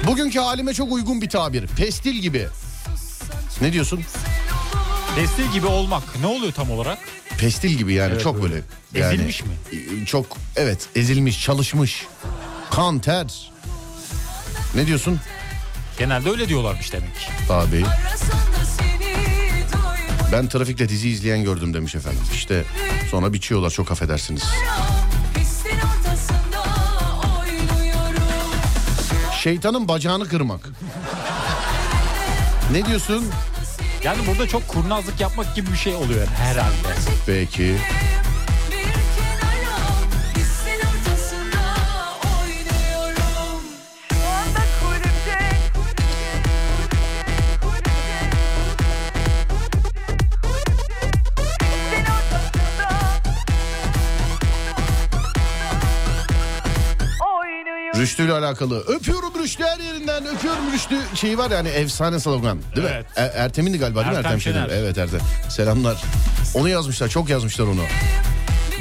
Bugünkü 0.09 0.39
halime 0.39 0.73
çok 0.73 0.91
uygun 0.91 1.21
bir 1.21 1.29
tabir. 1.29 1.67
Pestil 1.67 2.15
gibi. 2.15 2.47
Ne 3.61 3.73
diyorsun? 3.73 4.01
Destek 5.15 5.53
gibi 5.53 5.67
olmak 5.67 6.03
ne 6.19 6.27
oluyor 6.27 6.53
tam 6.53 6.71
olarak? 6.71 6.97
Pestil 7.37 7.69
gibi 7.69 7.93
yani 7.93 8.11
Evet, 8.11 8.21
çok 8.23 8.43
böyle. 8.43 8.53
böyle. 8.53 8.65
Yani, 8.93 9.13
Ezilmiş 9.13 9.43
mi? 9.43 9.49
e, 10.01 10.05
Çok 10.05 10.25
evet 10.55 10.87
ezilmiş, 10.95 11.43
çalışmış. 11.43 12.05
Kan, 12.71 12.99
ter. 12.99 13.51
Ne 14.75 14.87
diyorsun? 14.87 15.19
Genelde 15.97 16.29
öyle 16.29 16.47
diyorlarmış 16.49 16.93
demek. 16.93 17.29
Duymuyorum 17.49 17.91
Ben 20.31 20.47
trafikte 20.49 20.89
dizi 20.89 21.09
izleyen 21.09 21.43
gördüm 21.43 21.73
demiş 21.73 21.95
efendim. 21.95 22.21
İşte 22.33 22.63
sonra 23.11 23.33
biçiyorlar 23.33 23.69
çok 23.69 23.91
affedersiniz. 23.91 24.43
Şeytanın 29.39 29.87
bacağını 29.87 30.27
kırmak. 30.27 30.69
Ne 32.71 32.85
diyorsun? 32.85 33.25
Yani 34.03 34.17
burada 34.27 34.47
çok 34.47 34.67
kurnazlık 34.67 35.21
yapmak 35.21 35.55
gibi 35.55 35.71
bir 35.71 35.77
şey 35.77 35.95
oluyor 35.95 36.27
herhalde. 36.27 36.87
Peki. 37.25 37.75
Rüştü 58.19 58.31
ile 58.33 58.45
alakalı. 58.45 58.79
Öpüyorum 58.79 59.33
Rüştü 59.43 59.63
her 59.63 59.79
yerinden. 59.79 60.25
Öpüyorum 60.27 60.71
Rüştü. 60.73 60.95
Şeyi 61.15 61.37
var 61.37 61.51
yani 61.51 61.67
efsane 61.69 62.19
slogan. 62.19 62.59
Değil 62.75 62.87
Evet. 62.91 63.05
mi? 63.05 63.11
E- 63.15 63.21
Ertem'indi 63.21 63.77
galiba 63.79 63.99
değil 63.99 64.11
mi? 64.11 64.17
Ertem 64.17 64.31
Ertem 64.31 64.41
Şener. 64.41 64.69
Evet 64.69 64.97
Ertem. 64.97 65.19
Selamlar. 65.49 66.03
Onu 66.53 66.69
yazmışlar. 66.69 67.07
Çok 67.09 67.29
yazmışlar 67.29 67.65
onu. 67.65 67.81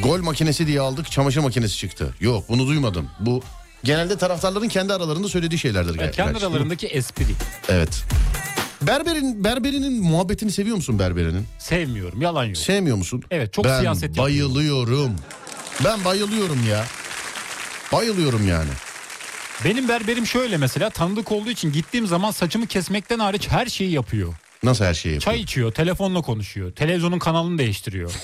Gol 0.03 0.18
makinesi 0.22 0.66
diye 0.66 0.80
aldık. 0.80 1.11
Çamaşır 1.11 1.41
makinesi 1.41 1.76
çıktı. 1.76 2.14
Yok 2.20 2.45
bunu 2.49 2.66
duymadım. 2.66 3.09
Bu 3.20 3.43
genelde 3.84 4.18
taraftarların 4.18 4.68
kendi 4.68 4.93
aralarında 4.93 5.28
söylediği 5.28 5.59
şeylerdir. 5.59 5.97
Evet, 6.01 6.16
kendi 6.16 6.32
gerçi. 6.32 6.47
aralarındaki 6.47 6.86
espri. 6.86 7.24
Evet. 7.68 8.05
Berberin 8.82 9.45
berberinin 9.45 10.03
muhabbetini 10.03 10.53
seviyor 10.53 10.76
musun 10.76 10.99
berberinin? 10.99 11.47
Sevmiyorum 11.59 12.22
yalan 12.22 12.45
yok. 12.45 12.57
Sevmiyor 12.57 12.97
musun? 12.97 13.22
Evet 13.30 13.53
çok 13.53 13.64
ben 13.64 13.80
siyaset 13.80 14.03
yapıyor. 14.03 14.24
bayılıyorum. 14.24 15.11
Ben 15.84 16.05
bayılıyorum 16.05 16.66
ya. 16.70 16.84
Bayılıyorum 17.93 18.49
yani. 18.49 18.70
Benim 19.64 19.88
berberim 19.88 20.26
şöyle 20.26 20.56
mesela 20.56 20.90
tanıdık 20.90 21.32
olduğu 21.32 21.50
için 21.50 21.72
gittiğim 21.72 22.06
zaman 22.06 22.30
saçımı 22.30 22.66
kesmekten 22.66 23.18
hariç 23.18 23.48
her 23.48 23.66
şeyi 23.66 23.90
yapıyor. 23.90 24.34
Nasıl 24.62 24.84
her 24.84 24.94
şeyi 24.94 25.14
yapıyor? 25.14 25.32
Çay 25.34 25.42
içiyor, 25.42 25.72
telefonla 25.72 26.22
konuşuyor, 26.22 26.72
televizyonun 26.72 27.18
kanalını 27.18 27.59
değiştiriyor. 27.59 28.12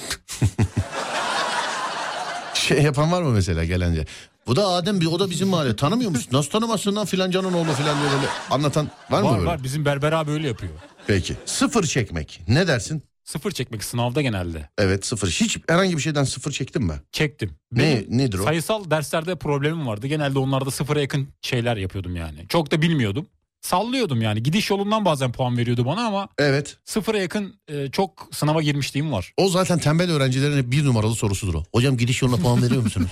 Şey 2.55 2.83
yapan 2.83 3.13
var 3.13 3.23
mı 3.23 3.31
mesela 3.31 3.65
gelince? 3.65 4.07
Bu 4.47 4.57
da 4.57 4.67
Adem 4.69 5.01
bir 5.01 5.07
o 5.07 5.21
da 5.21 5.31
bizim 5.31 5.49
mahalle. 5.49 5.77
Tanımıyor 5.77 6.11
musun? 6.11 6.29
Nasıl 6.33 6.51
tanımazsın 6.51 6.97
lan 6.97 7.07
filancanın 7.07 7.53
oğlu 7.53 7.73
filan 7.73 8.01
diye 8.01 8.11
böyle 8.13 8.27
anlatan 8.51 8.89
var 9.11 9.23
mı 9.23 9.29
var 9.29 9.39
böyle? 9.39 9.47
var 9.51 9.63
bizim 9.63 9.85
berber 9.85 10.13
abi 10.13 10.31
öyle 10.31 10.49
yapıyor. 10.49 10.73
Peki. 11.07 11.37
Sıfır 11.47 11.85
çekmek. 11.85 12.41
Ne 12.49 12.67
dersin? 12.67 13.03
Sıfır 13.25 13.51
çekmek 13.51 13.85
sınavda 13.85 14.23
genelde. 14.23 14.69
Evet 14.79 15.07
sıfır. 15.07 15.29
Hiç 15.29 15.59
herhangi 15.69 15.97
bir 15.97 16.03
şeyden 16.03 16.25
sıfır 16.25 16.53
çektin 16.53 16.83
mi? 16.85 16.95
Çektim. 17.13 17.51
Ne 17.73 17.83
Benim 17.83 18.19
nedir 18.19 18.39
o? 18.39 18.45
Sayısal 18.45 18.91
derslerde 18.91 19.37
problemim 19.37 19.87
vardı. 19.87 20.07
Genelde 20.07 20.39
onlarda 20.39 20.71
sıfıra 20.71 21.01
yakın 21.01 21.29
şeyler 21.43 21.77
yapıyordum 21.77 22.17
yani. 22.17 22.45
Çok 22.49 22.71
da 22.71 22.83
bilmiyordum. 22.83 23.27
Sallıyordum 23.61 24.23
yani. 24.23 24.43
Gidiş 24.43 24.71
yolundan 24.71 25.05
bazen 25.05 25.33
puan 25.33 25.57
veriyordu 25.59 25.87
bana 25.87 26.07
ama 26.07 26.29
Evet. 26.39 26.77
sıfıra 26.85 27.19
yakın 27.19 27.55
e, 27.69 27.91
çok 27.91 28.29
sınava 28.33 28.63
girmişliğim 28.63 29.13
var. 29.13 29.33
O 29.37 29.49
zaten 29.49 29.79
tembel 29.79 30.11
öğrencilerin 30.11 30.57
hep 30.57 30.71
bir 30.71 30.85
numaralı 30.85 31.15
sorusudur 31.15 31.55
o. 31.55 31.63
Hocam 31.75 31.97
gidiş 31.97 32.23
yoluna 32.23 32.37
puan 32.37 32.63
veriyor 32.63 32.83
musunuz? 32.83 33.11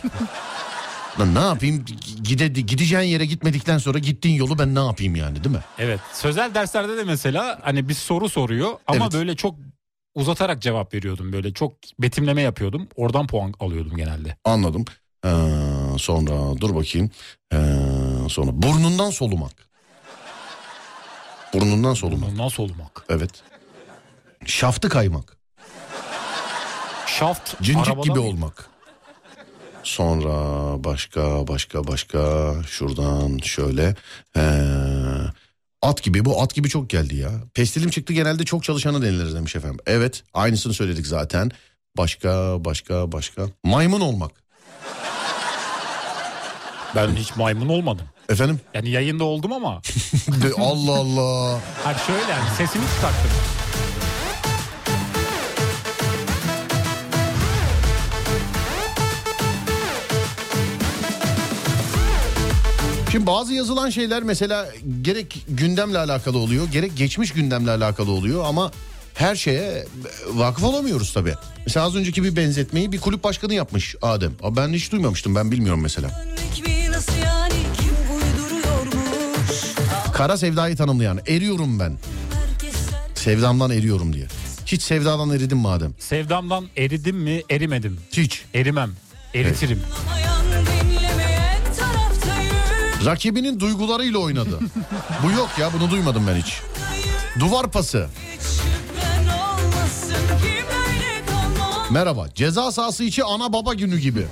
Lan 1.20 1.34
ne 1.34 1.38
yapayım? 1.38 1.84
Gide, 2.22 2.48
gideceğin 2.48 3.02
yere 3.10 3.26
gitmedikten 3.26 3.78
sonra 3.78 3.98
gittiğin 3.98 4.34
yolu 4.34 4.58
ben 4.58 4.74
ne 4.74 4.78
yapayım 4.78 5.16
yani 5.16 5.44
değil 5.44 5.56
mi? 5.56 5.62
Evet. 5.78 6.00
Sözel 6.12 6.54
derslerde 6.54 6.96
de 6.96 7.04
mesela 7.04 7.58
hani 7.62 7.88
bir 7.88 7.94
soru 7.94 8.28
soruyor 8.28 8.70
ama 8.86 9.04
Evet. 9.04 9.12
böyle 9.14 9.36
çok 9.36 9.54
uzatarak 10.14 10.62
cevap 10.62 10.94
veriyordum. 10.94 11.32
Böyle 11.32 11.52
çok 11.52 11.72
betimleme 11.98 12.42
yapıyordum. 12.42 12.88
Oradan 12.96 13.26
puan 13.26 13.54
alıyordum 13.60 13.96
genelde. 13.96 14.36
Anladım. 14.44 14.84
Ee, 15.24 15.28
sonra 15.98 16.60
dur 16.60 16.74
bakayım. 16.74 17.10
Ee, 17.52 17.56
sonra 18.28 18.50
burnundan 18.54 19.10
solumak. 19.10 19.52
Burnundan 21.54 21.94
solumak. 21.94 22.28
Burnundan 22.28 22.48
solumak. 22.48 23.04
Evet. 23.08 23.30
Şaftı 24.46 24.88
kaymak. 24.88 25.36
Şaft 27.06 27.62
Cincik 27.62 27.88
arabada 27.88 28.02
gibi 28.06 28.18
mı? 28.18 28.24
olmak. 28.24 28.70
Sonra 29.82 30.34
başka 30.84 31.48
başka 31.48 31.86
başka 31.86 32.52
şuradan 32.66 33.38
şöyle 33.38 33.94
ee, 34.36 34.40
at 35.82 36.02
gibi 36.02 36.24
bu 36.24 36.42
at 36.42 36.54
gibi 36.54 36.68
çok 36.68 36.90
geldi 36.90 37.16
ya. 37.16 37.30
Pestilim 37.54 37.90
çıktı 37.90 38.12
genelde 38.12 38.44
çok 38.44 38.64
çalışana 38.64 39.02
denilir 39.02 39.34
demiş 39.34 39.56
efendim. 39.56 39.78
Evet 39.86 40.24
aynısını 40.34 40.74
söyledik 40.74 41.06
zaten. 41.06 41.50
Başka 41.96 42.64
başka 42.64 43.12
başka 43.12 43.46
maymun 43.64 44.00
olmak. 44.00 44.30
Ben 46.96 47.08
hiç 47.16 47.36
maymun 47.36 47.68
olmadım. 47.68 48.06
Efendim? 48.28 48.60
Yani 48.74 48.90
yayında 48.90 49.24
oldum 49.24 49.52
ama. 49.52 49.70
Allah 50.58 50.92
Allah. 50.92 51.60
Hayır 51.84 51.98
şöyle 52.06 52.30
yani 52.32 52.50
sesimi 52.56 52.84
çıkarttım. 52.94 53.30
Şimdi 63.12 63.26
bazı 63.26 63.54
yazılan 63.54 63.90
şeyler 63.90 64.22
mesela 64.22 64.68
gerek 65.02 65.44
gündemle 65.48 65.98
alakalı 65.98 66.38
oluyor 66.38 66.68
gerek 66.68 66.96
geçmiş 66.96 67.32
gündemle 67.32 67.70
alakalı 67.70 68.10
oluyor 68.10 68.44
ama 68.44 68.72
her 69.14 69.36
şeye 69.36 69.86
vakıf 70.28 70.64
olamıyoruz 70.64 71.12
tabii. 71.12 71.34
Mesela 71.66 71.86
az 71.86 71.96
önceki 71.96 72.24
bir 72.24 72.36
benzetmeyi 72.36 72.92
bir 72.92 73.00
kulüp 73.00 73.24
başkanı 73.24 73.54
yapmış 73.54 73.96
Adem. 74.02 74.32
Ben 74.56 74.72
hiç 74.72 74.92
duymamıştım 74.92 75.34
ben 75.34 75.50
bilmiyorum 75.50 75.80
mesela. 75.82 76.24
Kara 80.14 80.36
sevdayı 80.36 80.76
tanımlayan 80.76 81.20
eriyorum 81.26 81.78
ben. 81.80 81.98
Sevdamdan 83.14 83.70
eriyorum 83.70 84.12
diye. 84.12 84.26
Hiç 84.66 84.82
sevdadan 84.82 85.30
eridin 85.30 85.58
mi 85.58 85.68
Adem? 85.68 85.94
Sevdamdan 85.98 86.66
eridim 86.76 87.16
mi 87.16 87.42
erimedim. 87.50 88.00
Hiç. 88.12 88.44
Erimem. 88.54 88.90
Eritirim. 89.34 89.80
Taraftayım 89.80 90.21
Rakibinin 93.04 93.60
duygularıyla 93.60 94.18
oynadı. 94.18 94.58
Bu 95.22 95.30
yok 95.30 95.50
ya 95.60 95.72
bunu 95.72 95.90
duymadım 95.90 96.26
ben 96.26 96.34
hiç. 96.34 96.60
Duvar 97.40 97.70
pası. 97.70 98.06
Merhaba. 101.90 102.28
Ceza 102.34 102.72
sahası 102.72 103.04
içi 103.04 103.24
ana 103.24 103.52
baba 103.52 103.74
günü 103.74 103.98
gibi. 103.98 104.26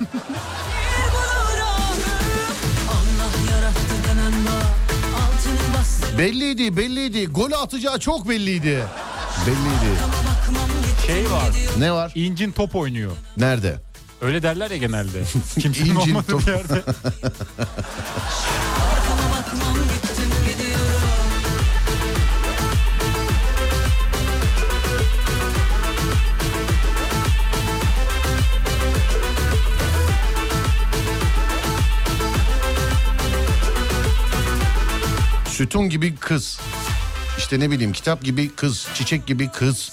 Belliydi 6.17 6.77
belliydi. 6.77 7.25
Golü 7.25 7.55
atacağı 7.55 7.99
çok 7.99 8.29
belliydi. 8.29 8.83
Belliydi. 9.47 9.97
Şey 11.07 11.31
var. 11.31 11.49
Ne 11.77 11.91
var? 11.91 12.11
İncin 12.15 12.51
top 12.51 12.75
oynuyor. 12.75 13.11
Nerede? 13.37 13.75
Öyle 14.21 14.43
derler 14.43 14.71
ya 14.71 14.77
genelde. 14.77 15.23
Kimsenin 15.59 15.85
İncin 15.89 15.95
olmadığı 15.95 16.31
top. 16.31 16.47
bir 16.47 16.51
yerde. 16.51 16.83
Sütun 35.45 35.89
gibi 35.89 36.15
kız. 36.15 36.59
İşte 37.41 37.59
ne 37.59 37.71
bileyim 37.71 37.93
kitap 37.93 38.23
gibi 38.23 38.49
kız, 38.55 38.87
çiçek 38.93 39.27
gibi 39.27 39.49
kız. 39.49 39.91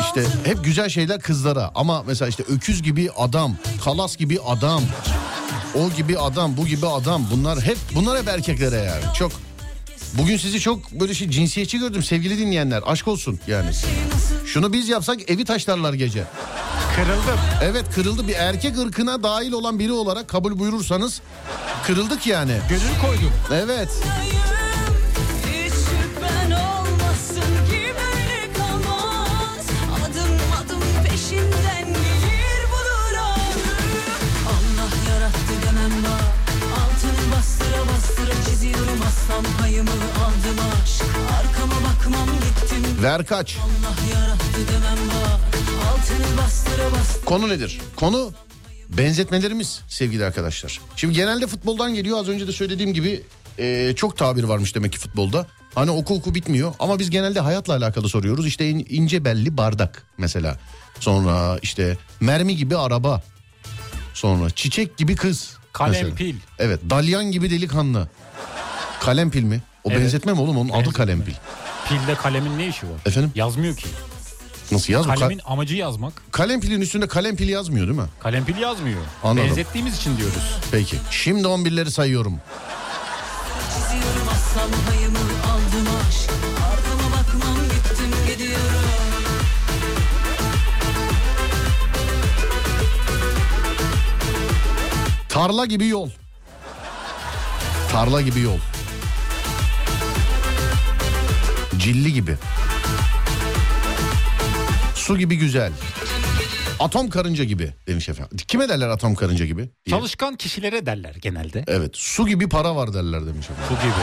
İşte 0.00 0.24
hep 0.44 0.64
güzel 0.64 0.88
şeyler 0.88 1.20
kızlara 1.20 1.70
ama 1.74 2.02
mesela 2.02 2.28
işte 2.28 2.42
öküz 2.48 2.82
gibi 2.82 3.10
adam, 3.16 3.56
kalas 3.84 4.16
gibi 4.16 4.40
adam, 4.40 4.82
o 5.74 5.90
gibi 5.96 6.18
adam, 6.18 6.56
bu 6.56 6.66
gibi 6.66 6.86
adam 6.86 7.26
bunlar 7.30 7.60
hep 7.60 7.76
bunlar 7.94 8.20
hep 8.20 8.28
erkeklere 8.28 8.76
yani. 8.76 9.14
Çok 9.18 9.32
Bugün 10.18 10.36
sizi 10.36 10.60
çok 10.60 10.90
böyle 10.92 11.14
şey 11.14 11.30
cinsiyetçi 11.30 11.78
gördüm 11.78 12.02
sevgili 12.02 12.38
dinleyenler. 12.38 12.82
Aşk 12.86 13.08
olsun 13.08 13.40
yani. 13.46 13.70
Şunu 14.46 14.72
biz 14.72 14.88
yapsak 14.88 15.30
evi 15.30 15.44
taşlarlar 15.44 15.92
gece. 15.94 16.24
Kırıldım. 16.96 17.40
Evet 17.62 17.84
kırıldı 17.94 18.28
bir 18.28 18.34
erkek 18.34 18.78
ırkına 18.78 19.22
dahil 19.22 19.52
olan 19.52 19.78
biri 19.78 19.92
olarak 19.92 20.28
kabul 20.28 20.58
buyurursanız 20.58 21.20
kırıldık 21.86 22.26
yani. 22.26 22.56
Gönül 22.68 23.00
koydum. 23.02 23.32
Evet. 23.52 23.88
Ver 43.02 43.26
kaç. 43.26 43.56
Allah 43.56 43.94
yarattı 44.14 44.72
demem 44.72 45.08
var 45.08 45.40
Altını 45.92 46.38
bastıra 46.38 46.92
bastıra 46.92 47.24
Konu 47.24 47.48
nedir? 47.48 47.80
Konu 47.96 48.32
benzetmelerimiz 48.88 49.80
sevgili 49.88 50.24
arkadaşlar. 50.24 50.80
Şimdi 50.96 51.14
genelde 51.14 51.46
futboldan 51.46 51.94
geliyor 51.94 52.18
az 52.18 52.28
önce 52.28 52.46
de 52.46 52.52
söylediğim 52.52 52.94
gibi 52.94 53.22
e, 53.58 53.92
çok 53.96 54.16
tabir 54.16 54.44
varmış 54.44 54.74
demek 54.74 54.92
ki 54.92 54.98
futbolda. 54.98 55.46
Hani 55.74 55.90
oku 55.90 56.14
oku 56.14 56.34
bitmiyor 56.34 56.74
ama 56.78 56.98
biz 56.98 57.10
genelde 57.10 57.40
hayatla 57.40 57.76
alakalı 57.76 58.08
soruyoruz. 58.08 58.46
İşte 58.46 58.68
in- 58.70 58.86
ince 58.88 59.24
belli 59.24 59.56
bardak 59.56 60.06
mesela. 60.18 60.58
Sonra 61.00 61.58
işte 61.62 61.96
mermi 62.20 62.56
gibi 62.56 62.76
araba. 62.76 63.22
Sonra 64.14 64.50
çiçek 64.50 64.96
gibi 64.96 65.16
kız. 65.16 65.56
mesela. 65.80 66.02
Kalempil. 66.02 66.34
Evet 66.58 66.80
dalyan 66.90 67.24
gibi 67.30 67.50
delikanlı. 67.50 68.08
Kalempil 69.04 69.42
mi? 69.42 69.60
O 69.84 69.90
Evet. 69.90 70.00
benzetme 70.00 70.32
mi 70.32 70.40
oğlum 70.40 70.58
onun 70.58 70.68
adı 70.68 70.92
kalempil. 70.92 71.34
Pilde 71.88 72.14
kalemin 72.14 72.58
ne 72.58 72.66
işi 72.68 72.86
var? 72.86 72.92
Efendim? 73.06 73.32
Yazmıyor 73.34 73.76
ki. 73.76 73.86
Nasıl 74.72 74.92
yaz 74.92 75.06
mı? 75.06 75.14
Kalemin 75.14 75.40
amacı 75.44 75.76
yazmak. 75.76 76.12
Kalempilin 76.32 76.80
üstünde 76.80 77.08
kalempil 77.08 77.48
yazmıyor 77.48 77.86
değil 77.86 77.98
mi? 77.98 78.06
Kalempil 78.20 78.56
yazmıyor. 78.56 79.00
Anladım. 79.22 79.48
Benzettiğimiz 79.48 79.96
için 79.96 80.16
diyoruz. 80.16 80.58
Peki. 80.70 80.96
Şimdi 81.10 81.48
11'leri 81.48 81.90
sayıyorum. 81.90 82.40
çiziyorum 83.74 84.28
aslan 84.32 84.70
payımı 84.88 85.18
aldım 85.18 85.94
aşk 86.08 86.30
Arkama 86.72 87.16
bakmam 87.16 87.64
gittim 87.64 88.10
gidiyorum 88.28 88.84
Tarla 95.28 95.66
gibi 95.66 95.88
yol. 95.88 96.08
Cilli 101.78 102.12
gibi. 102.12 102.36
Su 104.94 105.18
gibi 105.18 105.38
güzel. 105.38 105.72
Atom 106.80 107.10
karınca 107.10 107.44
gibi 107.44 107.72
demiş 107.86 108.08
efendim. 108.08 108.36
Kime 108.48 108.68
derler 108.68 108.88
atom 108.88 109.14
karınca 109.14 109.44
gibi? 109.46 109.62
diye. 109.62 109.96
Çalışkan 109.96 110.36
kişilere 110.36 110.86
derler 110.86 111.14
genelde. 111.14 111.64
Evet 111.66 111.90
su 111.96 112.26
gibi 112.26 112.48
para 112.48 112.76
var 112.76 112.94
derler 112.94 113.26
demiş 113.26 113.50
efendim. 113.50 113.64
Su 113.68 113.74
gibi. 113.82 113.94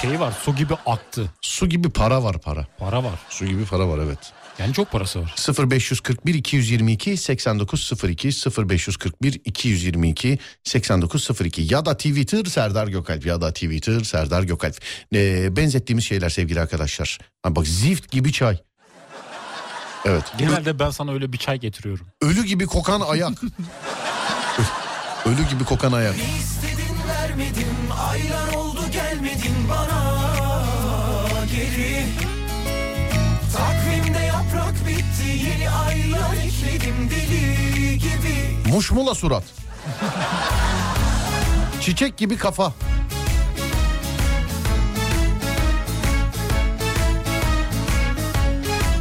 Şey 0.00 0.20
var 0.20 0.32
su 0.44 0.56
gibi 0.56 0.74
aktı. 0.86 1.32
Su 1.40 1.66
gibi 1.68 1.90
para 1.90 2.22
var 2.22 2.40
para. 2.40 2.66
Para 2.78 3.04
var. 3.04 3.18
Su 3.28 3.46
gibi 3.46 3.64
para 3.64 3.88
var 3.88 3.98
evet. 3.98 4.18
Yani 4.58 4.74
çok 4.74 4.90
parası 4.90 5.20
var. 5.20 5.34
0541 5.70 6.34
222 6.34 7.16
8902 7.16 8.28
0541 8.68 9.40
222 9.44 10.38
8902 10.64 11.74
ya 11.74 11.86
da 11.86 11.96
Twitter 11.96 12.44
Serdar 12.44 12.88
Gökalp 12.88 13.26
ya 13.26 13.40
da 13.40 13.52
Twitter 13.52 14.04
Serdar 14.04 14.42
Gökalp. 14.42 14.76
Ee, 15.14 15.56
benzettiğimiz 15.56 16.04
şeyler 16.04 16.28
sevgili 16.28 16.60
arkadaşlar. 16.60 17.18
Ha 17.42 17.56
bak 17.56 17.66
zift 17.66 18.10
gibi 18.10 18.32
çay. 18.32 18.58
Evet. 20.04 20.24
Genelde 20.38 20.78
ben 20.78 20.90
sana 20.90 21.12
öyle 21.12 21.32
bir 21.32 21.38
çay 21.38 21.60
getiriyorum. 21.60 22.06
Ölü 22.22 22.44
gibi 22.44 22.66
kokan 22.66 23.00
ayak. 23.00 23.32
Ölü 25.26 25.48
gibi 25.50 25.64
kokan 25.64 25.92
ayak. 25.92 26.14
İstedin 26.16 27.08
vermedim 27.08 27.66
aylar 28.10 28.54
oldu 28.54 28.80
gelmedin 28.92 29.68
bana 29.70 30.18
geri 31.56 32.27
Muşmula 38.72 39.14
surat. 39.14 39.44
Çiçek 41.80 42.16
gibi 42.16 42.36
kafa. 42.36 42.72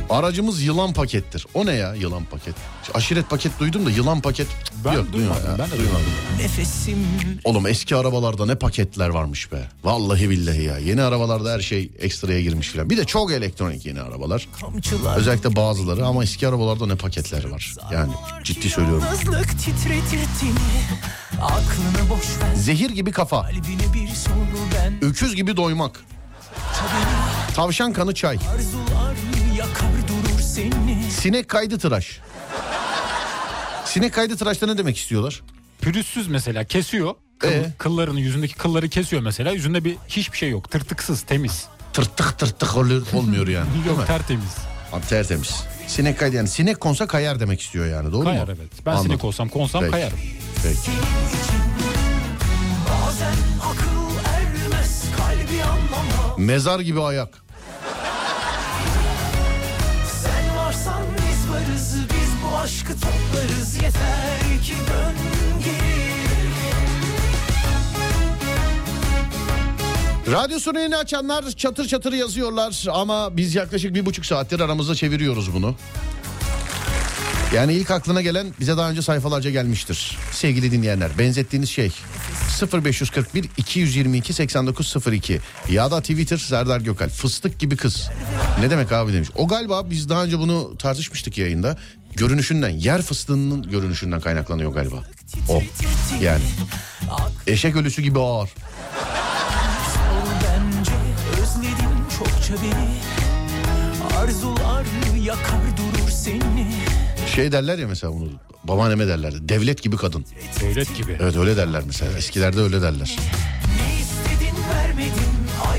Aracımız 0.10 0.62
yılan 0.62 0.94
pakettir. 0.94 1.46
O 1.54 1.66
ne 1.66 1.74
ya 1.74 1.96
yılan 1.96 2.24
paket? 2.24 2.56
Aşiret 2.94 3.30
paket 3.30 3.60
duydum 3.60 3.86
da 3.86 3.92
yılan 3.92 4.22
paket 4.22 4.48
Ben 4.86 4.94
yok 4.94 5.14
duymadım, 5.14 5.52
ya. 5.52 5.58
ben 5.60 5.72
de 5.72 5.78
duymadım. 5.78 6.06
Nefesim 6.40 6.98
Oğlum 7.44 7.68
eski 7.68 7.96
arabalarda 7.96 8.46
ne 8.46 8.56
paketler 8.56 9.10
varmış 9.10 9.52
be. 9.52 9.68
Vallahi 9.84 10.30
billahi 10.30 10.64
ya. 10.64 10.78
Yeni 10.78 11.02
arabalarda 11.02 11.52
her 11.52 11.60
şey 11.60 11.92
ekstraya 12.00 12.42
girmiş 12.42 12.68
filan. 12.70 12.90
Bir 12.90 12.98
de 12.98 13.06
çok 13.06 13.32
elektronik 13.32 13.86
yeni 13.86 14.02
arabalar. 14.02 14.48
kamçılar 14.62 15.18
Özellikle 15.18 15.56
bazıları 15.56 16.06
ama 16.06 16.24
eski 16.24 16.48
arabalarda 16.48 16.86
ne 16.86 16.96
paketler 16.96 17.50
var. 17.50 17.74
Yani 17.94 18.12
ciddi 18.44 18.70
söylüyorum. 18.70 19.04
Zehir 22.56 22.90
gibi 22.90 23.12
kafa. 23.12 23.50
Öküz 25.02 25.36
gibi 25.36 25.58
doymak. 25.58 26.00
Tavşan 27.56 27.94
kanı 27.94 28.14
çay. 28.14 28.36
Arzular 28.36 29.16
Sinek 31.20 31.48
kaydı 31.50 31.78
tıraş. 31.78 32.20
Sinek 33.86 34.14
kaydı 34.14 34.38
tıraşta 34.38 34.66
ne 34.66 34.78
demek 34.78 34.98
istiyorlar? 34.98 35.42
Pürüzsüz 35.82 36.28
mesela 36.28 36.64
kesiyor. 36.64 37.14
Kıl- 37.40 37.48
Ee? 37.52 37.74
Kıllarını 37.78 38.20
yüzündeki 38.20 38.56
kılları 38.56 38.90
kesiyor 38.90 39.22
mesela. 39.22 39.52
Yüzünde 39.52 39.84
bir 39.84 39.96
hiçbir 40.08 40.38
şey 40.38 40.50
yok. 40.50 40.72
Tırtıksız 40.72 41.22
temiz. 41.22 41.66
Tırtık 41.94 42.40
tırtık 42.40 42.78
oluyor, 42.78 43.06
olmuyor 43.14 43.48
yani. 43.48 43.68
Yok 43.88 44.08
tertemiz. 44.08 44.56
Abi 44.94 45.06
tertemiz. 45.08 45.64
Sinek 45.88 46.20
kaydı 46.20 46.36
yani 46.36 46.48
sinek 46.48 46.80
konsa 46.80 47.08
kayar 47.08 47.40
demek 47.40 47.62
istiyor 47.62 47.86
yani 47.86 48.12
doğru 48.12 48.24
Kayar 48.24 48.48
mu? 48.48 48.54
evet. 48.58 48.72
Ben 48.86 48.92
Anladım. 48.92 49.08
sinek 49.08 49.24
olsam 49.24 49.50
konsam 49.50 49.82
Peki. 49.82 49.92
kayarım. 49.92 50.18
Peki. 50.64 50.92
Mezar 56.38 56.80
gibi 56.80 57.02
ayak. 57.02 57.30
Aşkı 62.68 62.94
toplarız 62.94 63.76
Yeter 63.76 64.64
ki 64.64 64.74
dön 64.88 65.16
Radyosunu 70.32 70.80
yeni 70.80 70.96
açanlar 70.96 71.52
çatır 71.52 71.88
çatır 71.88 72.14
yazıyorlar 72.14 72.86
ama 72.92 73.38
biz 73.38 73.56
yaklaşık 73.56 73.96
bir 73.96 74.06
buçuk 74.06 74.26
saattir 74.26 74.60
aramızda 74.60 74.96
çeviriyoruz 74.96 75.54
bunu. 75.54 75.76
Yani 77.56 77.74
ilk 77.74 77.92
aklına 77.92 78.22
gelen 78.22 78.48
bize 78.60 78.78
daha 78.78 78.90
önce 78.90 79.02
sayfalarca 79.02 79.50
gelmiştir. 79.50 80.18
Sevgili 80.32 80.72
dinleyenler 80.72 81.12
benzettiğiniz 81.20 81.70
şey 81.70 81.92
0541 82.74 83.46
222 83.58 84.34
8902 84.34 85.40
ya 85.70 85.92
da 85.92 86.02
Twitter 86.02 86.38
Serdar 86.38 86.82
Gökal 86.82 87.10
fıstık 87.10 87.60
gibi 87.60 87.78
kız. 87.78 88.10
Ne 88.60 88.70
demek 88.70 88.92
abi 88.92 89.14
demiş. 89.14 89.30
O 89.36 89.48
galiba 89.48 89.90
biz 89.90 90.10
daha 90.10 90.24
önce 90.24 90.40
bunu 90.40 90.78
tartışmıştık 90.78 91.38
yayında. 91.38 91.78
Görünüşünden 92.18 92.70
yer 92.70 93.02
fıstığının 93.02 93.64
görünüşünden 93.64 94.20
kaynaklanıyor 94.20 94.72
galiba. 94.74 95.04
O 95.50 95.62
yani. 96.22 96.44
Eşek 97.48 97.76
ölüsü 97.76 98.02
gibi 98.02 98.20
ağır. 98.20 98.50
Şey 107.36 107.52
derler 107.52 107.78
ya 107.78 107.88
mesela 107.88 108.14
bunu 108.14 108.30
babaanneme 108.64 109.08
derlerdi. 109.08 109.50
Devlet 109.50 109.84
gibi 109.84 109.98
kadın. 109.98 110.26
Devlet 110.62 110.98
gibi. 110.98 111.18
Evet 111.22 111.38
öyle 111.38 111.58
derler 111.58 111.84
mesela. 111.86 112.18
Eskilerde 112.18 112.62
öyle 112.62 112.82
derler. 112.82 113.18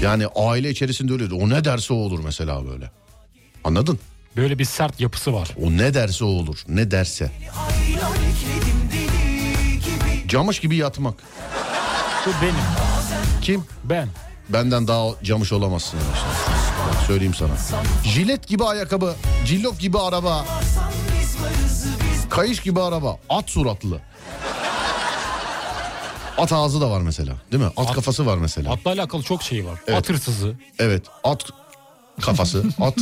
Yani 0.02 0.26
aile 0.26 0.70
içerisinde 0.70 1.12
öyle. 1.12 1.34
O 1.34 1.48
ne 1.48 1.64
derse 1.64 1.94
o 1.94 1.96
olur 1.96 2.20
mesela 2.24 2.66
böyle. 2.66 2.90
Anladın? 3.64 3.98
Böyle 4.38 4.58
bir 4.58 4.64
sert 4.64 5.00
yapısı 5.00 5.32
var. 5.34 5.48
O 5.62 5.70
ne 5.70 5.94
derse 5.94 6.24
o 6.24 6.28
olur. 6.28 6.62
Ne 6.68 6.90
derse. 6.90 7.30
Camış 10.28 10.60
gibi 10.60 10.76
yatmak. 10.76 11.14
Bu 12.26 12.30
benim. 12.42 12.54
Kim? 13.42 13.64
Ben. 13.84 14.08
Benden 14.48 14.88
daha 14.88 15.08
camış 15.22 15.52
olamazsın. 15.52 15.98
yani. 15.98 16.08
Bak 16.94 17.02
söyleyeyim 17.06 17.34
sana. 17.34 17.52
Jilet 18.04 18.46
gibi 18.48 18.64
ayakkabı. 18.64 19.14
Cillop 19.46 19.80
gibi 19.80 19.98
araba. 19.98 20.44
Kayış 22.30 22.60
gibi 22.60 22.80
araba. 22.80 23.16
At 23.28 23.50
suratlı. 23.50 24.00
At 26.38 26.52
ağzı 26.52 26.80
da 26.80 26.90
var 26.90 27.00
mesela. 27.00 27.32
Değil 27.52 27.62
mi? 27.62 27.70
At, 27.76 27.88
At- 27.88 27.94
kafası 27.94 28.26
var 28.26 28.36
mesela. 28.38 28.72
Atla 28.72 28.90
alakalı 28.90 29.22
çok 29.22 29.42
şey 29.42 29.64
var. 29.66 29.80
Evet. 29.86 29.98
At 29.98 30.08
hırsızı, 30.08 30.54
Evet. 30.78 31.02
At 31.24 31.44
kafası. 32.20 32.64
At. 32.80 32.94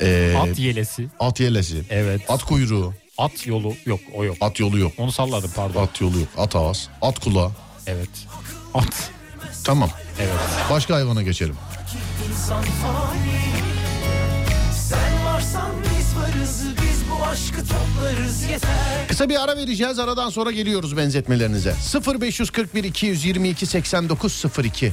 Ee, 0.00 0.34
at 0.38 0.58
yelesi. 0.58 1.06
at 1.20 1.40
yelesi. 1.40 1.82
Evet. 1.90 2.20
At 2.28 2.42
kuyruğu. 2.44 2.94
At 3.18 3.46
yolu 3.46 3.74
yok 3.86 4.00
o 4.14 4.24
yok. 4.24 4.36
At 4.40 4.60
yolu 4.60 4.78
yok. 4.78 4.92
Onu 4.98 5.12
salladım 5.12 5.50
pardon. 5.56 5.82
At 5.82 6.00
yolu 6.00 6.18
yok. 6.18 6.28
At 6.36 6.56
ağız. 6.56 6.88
At 7.02 7.18
kulağı. 7.18 7.50
Evet. 7.86 8.08
At. 8.74 9.10
Tamam. 9.64 9.90
Evet. 10.20 10.34
Başka 10.70 10.94
hayvana 10.94 11.22
geçelim. 11.22 11.54
Kısa 19.08 19.28
bir 19.28 19.44
ara 19.44 19.56
vereceğiz. 19.56 19.98
Aradan 19.98 20.30
sonra 20.30 20.50
geliyoruz 20.50 20.96
benzetmelerinize. 20.96 21.74
0541 22.20 22.84
222 22.84 23.66
8902. 23.66 24.92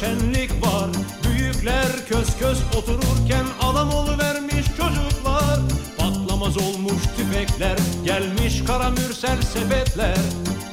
Şenlik 0.00 0.50
var. 0.50 0.90
Büyük 1.24 1.48
Büyükler 1.58 2.06
kös 2.08 2.38
kös 2.38 2.58
otururken 2.76 3.46
adam 3.60 4.18
vermiş 4.18 4.66
çocuklar. 4.66 5.60
Patlamaz 5.98 6.56
olmuş 6.56 7.02
tüfekler 7.16 7.78
gelmiş 8.04 8.62
kara 8.66 8.90
mürsel 8.90 9.42
sepetler. 9.42 10.16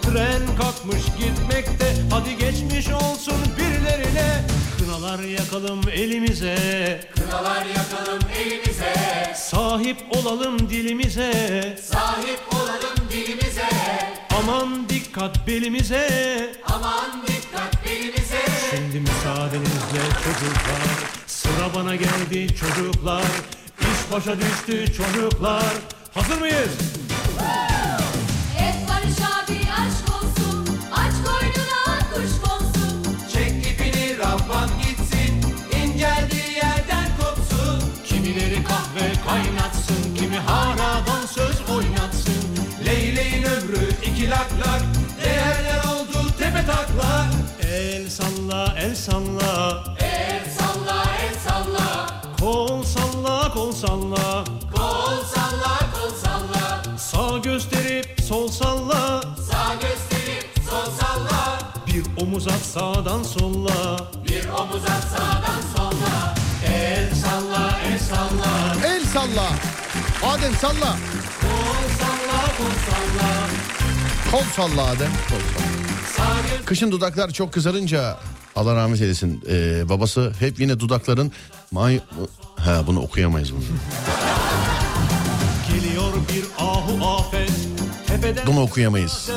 Tren 0.02 0.42
kalkmış 0.58 1.04
gitmekte 1.20 1.96
hadi 2.10 2.38
geçmiş 2.38 2.90
olsun 2.90 3.38
birilerine. 3.58 4.44
Kınalar 4.80 5.20
yakalım 5.20 5.82
elimize. 5.94 6.58
Kınalar 7.16 7.66
yakalım 7.66 8.20
elimize. 8.38 8.94
Sahip 9.36 9.98
olalım 10.10 10.70
dilimize. 10.70 11.34
Sahip 11.84 12.40
olalım 12.54 13.10
dilimize. 13.12 13.70
Aman 14.38 14.90
dikkat 14.90 15.48
belimize. 15.48 16.08
Aman 16.68 17.22
dikkat 17.28 17.45
müsaadenizle 19.26 20.04
çocuklar. 20.24 20.88
Sıra 21.28 21.76
bana 21.76 21.96
geldi 21.96 22.48
çocuklar. 22.56 23.24
İş 23.82 24.12
başa 24.12 24.38
düştü 24.40 24.94
çocuklar. 24.94 25.64
Hazır 26.14 26.40
mıyız? 26.40 26.72
Et 28.60 28.76
Barış 28.90 29.18
abi 29.18 29.60
aşk 29.72 30.16
olsun. 30.16 30.80
Aç 30.92 31.14
koynuna 31.26 32.00
kuş 32.14 32.50
konsun. 32.50 33.04
Çek 33.34 33.68
ipini 33.68 34.18
rabban 34.18 34.70
gitsin. 34.82 35.42
İnceldiği 35.84 36.56
yerden 36.56 37.08
kopsun. 37.20 37.82
Kimileri 38.06 38.64
kahve 38.64 39.14
kaynatsın 39.28 40.16
Kimi 40.16 40.38
haradan 40.38 41.26
söz 41.26 41.70
oynatsın. 41.70 42.46
Leyleğin 42.86 43.44
ömrü 43.44 43.90
iki 44.06 44.30
lak 44.30 44.52
lak 44.60 44.82
Değerler 45.24 45.80
oldu 45.80 46.32
tepe 46.40 46.66
taklak 46.66 47.15
salla. 49.06 49.84
El 50.00 50.44
salla 50.58 51.00
El 51.26 51.36
salla. 51.46 51.88
El 52.30 52.36
salla 52.36 52.36
Kol 52.40 52.84
salla 52.84 53.52
kol 53.54 53.72
salla. 53.74 54.44
Kol 54.76 55.18
salla 55.34 55.74
kol 55.94 56.12
salla. 56.24 56.66
Sağ 56.98 57.38
gösterip 57.38 58.22
sol 58.28 58.48
salla. 58.48 59.22
Sağ 59.50 59.74
gösterip 59.84 60.50
sol 60.70 60.90
salla. 61.00 61.60
Bir 61.88 62.04
omuz 62.22 62.48
at 62.48 62.66
sağdan 62.74 63.24
solla. 63.24 63.78
Bir 64.28 64.50
omuz 64.50 64.86
at 64.96 65.06
sağdan 65.14 65.62
solla. 65.76 66.36
El 66.66 67.16
salla 67.16 67.80
el 67.88 68.00
salla. 68.00 68.52
El 68.86 69.06
salla. 69.06 69.48
Adem 70.34 70.56
salla. 70.56 70.92
Kol 71.42 71.86
salla 72.00 72.40
kol 72.58 72.76
salla. 72.88 73.30
Kol 74.32 74.46
salla 74.56 74.84
Adem. 74.92 75.12
Kol 75.30 75.44
salla. 76.18 76.66
Kışın 76.66 76.92
dudaklar 76.92 77.30
çok 77.32 77.54
kızarınca 77.54 78.18
Allah 78.56 78.76
rahmet 78.76 79.02
eylesin 79.02 79.44
ee, 79.50 79.90
babası 79.90 80.34
hep 80.40 80.60
yine 80.60 80.80
dudakların 80.80 81.32
may... 81.72 82.00
Ha 82.56 82.84
bunu 82.88 83.00
okuyamayız 83.02 83.52
bunu. 83.54 83.64
Geliyor 85.70 86.14
bir 86.14 86.64
ahu 86.64 87.06
afet 87.08 87.52
Bunu 88.48 88.62
okuyamayız. 88.62 89.30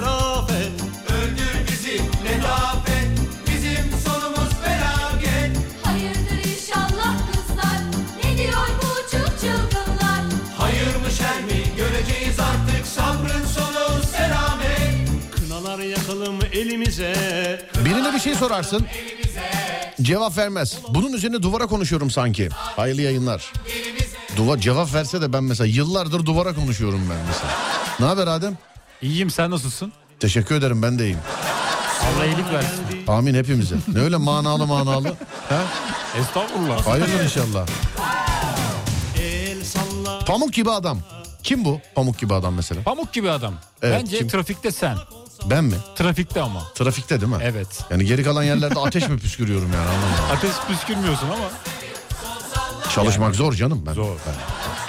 Bir 18.18 18.22
şey 18.22 18.34
sorarsın. 18.34 18.86
Cevap 20.02 20.38
vermez. 20.38 20.78
Bunun 20.88 21.12
üzerine 21.12 21.42
duvara 21.42 21.66
konuşuyorum 21.66 22.10
sanki. 22.10 22.48
Hayırlı 22.52 23.02
yayınlar. 23.02 23.52
Duvar 24.36 24.58
cevap 24.58 24.94
verse 24.94 25.20
de 25.20 25.32
ben 25.32 25.44
mesela 25.44 25.66
yıllardır 25.68 26.26
duvara 26.26 26.54
konuşuyorum 26.54 27.00
ben 27.10 27.26
mesela. 27.26 27.52
Ne 28.00 28.06
haber 28.06 28.26
Adem? 28.26 28.58
İyiyim 29.02 29.30
sen 29.30 29.50
nasılsın? 29.50 29.92
Teşekkür 30.20 30.54
ederim 30.54 30.82
ben 30.82 30.98
de 30.98 31.04
iyiyim. 31.04 31.18
Allah 32.16 32.24
iyilik 32.26 32.52
versin. 32.52 32.84
Amin 33.08 33.34
hepimize. 33.34 33.74
Ne 33.88 34.00
öyle 34.00 34.16
manalı 34.16 34.66
manalı? 34.66 35.08
Ha? 35.48 35.62
Estağfurullah. 36.20 36.86
Hayırdır 36.86 37.24
inşallah. 37.24 37.66
Pamuk 40.26 40.52
gibi 40.52 40.70
adam. 40.70 40.98
Kim 41.42 41.64
bu? 41.64 41.80
Pamuk 41.94 42.18
gibi 42.18 42.34
adam 42.34 42.54
mesela. 42.54 42.82
Pamuk 42.82 43.12
gibi 43.12 43.30
adam. 43.30 43.54
Evet, 43.82 44.00
Bence 44.00 44.18
kim? 44.18 44.28
trafikte 44.28 44.70
sen. 44.72 44.96
Ben 45.44 45.64
mi? 45.64 45.74
Trafikte 45.96 46.42
ama. 46.42 46.62
Trafikte 46.74 47.20
değil 47.20 47.32
mi? 47.32 47.38
Evet. 47.42 47.84
Yani 47.90 48.04
geri 48.04 48.22
kalan 48.24 48.42
yerlerde 48.42 48.80
ateş 48.80 49.08
mi 49.08 49.18
püskürüyorum 49.18 49.72
yani 49.72 49.88
anlamadım. 49.88 50.24
Ateş 50.32 50.50
püskürmüyorsun 50.68 51.26
ama. 51.26 51.50
Çalışmak 52.94 53.34
zor 53.34 53.52
canım 53.52 53.84
ben. 53.86 53.92
Zor. 53.92 54.16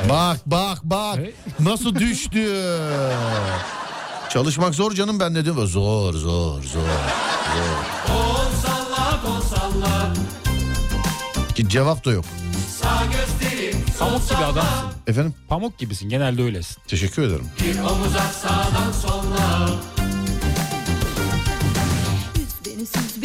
Bak 0.09 0.37
bak 0.45 0.79
bak 0.83 1.17
Evet. 1.19 1.33
nasıl 1.59 1.95
düştü. 1.95 2.65
Çalışmak 4.29 4.75
zor 4.75 4.91
canım 4.91 5.19
ben 5.19 5.35
diyorum. 5.35 5.65
Zor 5.67 6.13
zor 6.13 6.63
zor. 6.63 6.81
Kol 8.07 8.35
salla 8.65 9.21
kol 9.21 9.41
salla 9.41 10.13
Ki 11.55 11.69
cevap 11.69 12.05
da 12.05 12.11
yok. 12.11 12.25
Sağ 12.81 12.99
Pamuk 13.99 14.29
gibi 14.29 14.45
adamsın. 14.45 14.87
Efendim 15.07 15.33
Pamuk 15.49 15.77
gibisin 15.77 16.09
genelde 16.09 16.43
öylesin. 16.43 16.77
teşekkür 16.87 17.21
ederim. 17.21 17.45
Bir 17.63 17.79
omuz 17.79 18.15
at 18.15 18.33
sağdan 18.35 18.91
solla 19.01 19.69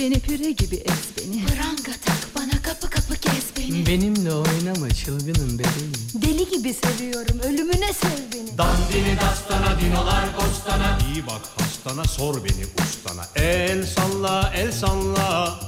beni 0.04 0.20
püre 0.20 0.50
gibi 0.50 0.76
ez 0.76 1.04
beni 1.16 1.44
Pranga 1.46 1.98
tak 2.04 2.34
bana 2.36 2.62
kapı 2.62 2.90
kapı 2.90 3.14
kes 3.14 3.44
beni 3.58 3.86
Benimle 3.86 4.32
oynama 4.32 4.90
çılgınım 4.90 5.58
bebeğim. 5.58 5.92
Deli 6.14 6.50
gibi 6.50 6.74
seviyorum 6.74 7.40
ölümüne 7.40 7.92
sev 7.92 8.08
beni 8.32 8.58
Dandini 8.58 9.16
dastana 9.20 9.80
dinolar 9.80 10.24
bostana 10.36 10.98
İyi 11.14 11.26
bak 11.26 11.40
hastana 11.58 12.04
sor 12.04 12.44
beni 12.44 12.64
ustana 12.84 13.26
El 13.36 13.86
salla 13.86 14.52
el 14.56 14.72
salla 14.72 15.60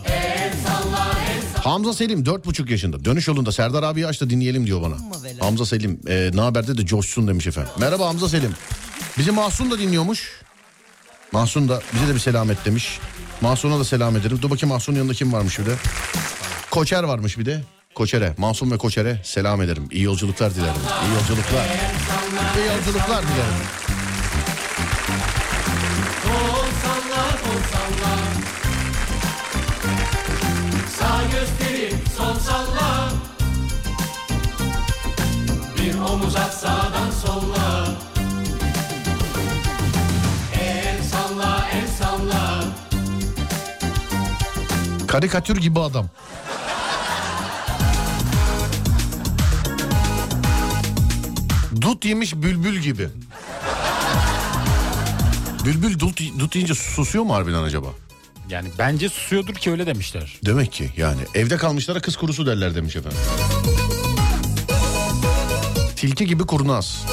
Hamza 1.64 1.92
Selim 1.92 2.26
dört 2.26 2.46
buçuk 2.46 2.70
yaşında. 2.70 3.04
Dönüş 3.04 3.28
yolunda 3.28 3.52
Serdar 3.52 3.82
abi 3.82 4.06
aç 4.06 4.20
da 4.20 4.30
dinleyelim 4.30 4.66
diyor 4.66 4.82
bana. 4.82 4.96
Hamza 5.40 5.66
Selim 5.66 6.00
e, 6.08 6.30
ne 6.34 6.40
haberde 6.40 6.78
de 6.78 6.86
coşsun 6.86 7.28
demiş 7.28 7.46
efendim. 7.46 7.72
Merhaba 7.78 8.08
Hamza 8.08 8.28
Selim. 8.28 8.54
Bizi 9.18 9.30
Mahsun 9.30 9.70
da 9.70 9.78
dinliyormuş. 9.78 10.40
Mahsun 11.32 11.68
da 11.68 11.82
bize 11.94 12.08
de 12.08 12.14
bir 12.14 12.20
selamet 12.20 12.64
demiş. 12.64 12.98
Mahsun'a 13.40 13.78
da 13.78 13.84
selam 13.84 14.16
ederim. 14.16 14.38
Dur 14.42 14.50
bakayım 14.50 14.74
Mahsun'un 14.74 14.96
yanında 14.96 15.14
kim 15.14 15.32
varmış 15.32 15.58
bir 15.58 15.66
de. 15.66 15.74
Koçer 16.70 17.02
varmış 17.02 17.38
bir 17.38 17.46
de. 17.46 17.62
Koçer'e, 17.94 18.34
Mahsun 18.38 18.70
ve 18.70 18.78
Koçer'e 18.78 19.20
selam 19.24 19.62
ederim. 19.62 19.88
İyi 19.90 20.04
yolculuklar 20.04 20.54
dilerim. 20.54 20.80
İyi 21.04 21.14
yolculuklar. 21.14 21.66
İyi 22.56 22.66
yolculuklar 22.66 23.22
dilerim. 23.22 23.86
Omuz 36.12 36.36
at 36.36 36.54
sağdan 36.54 37.10
solla 37.10 38.05
Karikatür 45.16 45.56
gibi 45.56 45.80
adam. 45.80 46.08
Dut 51.80 52.04
yemiş 52.04 52.34
bülbül 52.34 52.78
gibi. 52.78 53.08
Bülbül 55.64 55.98
dut, 55.98 56.20
dut 56.38 56.54
yiyince 56.54 56.74
susuyor 56.74 57.24
mu 57.24 57.34
harbiden 57.34 57.62
acaba? 57.62 57.86
Yani 58.48 58.68
bence 58.78 59.08
susuyordur 59.08 59.54
ki 59.54 59.70
öyle 59.70 59.86
demişler. 59.86 60.38
Demek 60.44 60.72
ki 60.72 60.90
yani 60.96 61.20
evde 61.34 61.56
kalmışlara 61.56 62.00
kız 62.00 62.16
kurusu 62.16 62.46
derler 62.46 62.74
demiş 62.74 62.96
efendim. 62.96 63.18
Tilki 65.96 66.26
gibi 66.26 66.46
kurnaz. 66.46 67.04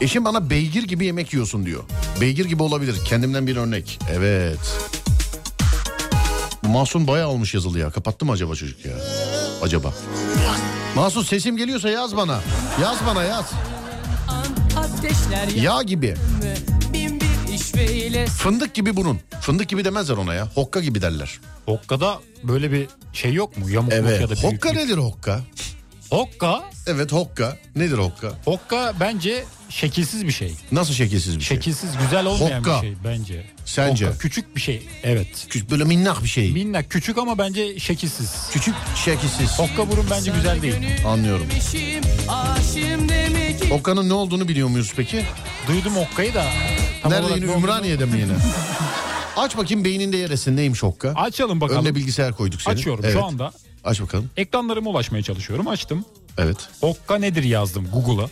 Eşim 0.00 0.24
bana 0.24 0.50
beygir 0.50 0.82
gibi 0.82 1.04
yemek 1.06 1.32
yiyorsun 1.32 1.66
diyor. 1.66 1.82
Beygir 2.20 2.44
gibi 2.44 2.62
olabilir. 2.62 2.96
Kendimden 3.04 3.46
bir 3.46 3.56
örnek. 3.56 3.98
Evet. 4.12 4.91
Masum 6.68 7.06
bayağı 7.06 7.28
olmuş 7.28 7.54
yazılı 7.54 7.78
ya. 7.78 7.90
Kapattı 7.90 8.24
mı 8.24 8.32
acaba 8.32 8.54
çocuk 8.54 8.84
ya? 8.86 8.92
Acaba. 9.62 9.94
Masum 10.96 11.24
sesim 11.24 11.56
geliyorsa 11.56 11.88
yaz 11.88 12.16
bana. 12.16 12.40
Yaz 12.82 12.96
bana 13.06 13.22
yaz. 13.22 13.52
Yağ 15.56 15.82
gibi. 15.82 16.14
Fındık 18.38 18.74
gibi 18.74 18.96
bunun. 18.96 19.20
Fındık 19.40 19.68
gibi 19.68 19.84
demezler 19.84 20.16
ona 20.16 20.34
ya. 20.34 20.48
Hokka 20.54 20.80
gibi 20.80 21.02
derler. 21.02 21.38
Hokka'da 21.66 22.18
böyle 22.42 22.72
bir 22.72 22.86
şey 23.12 23.32
yok 23.32 23.58
mu? 23.58 23.70
Yamukluk 23.70 23.98
ya 23.98 24.04
da 24.04 24.10
Evet. 24.10 24.18
büyüklük. 24.30 24.52
Hokka 24.52 24.72
nedir 24.72 24.96
hokka? 24.98 25.40
Hokka. 26.12 26.62
Evet 26.86 27.12
hokka. 27.12 27.56
Nedir 27.76 27.98
hokka? 27.98 28.32
Hokka 28.44 28.92
bence 29.00 29.44
şekilsiz 29.68 30.26
bir 30.26 30.32
şey. 30.32 30.54
Nasıl 30.72 30.94
şekilsiz 30.94 31.38
bir 31.38 31.44
şey? 31.44 31.56
Şekilsiz 31.56 31.90
güzel 32.02 32.26
olmayan 32.26 32.58
Hokka. 32.58 32.76
bir 32.82 32.86
şey 32.86 32.94
bence. 33.04 33.44
Sence? 33.64 34.06
Hokka, 34.06 34.18
küçük 34.18 34.56
bir 34.56 34.60
şey. 34.60 34.88
Evet. 35.02 35.46
Küçük 35.48 35.70
böyle 35.70 35.84
minnak 35.84 36.22
bir 36.22 36.28
şey. 36.28 36.50
Minnak 36.52 36.90
küçük 36.90 37.18
ama 37.18 37.38
bence 37.38 37.78
şekilsiz. 37.78 38.30
Küçük 38.52 38.74
şekilsiz. 39.04 39.58
Hokka 39.58 39.90
burun 39.90 40.06
bence 40.10 40.32
güzel 40.32 40.62
değil. 40.62 40.74
Anlıyorum. 41.06 41.46
Hokka'nın 43.70 44.08
ne 44.08 44.12
olduğunu 44.14 44.48
biliyor 44.48 44.68
muyuz 44.68 44.92
peki? 44.96 45.24
Duydum 45.68 45.92
Hokka'yı 45.96 46.34
da. 46.34 46.44
tam 47.02 47.12
Nerede 47.12 47.24
olarak 47.26 47.36
yine 47.36 47.46
ne 47.46 47.50
olduğunu- 47.50 47.64
Ümraniye'de 47.64 48.04
mi 48.04 48.20
yine? 48.20 48.32
Aç 49.36 49.56
bakayım 49.56 49.84
beyninde 49.84 50.16
yeresin 50.16 50.56
neymiş 50.56 50.82
hokka? 50.82 51.08
Açalım 51.16 51.60
bakalım. 51.60 51.80
Önüne 51.84 51.94
bilgisayar 51.94 52.32
koyduk 52.32 52.62
senin. 52.62 52.76
Açıyorum 52.76 53.04
Evet. 53.04 53.14
şu 53.14 53.24
anda. 53.24 53.52
Aç 53.84 54.00
bakalım. 54.00 54.30
Ekranlarıma 54.36 54.90
ulaşmaya 54.90 55.22
çalışıyorum. 55.22 55.68
Açtım. 55.68 56.04
Evet. 56.38 56.56
Hokka 56.80 57.18
nedir 57.18 57.42
yazdım 57.42 57.88
Google'a. 57.92 58.28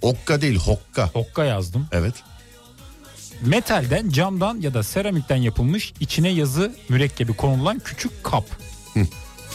Hokka 0.00 0.40
değil 0.40 0.56
hokka. 0.58 1.08
Hokka 1.12 1.44
yazdım. 1.44 1.86
Evet. 1.92 2.14
Metalden, 3.40 4.10
camdan 4.10 4.60
ya 4.60 4.74
da 4.74 4.82
seramikten 4.82 5.36
yapılmış 5.36 5.92
içine 6.00 6.28
yazı 6.28 6.74
mürekkebi 6.88 7.32
konulan 7.36 7.78
küçük 7.78 8.24
kap. 8.24 8.44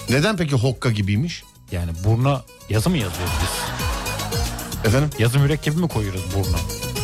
Neden 0.10 0.38
peki 0.38 0.56
hokka 0.56 0.92
gibiymiş? 0.92 1.44
Yani 1.72 1.92
burna 2.04 2.42
yazı 2.70 2.90
mı 2.90 2.98
yazıyoruz 2.98 3.34
biz? 3.42 3.50
Efendim? 4.90 5.10
Yazı 5.20 5.40
mürekkebi 5.40 5.76
mi 5.80 5.88
koyuyoruz 5.88 6.22
burna? 6.36 6.58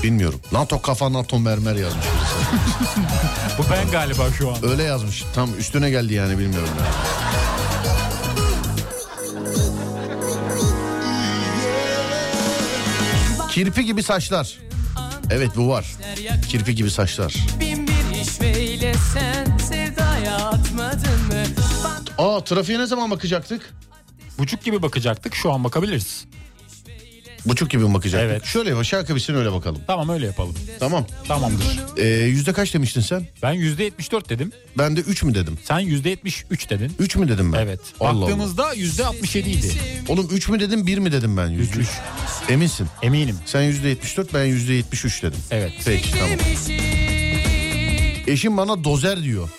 Bilmiyorum. 0.03 0.39
NATO 0.51 0.81
kafa 0.81 1.13
NATO 1.13 1.39
mermer 1.39 1.75
yazmış. 1.75 2.05
Bu 3.57 3.63
ben 3.71 3.91
galiba 3.91 4.31
şu 4.37 4.51
an. 4.51 4.69
Öyle 4.69 4.83
yazmış. 4.83 5.23
Tam 5.35 5.49
üstüne 5.59 5.89
geldi 5.89 6.13
yani 6.13 6.37
bilmiyorum. 6.39 6.69
Kirpi 13.55 13.85
gibi 13.85 14.03
saçlar. 14.03 14.57
Evet 15.31 15.51
bu 15.55 15.69
var. 15.69 15.85
Kirpi 16.49 16.75
gibi 16.75 16.91
saçlar. 16.91 17.35
Aa 22.17 22.43
trafiğe 22.43 22.79
ne 22.79 22.85
zaman 22.85 23.11
bakacaktık? 23.11 23.73
Buçuk 24.39 24.63
gibi 24.63 24.81
bakacaktık 24.81 25.35
şu 25.35 25.53
an 25.53 25.63
bakabiliriz. 25.63 26.25
Buçuk 27.45 27.69
gibi 27.69 27.83
mi 27.83 27.93
bakacaktık? 27.93 28.29
Evet. 28.31 28.45
Şöyle 28.45 28.75
aşağı 28.75 29.05
kabissin 29.05 29.35
öyle 29.35 29.51
bakalım. 29.51 29.81
Tamam 29.87 30.09
öyle 30.09 30.25
yapalım. 30.25 30.55
Tamam. 30.79 31.05
Tamamdır. 31.27 31.65
Ee, 31.97 32.07
yüzde 32.07 32.53
kaç 32.53 32.73
demiştin 32.73 33.01
sen? 33.01 33.27
Ben 33.43 33.51
yüzde 33.53 33.83
74 33.83 34.29
dedim. 34.29 34.51
Ben 34.77 34.95
de 34.97 34.99
3 34.99 35.23
mü 35.23 35.35
dedim? 35.35 35.57
Sen 35.63 35.79
yüzde 35.79 36.09
73 36.09 36.69
dedin. 36.69 36.91
3 36.99 37.15
mü 37.15 37.29
dedim 37.29 37.53
ben? 37.53 37.59
Evet. 37.59 37.79
Allah 37.99 38.21
Baktığımızda 38.21 38.73
yüzde 38.73 39.05
67 39.05 39.49
idi. 39.49 39.71
Oğlum 40.07 40.27
3 40.31 40.49
mü 40.49 40.59
dedim 40.59 40.87
1 40.87 40.97
mi 40.97 41.11
dedim 41.11 41.37
ben? 41.37 41.47
Yüzde 41.47 41.79
Üç. 41.79 41.87
Eminsin. 42.49 42.87
Eminim. 43.01 43.35
Sen 43.45 43.61
yüzde 43.61 43.87
74 43.89 44.33
ben 44.33 44.45
yüzde 44.45 44.73
73 44.73 45.23
dedim. 45.23 45.39
Evet. 45.51 45.73
Peki 45.85 46.11
tamam. 46.11 46.37
Eşim 48.27 48.57
bana 48.57 48.83
dozer 48.83 49.23
diyor. 49.23 49.49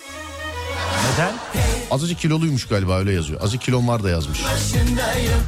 Neden? 1.13 1.33
Azıcık 1.91 2.19
kiloluymuş 2.19 2.67
galiba 2.67 2.99
öyle 2.99 3.11
yazıyor. 3.13 3.41
Azıcık 3.41 3.61
kilom 3.61 3.87
var 3.87 4.03
da 4.03 4.09
yazmış. 4.09 4.39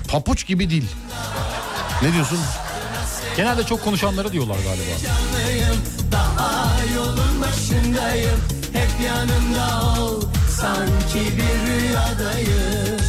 Papuç 0.08 0.46
gibi 0.48 0.70
dil. 0.70 0.84
Ne 2.02 2.14
diyorsun? 2.14 2.40
Genelde 3.38 3.64
çok 3.64 3.84
konuşanları 3.84 4.32
diyorlar 4.32 4.56
galiba. 4.56 4.92
Daha 6.12 6.76
yolun 6.96 7.42
başındayım 7.42 8.40
Hep 8.74 8.90
yanımda 9.06 10.02
ol 10.02 10.22
Sanki 10.62 11.38
bir 11.38 11.72
rüyadayım 11.72 13.00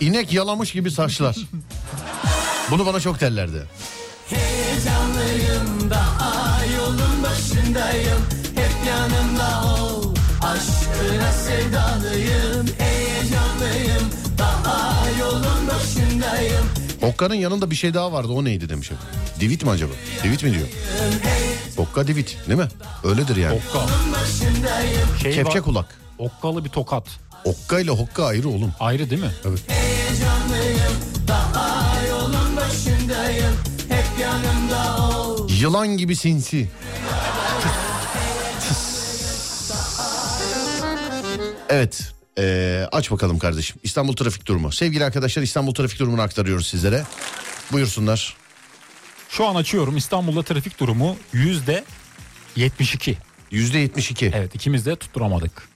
İnek 0.00 0.32
yalamış 0.32 0.72
gibi 0.72 0.90
saçlar. 0.90 1.36
Bunu 2.70 2.86
bana 2.86 3.00
çok 3.00 3.20
derlerdi. 3.20 3.66
Heyecanlıyım 4.28 5.90
Daha 5.90 6.64
yolun 6.64 7.22
başındayım 7.22 8.37
Aşkına 10.98 11.32
sevdalıyım 11.32 12.66
Heyecanlıyım 12.78 14.10
Daha 14.38 15.10
yolun 15.20 15.68
başındayım 15.68 16.64
Hokka'nın 17.00 17.34
yanında 17.34 17.70
bir 17.70 17.76
şey 17.76 17.94
daha 17.94 18.12
vardı 18.12 18.28
o 18.32 18.44
neydi 18.44 18.68
demiş. 18.68 18.90
Divit 19.40 19.64
mi 19.64 19.70
acaba? 19.70 19.92
Divit 20.24 20.42
mi 20.42 20.54
diyor? 20.54 20.68
Hokka 21.76 22.06
divit 22.06 22.36
değil 22.48 22.58
mi? 22.58 22.68
Öyledir 23.04 23.36
yani. 23.36 23.60
Okka. 23.68 23.86
Şey 25.22 25.32
Kepçe 25.32 25.58
var, 25.58 25.64
kulak. 25.64 25.98
Okkalı 26.18 26.64
bir 26.64 26.70
tokat. 26.70 27.04
Okka 27.44 27.80
ile 27.80 27.90
hokka 27.90 28.24
ayrı 28.24 28.48
oğlum. 28.48 28.72
Ayrı 28.80 29.10
değil 29.10 29.22
mi? 29.22 29.30
Evet. 29.44 29.60
Hep 33.88 34.04
Yılan 35.60 35.88
gibi 35.88 36.16
sinsi. 36.16 36.68
Evet. 41.68 42.12
ee, 42.38 42.86
aç 42.92 43.10
bakalım 43.10 43.38
kardeşim. 43.38 43.76
İstanbul 43.82 44.16
trafik 44.16 44.46
durumu. 44.46 44.72
Sevgili 44.72 45.04
arkadaşlar 45.04 45.42
İstanbul 45.42 45.74
trafik 45.74 45.98
durumunu 46.00 46.22
aktarıyoruz 46.22 46.66
sizlere. 46.66 47.04
Buyursunlar. 47.72 48.36
Şu 49.28 49.46
an 49.46 49.54
açıyorum 49.54 49.96
İstanbul'da 49.96 50.42
trafik 50.42 50.80
durumu 50.80 51.16
yüzde 51.32 51.84
72. 52.56 53.16
Yüzde 53.50 53.78
72. 53.78 54.30
Evet 54.34 54.54
ikimiz 54.54 54.86
de 54.86 54.96
tutturamadık. 54.96 55.68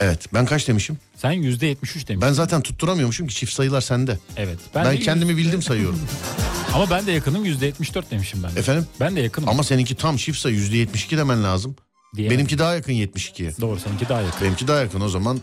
Evet. 0.00 0.34
Ben 0.34 0.46
kaç 0.46 0.68
demişim? 0.68 0.98
Sen 1.16 1.32
yüzde 1.32 1.66
73 1.66 2.08
demişsin. 2.08 2.28
Ben 2.28 2.32
zaten 2.32 2.60
tutturamıyormuşum 2.60 3.26
ki 3.26 3.34
çift 3.34 3.52
sayılar 3.52 3.80
sende. 3.80 4.18
Evet. 4.36 4.58
Ben, 4.74 4.84
de 4.92 4.98
kendimi 4.98 5.32
yüz- 5.32 5.38
bildim 5.38 5.62
sayıyorum. 5.62 6.00
Ama 6.74 6.90
ben 6.90 7.06
de 7.06 7.12
yakınım 7.12 7.44
yüzde 7.44 7.66
74 7.66 8.10
demişim 8.10 8.42
ben 8.42 8.54
de. 8.54 8.60
Efendim? 8.60 8.86
Ben 9.00 9.16
de 9.16 9.20
yakınım. 9.20 9.48
Ama 9.48 9.62
seninki 9.62 9.94
tam 9.94 10.16
çift 10.16 10.38
sayı 10.38 10.54
yüzde 10.56 10.76
72 10.76 11.16
demen 11.16 11.44
lazım. 11.44 11.76
Diyemem. 12.16 12.36
Benimki 12.38 12.58
daha 12.58 12.74
yakın 12.74 12.92
72'ye. 12.92 13.52
Doğru 13.60 13.80
seninki 13.80 14.08
daha 14.08 14.20
yakın. 14.20 14.40
Benimki 14.46 14.68
daha 14.68 14.80
yakın 14.80 15.00
o 15.00 15.08
zaman. 15.08 15.40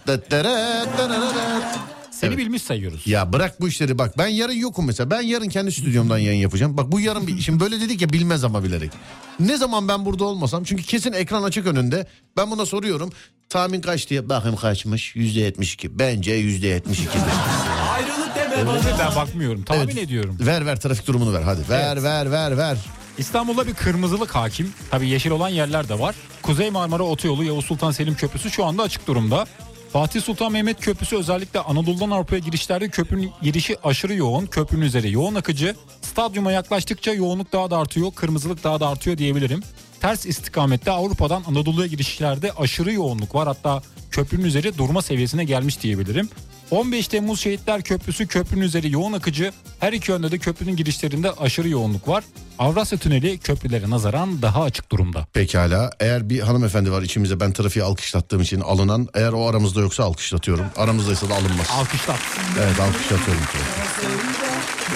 Seni 2.11 2.27
Evet. 2.27 2.37
bilmiş 2.37 2.61
sayıyoruz. 2.61 3.07
Ya 3.07 3.33
bırak 3.33 3.61
bu 3.61 3.67
işleri 3.67 3.97
bak 3.97 4.17
ben 4.17 4.27
yarın 4.27 4.53
yokum 4.53 4.85
mesela 4.87 5.09
ben 5.11 5.21
yarın 5.21 5.49
kendi 5.49 5.71
stüdyomdan 5.71 6.17
yayın 6.17 6.39
yapacağım. 6.41 6.77
Bak 6.77 6.91
bu 6.91 6.99
yarın 6.99 7.27
bir 7.27 7.39
şimdi 7.41 7.59
böyle 7.59 7.81
dedik 7.81 8.01
ya 8.01 8.09
bilmez 8.09 8.43
ama 8.43 8.63
bilerek. 8.63 8.91
Ne 9.39 9.57
zaman 9.57 9.87
ben 9.87 10.05
burada 10.05 10.23
olmasam 10.25 10.63
çünkü 10.63 10.83
kesin 10.83 11.13
ekran 11.13 11.43
açık 11.43 11.67
önünde 11.67 12.07
ben 12.37 12.51
buna 12.51 12.65
soruyorum 12.65 13.09
tahmin 13.49 13.81
kaç 13.81 14.09
diye 14.09 14.29
bakayım 14.29 14.57
kaçmış 14.57 15.15
yüzde 15.15 15.39
yetmiş 15.39 15.73
iki 15.73 15.99
bence 15.99 16.33
yüzde 16.33 16.67
yetmiş. 16.67 16.99
Ayrılık 17.95 18.35
deme 18.35 18.67
bana? 18.67 18.79
Ben 18.99 19.15
bakmıyorum. 19.15 19.63
Tahmin 19.63 19.83
Evet. 19.83 19.97
ediyorum. 19.97 20.37
Ver 20.39 20.65
ver 20.65 20.79
trafik 20.79 21.07
durumunu 21.07 21.33
ver 21.33 21.41
hadi 21.41 21.69
ver 21.69 21.93
Evet. 21.93 22.03
ver 22.03 22.31
ver 22.31 22.57
ver. 22.57 22.77
İstanbul'da 23.17 23.67
bir 23.67 23.73
kırmızılık 23.73 24.35
hakim. 24.35 24.73
Tabii 24.91 25.09
yeşil 25.09 25.31
olan 25.31 25.49
yerler 25.49 25.89
de 25.89 25.99
var. 25.99 26.15
Kuzey 26.41 26.69
Marmara 26.69 27.03
Otoyolu 27.03 27.43
Yavuz 27.43 27.65
Sultan 27.65 27.91
Selim 27.91 28.15
Köprüsü 28.15 28.51
şu 28.51 28.65
anda 28.65 28.83
açık 28.83 29.07
durumda. 29.07 29.45
Fatih 29.93 30.21
Sultan 30.21 30.51
Mehmet 30.51 30.79
Köprüsü 30.79 31.17
özellikle 31.17 31.59
Anadolu'dan 31.59 32.09
Avrupa'ya 32.09 32.39
girişlerde 32.39 32.89
köprünün 32.89 33.31
girişi 33.41 33.75
aşırı 33.83 34.13
yoğun. 34.13 34.45
Köprünün 34.45 34.85
üzeri 34.85 35.11
yoğun 35.11 35.35
akıcı. 35.35 35.75
Stadyuma 36.01 36.51
yaklaştıkça 36.51 37.13
yoğunluk 37.13 37.53
daha 37.53 37.71
da 37.71 37.77
artıyor. 37.77 38.11
Kırmızılık 38.15 38.63
daha 38.63 38.79
da 38.79 38.87
artıyor 38.87 39.17
diyebilirim. 39.17 39.63
Ters 39.99 40.25
istikamette 40.25 40.91
Avrupa'dan 40.91 41.43
Anadolu'ya 41.47 41.87
girişlerde 41.87 42.51
aşırı 42.51 42.93
yoğunluk 42.93 43.35
var. 43.35 43.47
Hatta 43.47 43.81
köprünün 44.11 44.45
üzeri 44.45 44.77
durma 44.77 45.01
seviyesine 45.01 45.43
gelmiş 45.43 45.81
diyebilirim. 45.81 46.29
15 46.71 47.07
Temmuz 47.07 47.39
Şehitler 47.39 47.81
Köprüsü 47.81 48.27
köprünün 48.27 48.61
üzeri 48.61 48.91
yoğun 48.91 49.13
akıcı. 49.13 49.51
Her 49.79 49.93
iki 49.93 50.11
yönde 50.11 50.31
de 50.31 50.37
köprünün 50.37 50.75
girişlerinde 50.75 51.31
aşırı 51.31 51.69
yoğunluk 51.69 52.07
var. 52.07 52.23
Avrasya 52.59 52.97
Tüneli 52.97 53.37
köprülere 53.37 53.89
nazaran 53.89 54.41
daha 54.41 54.63
açık 54.63 54.91
durumda. 54.91 55.27
Pekala 55.33 55.89
eğer 55.99 56.29
bir 56.29 56.39
hanımefendi 56.39 56.91
var 56.91 57.01
içimizde 57.01 57.39
ben 57.39 57.53
trafiği 57.53 57.85
alkışlattığım 57.85 58.41
için 58.41 58.61
alınan 58.61 59.07
eğer 59.13 59.33
o 59.33 59.47
aramızda 59.47 59.79
yoksa 59.81 60.03
alkışlatıyorum. 60.03 60.65
Aramızdaysa 60.77 61.29
da 61.29 61.33
alınmaz. 61.33 61.67
Alkışlar. 61.71 62.19
Evet 62.59 62.79
alkışlatıyorum. 62.79 63.43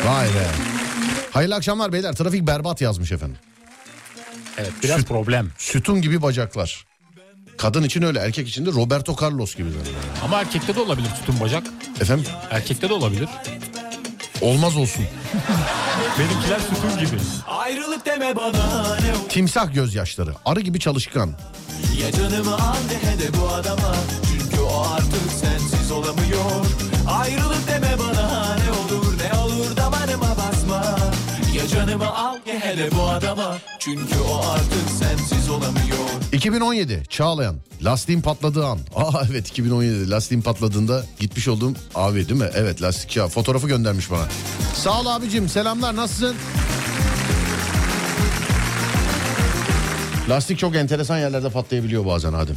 Vay 0.05 0.27
be. 0.27 0.47
Hayırlı 1.31 1.55
akşamlar 1.55 1.93
beyler 1.93 2.13
trafik 2.15 2.47
berbat 2.47 2.81
yazmış 2.81 3.11
efendim. 3.11 3.37
Evet 4.57 4.71
biraz 4.83 4.99
Süt- 4.99 5.07
problem. 5.07 5.51
Sütun 5.57 6.01
gibi 6.01 6.21
bacaklar. 6.21 6.85
Kadın 7.57 7.83
için 7.83 8.01
öyle 8.01 8.19
erkek 8.19 8.47
için 8.47 8.65
de 8.65 8.71
Roberto 8.71 9.15
Carlos 9.21 9.55
gibi. 9.55 9.69
zaten. 9.71 9.93
Ama 10.25 10.39
erkekte 10.39 10.75
de 10.75 10.79
olabilir 10.79 11.09
tutun 11.19 11.39
bacak. 11.41 11.63
Efendim 12.01 12.25
Erkekte 12.51 12.89
de 12.89 12.93
olabilir. 12.93 13.29
olmaz 14.41 14.77
olsun. 14.77 15.05
Benimkiler 16.19 16.59
sütun 16.59 16.99
gibi. 16.99 17.21
Ayrılık 17.47 18.05
deme 18.05 18.35
bana 18.35 18.95
ne 18.95 19.27
Timsah 19.29 19.73
gözyaşları. 19.73 20.31
Arı 20.45 20.59
gibi 20.61 20.79
çalışkan. 20.79 21.31
Ya 22.01 22.11
canımı 22.11 22.55
al 22.55 22.75
de 22.89 23.07
he 23.07 23.19
de 23.19 23.37
bu 23.41 23.47
adama 23.49 23.95
Çünkü 24.31 24.61
o 24.61 24.85
artık 24.95 25.31
sensiz 25.41 25.91
olamıyor 25.91 26.65
Ayrılık 27.07 27.67
deme 27.67 27.95
bana 27.99 28.55
Ya 31.61 31.67
canımı 31.67 32.17
al 32.17 32.35
de 32.45 32.59
hele 32.59 32.91
bu 32.91 33.01
adama 33.01 33.57
Çünkü 33.79 34.19
o 34.31 34.45
artık 34.49 34.89
sensiz 34.99 35.49
olamıyor 35.49 35.97
2017 36.33 37.03
Çağlayan 37.09 37.55
lastiğin 37.83 38.21
patladığı 38.21 38.65
an. 38.65 38.79
Aa 38.95 39.21
evet 39.31 39.47
2017 39.47 40.09
lastiğin 40.09 40.41
patladığında 40.41 41.05
gitmiş 41.19 41.47
olduğum 41.47 41.73
abi 41.95 42.29
değil 42.29 42.39
mi? 42.41 42.49
Evet 42.55 42.81
lastik 42.81 43.15
ya 43.17 43.27
fotoğrafı 43.27 43.67
göndermiş 43.67 44.11
bana. 44.11 44.25
Sağ 44.75 45.01
ol 45.01 45.05
abicim 45.05 45.49
selamlar 45.49 45.95
nasılsın? 45.95 46.35
Lastik 50.29 50.59
çok 50.59 50.75
enteresan 50.75 51.17
yerlerde 51.17 51.49
patlayabiliyor 51.49 52.05
bazen 52.05 52.33
Adem. 52.33 52.55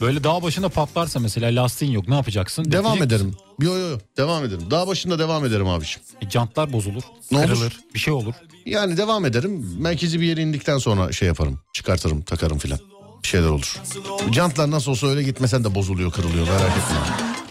Böyle 0.00 0.24
dağ 0.24 0.42
başında 0.42 0.68
patlarsa 0.68 1.20
mesela 1.20 1.62
lastiğin 1.62 1.92
yok 1.92 2.08
ne 2.08 2.14
yapacaksın? 2.14 2.64
Devam 2.72 2.84
Bekleyecek 2.92 3.06
ederim. 3.06 3.26
misin? 3.26 3.40
Yo 3.60 3.76
yo 3.78 3.90
yo 3.90 3.98
devam 4.16 4.44
ederim. 4.44 4.70
Dağ 4.70 4.86
başında 4.86 5.18
devam 5.18 5.44
ederim 5.44 5.68
abiciğim. 5.68 6.00
E, 6.22 6.30
Jantlar 6.30 6.72
bozulur. 6.72 7.02
Ne 7.30 7.38
olur? 7.38 7.46
kırılır. 7.46 7.80
Bir 7.94 7.98
şey 7.98 8.14
olur. 8.14 8.34
Yani 8.66 8.96
devam 8.96 9.24
ederim. 9.24 9.76
Merkezi 9.78 10.20
bir 10.20 10.26
yere 10.26 10.42
indikten 10.42 10.78
sonra 10.78 11.12
şey 11.12 11.28
yaparım. 11.28 11.60
Çıkartırım 11.72 12.22
takarım 12.22 12.58
filan. 12.58 12.78
Bir 13.22 13.28
şeyler 13.28 13.48
olur. 13.48 13.80
Jantlar 14.32 14.70
nasıl 14.70 14.90
olsa 14.90 15.06
öyle 15.06 15.22
gitmesen 15.22 15.64
de 15.64 15.74
bozuluyor 15.74 16.12
kırılıyor 16.12 16.46
merak 16.46 16.60
etme. 16.70 16.96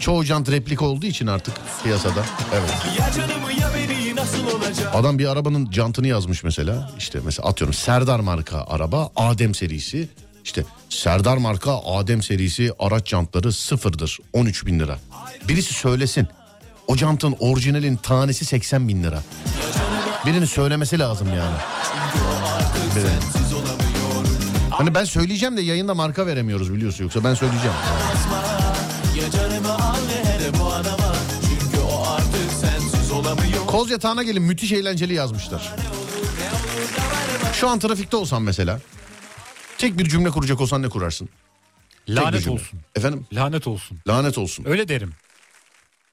Çoğu 0.00 0.24
jant 0.24 0.50
replik 0.50 0.82
olduğu 0.82 1.06
için 1.06 1.26
artık 1.26 1.54
piyasada. 1.82 2.24
Evet. 2.54 2.70
Ya 2.98 3.10
canımı 3.12 3.52
ya 3.52 3.70
beni 3.74 4.16
nasıl 4.16 4.46
olacak 4.46 4.94
Adam 4.94 5.18
bir 5.18 5.26
arabanın 5.26 5.72
jantını 5.72 6.06
yazmış 6.08 6.44
mesela. 6.44 6.90
İşte 6.98 7.18
mesela 7.24 7.48
atıyorum 7.48 7.74
Serdar 7.74 8.20
marka 8.20 8.64
araba 8.68 9.10
Adem 9.16 9.54
serisi. 9.54 10.08
İşte 10.44 10.64
Serdar 10.88 11.36
marka 11.36 11.78
Adem 11.84 12.22
serisi 12.22 12.72
araç 12.78 13.08
jantları 13.08 13.52
sıfırdır 13.52 14.18
13 14.32 14.66
bin 14.66 14.80
lira. 14.80 14.98
Birisi 15.48 15.74
söylesin. 15.74 16.28
O 16.86 16.96
jantın 16.96 17.36
orijinalin 17.38 17.96
tanesi 17.96 18.44
80 18.44 18.88
bin 18.88 19.02
lira. 19.02 19.22
Birinin 20.26 20.44
söylemesi 20.46 20.98
lazım 20.98 21.28
yani. 21.28 21.56
Hani 24.70 24.94
ben 24.94 25.04
söyleyeceğim 25.04 25.56
de 25.56 25.62
yayında 25.62 25.94
marka 25.94 26.26
veremiyoruz 26.26 26.74
biliyorsun 26.74 27.04
yoksa 27.04 27.24
ben 27.24 27.34
söyleyeceğim. 27.34 27.76
Koz 33.66 33.90
yatağına 33.90 34.22
gelin 34.22 34.42
müthiş 34.42 34.72
eğlenceli 34.72 35.14
yazmışlar. 35.14 35.72
Şu 37.52 37.68
an 37.68 37.78
trafikte 37.78 38.16
olsan 38.16 38.42
mesela. 38.42 38.80
Tek 39.84 39.98
bir 39.98 40.08
cümle 40.08 40.30
kuracak 40.30 40.60
olsan 40.60 40.82
ne 40.82 40.88
kurarsın? 40.88 41.28
Tek 42.06 42.16
Lanet 42.16 42.48
olsun. 42.48 42.80
Efendim? 42.96 43.26
Lanet 43.32 43.66
olsun. 43.66 43.98
Lanet 44.08 44.38
olsun. 44.38 44.64
Öyle 44.68 44.88
derim. 44.88 45.12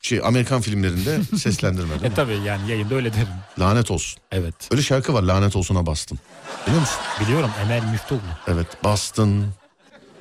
Şey 0.02 0.22
Amerikan 0.24 0.62
filmlerinde 0.62 1.24
seslendirme 1.38 1.90
değil 1.90 2.04
E 2.04 2.10
mi? 2.10 2.16
tabi 2.16 2.34
yani 2.34 2.72
yayında 2.72 2.96
öyle 2.96 3.14
derim. 3.14 3.28
Lanet 3.60 3.92
olsun. 3.92 4.22
Evet. 4.32 4.54
Öyle 4.72 4.82
şarkı 4.82 5.14
var 5.14 5.24
lanet 5.24 5.56
olsuna 5.56 5.86
bastın. 5.86 6.20
Biliyor 6.68 6.82
musun? 6.82 6.98
Biliyorum 7.22 7.50
Emel 7.62 7.84
Müftüoğlu. 7.84 8.22
Evet 8.48 8.68
bastın. 8.84 9.46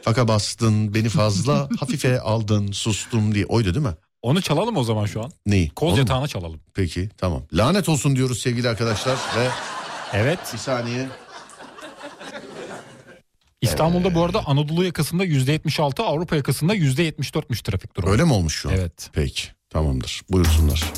Faka 0.03 0.29
bastın 0.29 0.95
beni 0.95 1.09
fazla 1.09 1.69
hafife 1.81 2.21
aldın 2.21 2.73
sustum 2.73 3.35
diye. 3.35 3.47
Oydu 3.47 3.75
değil 3.75 3.87
mi? 3.87 3.95
Onu 4.23 4.43
çalalım 4.43 4.77
o 4.77 4.85
zaman 4.85 5.07
şu 5.07 5.23
an. 5.25 5.33
Neyi? 5.47 5.71
Koz 5.71 5.93
mu? 5.93 5.99
yatağına 5.99 6.29
çalalım. 6.29 6.61
Peki 6.75 7.09
tamam. 7.19 7.43
Lanet 7.53 7.89
olsun 7.89 8.17
diyoruz 8.17 8.41
sevgili 8.43 8.69
arkadaşlar 8.69 9.15
ve 9.37 9.49
Evet. 10.13 10.39
bir 10.53 10.59
saniye. 10.59 11.09
İstanbul'da 13.61 14.15
bu 14.15 14.25
arada 14.25 14.47
Anadolu 14.47 14.85
yakasında 14.85 15.25
%76, 15.25 16.03
Avrupa 16.03 16.37
yakasında 16.37 16.75
%74'müş 16.77 17.63
trafik 17.63 17.97
durumu. 17.97 18.13
Öyle 18.13 18.25
mi 18.25 18.33
olmuş 18.33 18.55
şu 18.55 18.69
an? 18.69 18.75
Evet. 18.75 19.11
Peki 19.13 19.43
tamamdır 19.71 20.23
buyursunlar. 20.31 20.93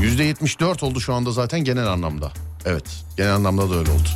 %74 0.00 0.84
oldu 0.84 1.00
şu 1.00 1.14
anda 1.14 1.30
zaten 1.30 1.64
genel 1.64 1.86
anlamda. 1.86 2.32
Evet 2.64 2.84
genel 3.16 3.34
anlamda 3.34 3.70
da 3.70 3.74
öyle 3.74 3.90
oldu. 3.90 4.08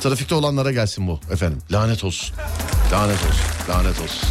Trafikte 0.00 0.34
olanlara 0.34 0.72
gelsin 0.72 1.06
bu 1.08 1.20
efendim. 1.32 1.58
Lanet 1.70 2.04
olsun. 2.04 2.36
Lanet 2.92 3.18
olsun. 3.18 3.68
Lanet 3.68 4.00
olsun. 4.00 4.28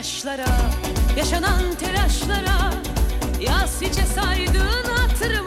Yaşlara, 0.00 0.46
yaşanan 1.16 1.74
telaşlara 1.80 2.72
Yaz 3.40 3.82
hiçe 3.82 4.06
saydığın 4.06 4.84
hatırımın 4.96 5.39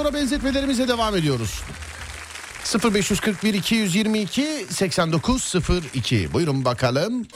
sonra 0.00 0.14
benzetmelerimize 0.14 0.88
devam 0.88 1.16
ediyoruz. 1.16 1.62
0541 2.94 3.54
222 3.54 4.66
8902 4.70 6.32
buyurun 6.32 6.64
bakalım. 6.64 7.26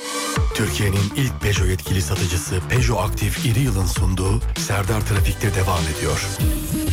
Türkiye'nin 0.55 1.12
ilk 1.16 1.41
Peugeot 1.43 1.69
yetkili 1.70 2.03
satıcısı 2.03 2.61
Peugeot 2.69 3.01
Aktif 3.01 3.47
İri 3.47 3.61
Yıl'ın 3.61 3.86
sunduğu 3.86 4.41
Serdar 4.59 5.01
Trafik'te 5.01 5.55
devam 5.55 5.81
ediyor. 5.97 6.20
Sönmüş 6.20 6.84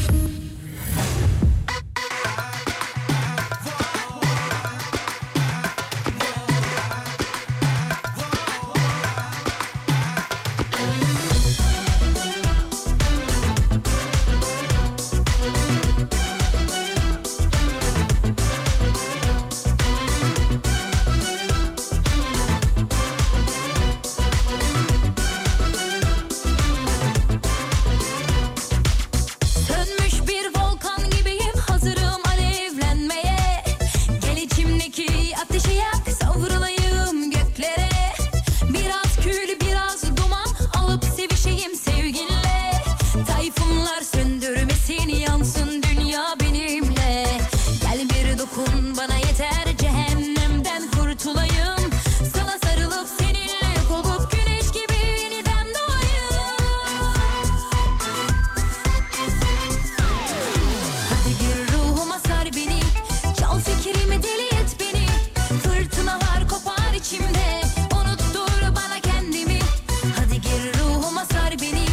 ruhuma 70.81 71.25
sar 71.25 71.51
beni. 71.61 71.85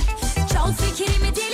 Çal 0.53 0.73
fikrimi 0.73 1.37
deli 1.37 1.48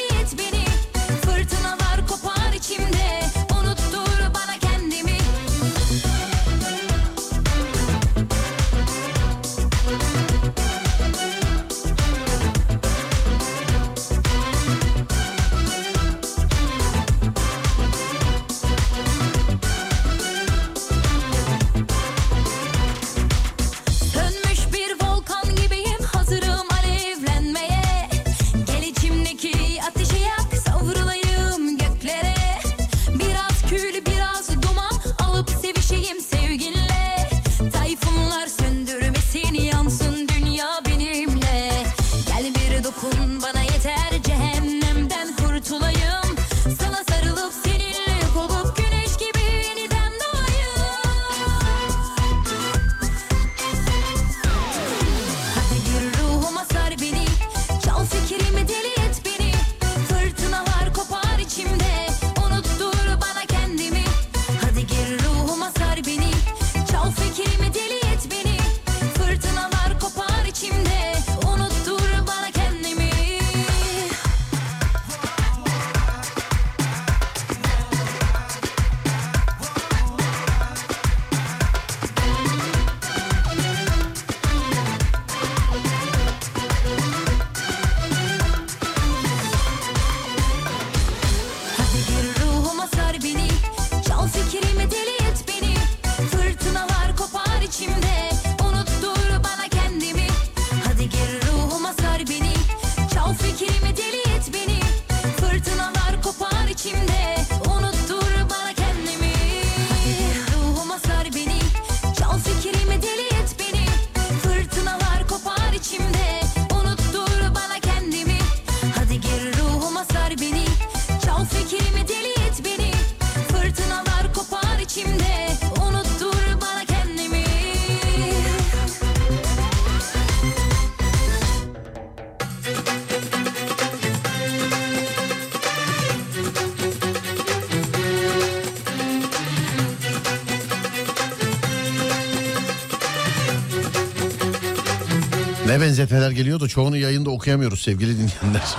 Ne 145.66 145.80
benzetmeler 145.80 146.30
geliyor 146.30 146.60
da 146.60 146.68
çoğunu 146.68 146.96
yayında 146.96 147.30
okuyamıyoruz 147.30 147.82
sevgili 147.82 148.12
dinleyenler. 148.14 148.62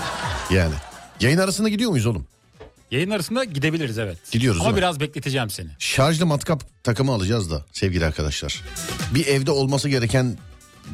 Yani 0.52 0.74
yayın 1.20 1.38
arasında 1.38 1.70
gidiyor 1.70 1.92
muyuz 1.92 2.06
oğlum? 2.06 2.28
Yayın 2.92 3.10
arasında 3.10 3.44
gidebiliriz 3.44 3.98
evet. 3.98 4.18
Gidiyoruz 4.32 4.62
Ama 4.62 4.78
biraz 4.78 5.00
bekleteceğim 5.00 5.50
seni. 5.50 5.68
Şarjlı 5.80 6.26
matkap 6.26 6.84
takımı 6.84 7.12
alacağız 7.14 7.52
da 7.52 7.66
sevgili 7.72 8.06
arkadaşlar. 8.06 8.64
Bir 9.16 9.26
evde 9.28 9.52
olması 9.52 9.90
gereken 9.90 10.38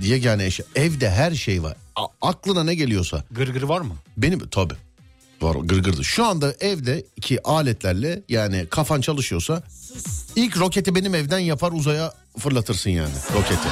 yegane 0.02 0.46
eşya. 0.46 0.66
Evde 0.76 1.10
her 1.10 1.32
şey 1.32 1.64
var. 1.64 1.76
A- 1.96 2.06
aklına 2.22 2.64
ne 2.64 2.76
geliyorsa. 2.76 3.24
Gırgır 3.32 3.64
var 3.64 3.82
mı? 3.82 3.96
Benim 4.18 4.48
tabi 4.50 4.74
var 5.42 5.56
gırgırdı. 5.56 6.04
Şu 6.04 6.26
anda 6.26 6.54
evde 6.60 7.04
iki 7.16 7.44
aletlerle 7.44 8.22
yani 8.30 8.66
kafan 8.70 9.02
çalışıyorsa 9.02 9.64
ilk 10.36 10.58
roketi 10.60 10.96
benim 10.96 11.16
evden 11.16 11.40
yapar 11.40 11.72
uzaya 11.72 12.14
fırlatırsın 12.38 12.90
yani 12.90 13.14
roketi. 13.36 13.68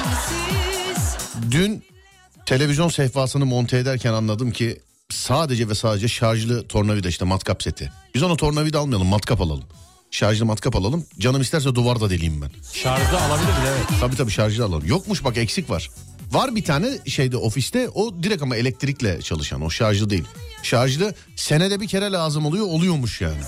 Dün 1.50 1.84
televizyon 2.50 2.88
sehpasını 2.88 3.46
monte 3.46 3.78
ederken 3.78 4.12
anladım 4.12 4.50
ki 4.50 4.80
sadece 5.10 5.68
ve 5.68 5.74
sadece 5.74 6.08
şarjlı 6.08 6.68
tornavida 6.68 7.08
işte 7.08 7.24
matkap 7.24 7.62
seti. 7.62 7.92
Biz 8.14 8.22
ona 8.22 8.36
tornavida 8.36 8.78
almayalım 8.78 9.06
matkap 9.06 9.40
alalım. 9.40 9.64
Şarjlı 10.10 10.46
matkap 10.46 10.76
alalım. 10.76 11.06
Canım 11.18 11.40
isterse 11.40 11.74
duvarda 11.74 12.10
deleyim 12.10 12.42
ben. 12.42 12.50
Şarjda 12.72 13.22
alabiliriz 13.22 13.54
evet. 13.68 14.00
Tabii 14.00 14.16
tabii 14.16 14.30
şarjlı 14.30 14.64
alalım. 14.64 14.86
Yokmuş 14.86 15.24
bak 15.24 15.36
eksik 15.36 15.70
var. 15.70 15.90
Var 16.32 16.56
bir 16.56 16.64
tane 16.64 16.98
şeyde 17.06 17.36
ofiste 17.36 17.88
o 17.88 18.22
direkt 18.22 18.42
ama 18.42 18.56
elektrikle 18.56 19.22
çalışan 19.22 19.62
o 19.62 19.70
şarjlı 19.70 20.10
değil. 20.10 20.24
Şarjlı 20.62 21.14
senede 21.36 21.80
bir 21.80 21.88
kere 21.88 22.12
lazım 22.12 22.46
oluyor 22.46 22.66
oluyormuş 22.66 23.20
yani. 23.20 23.42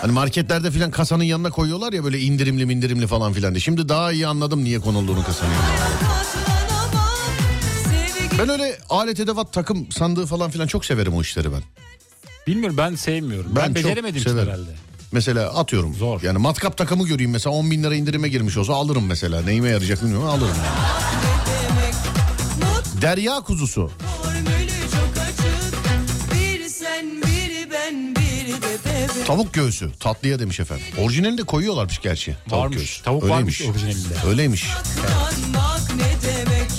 Hani 0.00 0.12
marketlerde 0.12 0.70
filan 0.70 0.90
kasanın 0.90 1.24
yanına 1.24 1.50
koyuyorlar 1.50 1.92
ya 1.92 2.04
böyle 2.04 2.20
indirimli 2.20 2.72
indirimli 2.72 3.06
falan 3.06 3.32
filan 3.32 3.54
diye. 3.54 3.60
Şimdi 3.60 3.88
daha 3.88 4.12
iyi 4.12 4.26
anladım 4.26 4.64
niye 4.64 4.80
konulduğunu 4.80 5.24
kasanın 5.24 5.52
yanına. 5.52 6.43
Ben 8.38 8.48
öyle 8.48 8.78
alet 8.90 9.20
edevat 9.20 9.52
takım 9.52 9.92
sandığı 9.92 10.26
falan 10.26 10.50
filan 10.50 10.66
çok 10.66 10.84
severim 10.84 11.14
o 11.14 11.22
işleri 11.22 11.52
ben. 11.52 11.62
Bilmiyorum 12.46 12.76
ben 12.78 12.94
sevmiyorum. 12.94 13.52
Ben, 13.56 13.66
çok 13.66 13.74
beceremedim 13.74 14.20
severim. 14.22 14.48
herhalde. 14.48 14.70
Mesela 15.12 15.54
atıyorum. 15.54 15.94
Zor. 15.94 16.22
Yani 16.22 16.38
matkap 16.38 16.76
takımı 16.76 17.06
göreyim 17.06 17.30
mesela 17.30 17.54
10 17.56 17.70
bin 17.70 17.82
lira 17.82 17.94
indirime 17.94 18.28
girmiş 18.28 18.56
olsa 18.56 18.74
alırım 18.74 19.06
mesela. 19.06 19.42
Neyime 19.42 19.68
yarayacak 19.68 20.02
bilmiyorum 20.02 20.28
alırım. 20.28 20.56
Derya 23.02 23.40
kuzusu. 23.40 23.90
Ben 27.70 29.24
Tavuk 29.26 29.54
göğsü 29.54 29.90
tatlıya 30.00 30.38
demiş 30.38 30.60
efendim. 30.60 30.84
Orijinalini 30.98 31.38
de 31.38 31.42
koyuyorlarmış 31.42 32.00
gerçi. 32.00 32.36
Tavuk 32.50 32.64
Varmış. 32.64 32.76
göğsü. 32.78 33.02
Tavuk 33.02 33.28
varmış 33.28 33.62
orijinalinde. 33.62 34.14
Öyleymiş. 34.26 34.66
Bak 35.54 35.82
ne 35.96 36.28
demek 36.28 36.70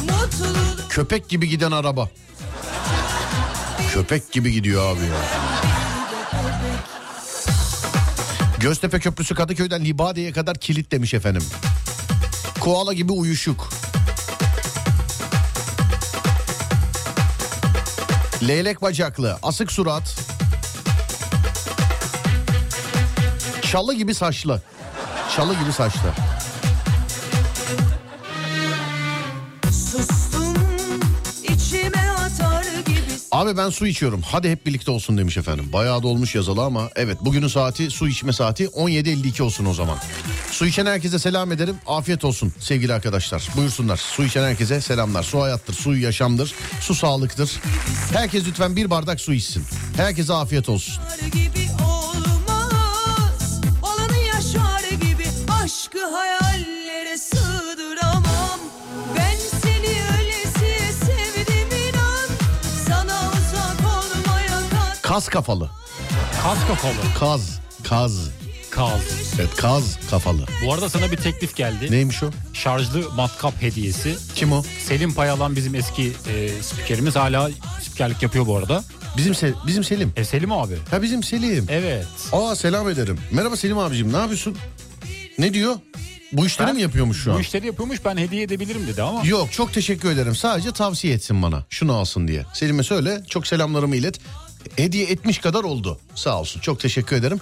Mutluluk 0.00 0.73
Köpek 0.94 1.28
gibi 1.28 1.48
giden 1.48 1.72
araba. 1.72 2.08
Köpek 3.92 4.32
gibi 4.32 4.52
gidiyor 4.52 4.96
abi 4.96 5.00
ya. 5.00 5.16
Göztepe 8.60 9.00
Köprüsü 9.00 9.34
Kadıköy'den 9.34 9.84
Libadiye'ye 9.84 10.32
kadar 10.32 10.58
kilit 10.58 10.92
demiş 10.92 11.14
efendim. 11.14 11.42
Koala 12.60 12.92
gibi 12.92 13.12
uyuşuk. 13.12 13.68
Leylek 18.48 18.82
bacaklı, 18.82 19.38
asık 19.42 19.72
surat. 19.72 20.16
Çalı 23.62 23.94
gibi 23.94 24.14
saçlı. 24.14 24.62
Çalı 25.36 25.54
gibi 25.54 25.72
saçlı. 25.72 26.33
Abi 33.34 33.56
ben 33.56 33.70
su 33.70 33.86
içiyorum. 33.86 34.22
Hadi 34.22 34.50
hep 34.50 34.66
birlikte 34.66 34.90
olsun 34.90 35.18
demiş 35.18 35.36
efendim. 35.36 35.72
Bayağı 35.72 36.02
da 36.02 36.08
olmuş 36.08 36.34
yazalı 36.34 36.62
ama 36.62 36.90
evet 36.96 37.18
bugünün 37.20 37.48
saati 37.48 37.90
su 37.90 38.08
içme 38.08 38.32
saati 38.32 38.64
17.52 38.64 39.42
olsun 39.42 39.64
o 39.64 39.74
zaman. 39.74 39.98
Su 40.50 40.66
içen 40.66 40.86
herkese 40.86 41.18
selam 41.18 41.52
ederim. 41.52 41.76
Afiyet 41.86 42.24
olsun 42.24 42.52
sevgili 42.60 42.94
arkadaşlar. 42.94 43.48
Buyursunlar. 43.56 43.96
Su 43.96 44.24
içen 44.24 44.42
herkese 44.44 44.80
selamlar. 44.80 45.22
Su 45.22 45.42
hayattır, 45.42 45.74
su 45.74 45.96
yaşamdır, 45.96 46.54
su 46.80 46.94
sağlıktır. 46.94 47.60
Herkes 48.12 48.46
lütfen 48.46 48.76
bir 48.76 48.90
bardak 48.90 49.20
su 49.20 49.32
içsin. 49.32 49.64
Herkese 49.96 50.32
afiyet 50.32 50.68
olsun. 50.68 50.94
gibi 51.32 51.68
olmaz 51.84 53.60
Olanı 53.82 54.18
yaşar 54.34 54.90
gibi 54.90 55.24
aşkı 55.62 55.98
hayallere 56.06 56.43
Kaz 65.14 65.28
kafalı. 65.28 65.70
Kaz 66.42 66.66
kafalı. 66.66 66.92
Kaz. 67.18 67.60
Kaz. 67.84 68.30
Kaz. 68.70 69.00
Evet 69.38 69.56
kaz 69.56 69.98
kafalı. 70.10 70.46
Bu 70.66 70.72
arada 70.74 70.88
sana 70.88 71.10
bir 71.12 71.16
teklif 71.16 71.56
geldi. 71.56 71.88
Neymiş 71.92 72.22
o? 72.22 72.30
Şarjlı 72.52 73.10
matkap 73.16 73.62
hediyesi. 73.62 74.16
Kim 74.34 74.52
o? 74.52 74.62
Selim 74.86 75.14
Payalan 75.14 75.56
bizim 75.56 75.74
eski 75.74 76.12
e, 76.28 76.62
spikerimiz. 76.62 77.16
Hala 77.16 77.50
spikerlik 77.82 78.22
yapıyor 78.22 78.46
bu 78.46 78.56
arada. 78.56 78.84
Bizim 79.16 79.32
Se- 79.32 79.54
bizim 79.66 79.84
Selim. 79.84 80.12
E 80.16 80.24
Selim 80.24 80.52
abi. 80.52 80.74
Ha 80.90 81.02
bizim 81.02 81.22
Selim. 81.22 81.66
Evet. 81.70 82.06
Aa 82.32 82.56
selam 82.56 82.88
ederim. 82.88 83.18
Merhaba 83.30 83.56
Selim 83.56 83.78
abicim 83.78 84.12
ne 84.12 84.16
yapıyorsun? 84.16 84.56
Ne 85.38 85.54
diyor? 85.54 85.74
Bu 86.32 86.46
işleri 86.46 86.68
Ben- 86.68 86.74
mi 86.76 86.82
yapıyormuş 86.82 87.22
şu 87.24 87.30
Bu 87.30 87.34
an? 87.34 87.40
işleri 87.40 87.66
yapıyormuş 87.66 88.04
ben 88.04 88.16
hediye 88.16 88.42
edebilirim 88.42 88.86
dedi 88.86 89.02
ama. 89.02 89.24
Yok 89.26 89.52
çok 89.52 89.72
teşekkür 89.72 90.10
ederim. 90.10 90.36
Sadece 90.36 90.72
tavsiye 90.72 91.14
etsin 91.14 91.42
bana. 91.42 91.64
Şunu 91.70 91.92
alsın 91.94 92.28
diye. 92.28 92.46
Selim'e 92.54 92.82
söyle. 92.82 93.22
Çok 93.28 93.46
selamlarımı 93.46 93.96
ilet. 93.96 94.20
Hediye 94.76 95.06
etmiş 95.06 95.38
kadar 95.38 95.64
oldu. 95.64 95.98
Sağ 96.14 96.40
olsun. 96.40 96.60
Çok 96.60 96.80
teşekkür 96.80 97.16
ederim. 97.16 97.40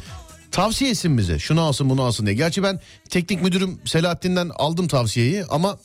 Tavsiye 0.52 0.90
etsin 0.90 1.18
bize. 1.18 1.38
Şunu 1.38 1.60
alsın 1.60 1.90
bunu 1.90 2.02
alsın 2.02 2.26
diye. 2.26 2.36
Gerçi 2.36 2.62
ben 2.62 2.80
teknik 3.10 3.42
müdürüm 3.42 3.80
Selahattin'den 3.84 4.50
aldım 4.54 4.88
tavsiyeyi 4.88 5.44
ama... 5.44 5.78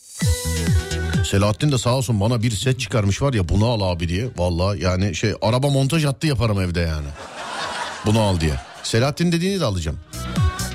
Selahattin 1.29 1.71
de 1.71 1.77
sağ 1.77 1.95
olsun 1.95 2.19
bana 2.19 2.43
bir 2.43 2.51
set 2.51 2.79
çıkarmış 2.79 3.21
var 3.21 3.33
ya 3.33 3.49
bunu 3.49 3.65
al 3.65 3.81
abi 3.81 4.09
diye. 4.09 4.27
Vallahi 4.37 4.83
yani 4.83 5.15
şey 5.15 5.33
araba 5.41 5.69
montaj 5.69 6.05
hattı 6.05 6.27
yaparım 6.27 6.61
evde 6.61 6.79
yani. 6.79 7.07
Bunu 8.05 8.21
al 8.21 8.39
diye. 8.39 8.53
Selahattin 8.83 9.31
dediğini 9.31 9.59
de 9.59 9.65
alacağım. 9.65 9.99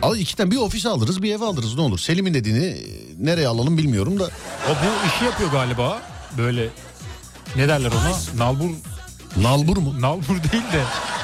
Al 0.02 0.16
iki 0.16 0.36
tane 0.36 0.50
bir 0.50 0.56
ofis 0.56 0.86
alırız 0.86 1.22
bir 1.22 1.34
ev 1.34 1.40
alırız 1.40 1.74
ne 1.74 1.80
olur. 1.80 1.98
Selim'in 1.98 2.34
dediğini 2.34 2.76
nereye 3.18 3.48
alalım 3.48 3.78
bilmiyorum 3.78 4.20
da. 4.20 4.24
O 4.66 4.70
bu 4.70 5.06
işi 5.08 5.24
yapıyor 5.24 5.50
galiba. 5.50 6.02
Böyle 6.38 6.68
ne 7.56 7.68
derler 7.68 7.90
ona? 7.90 8.44
Nalbur. 8.44 8.70
Nalbur 9.36 9.76
mu? 9.76 10.00
Nalbur 10.00 10.28
değil 10.52 10.62
de 10.72 10.82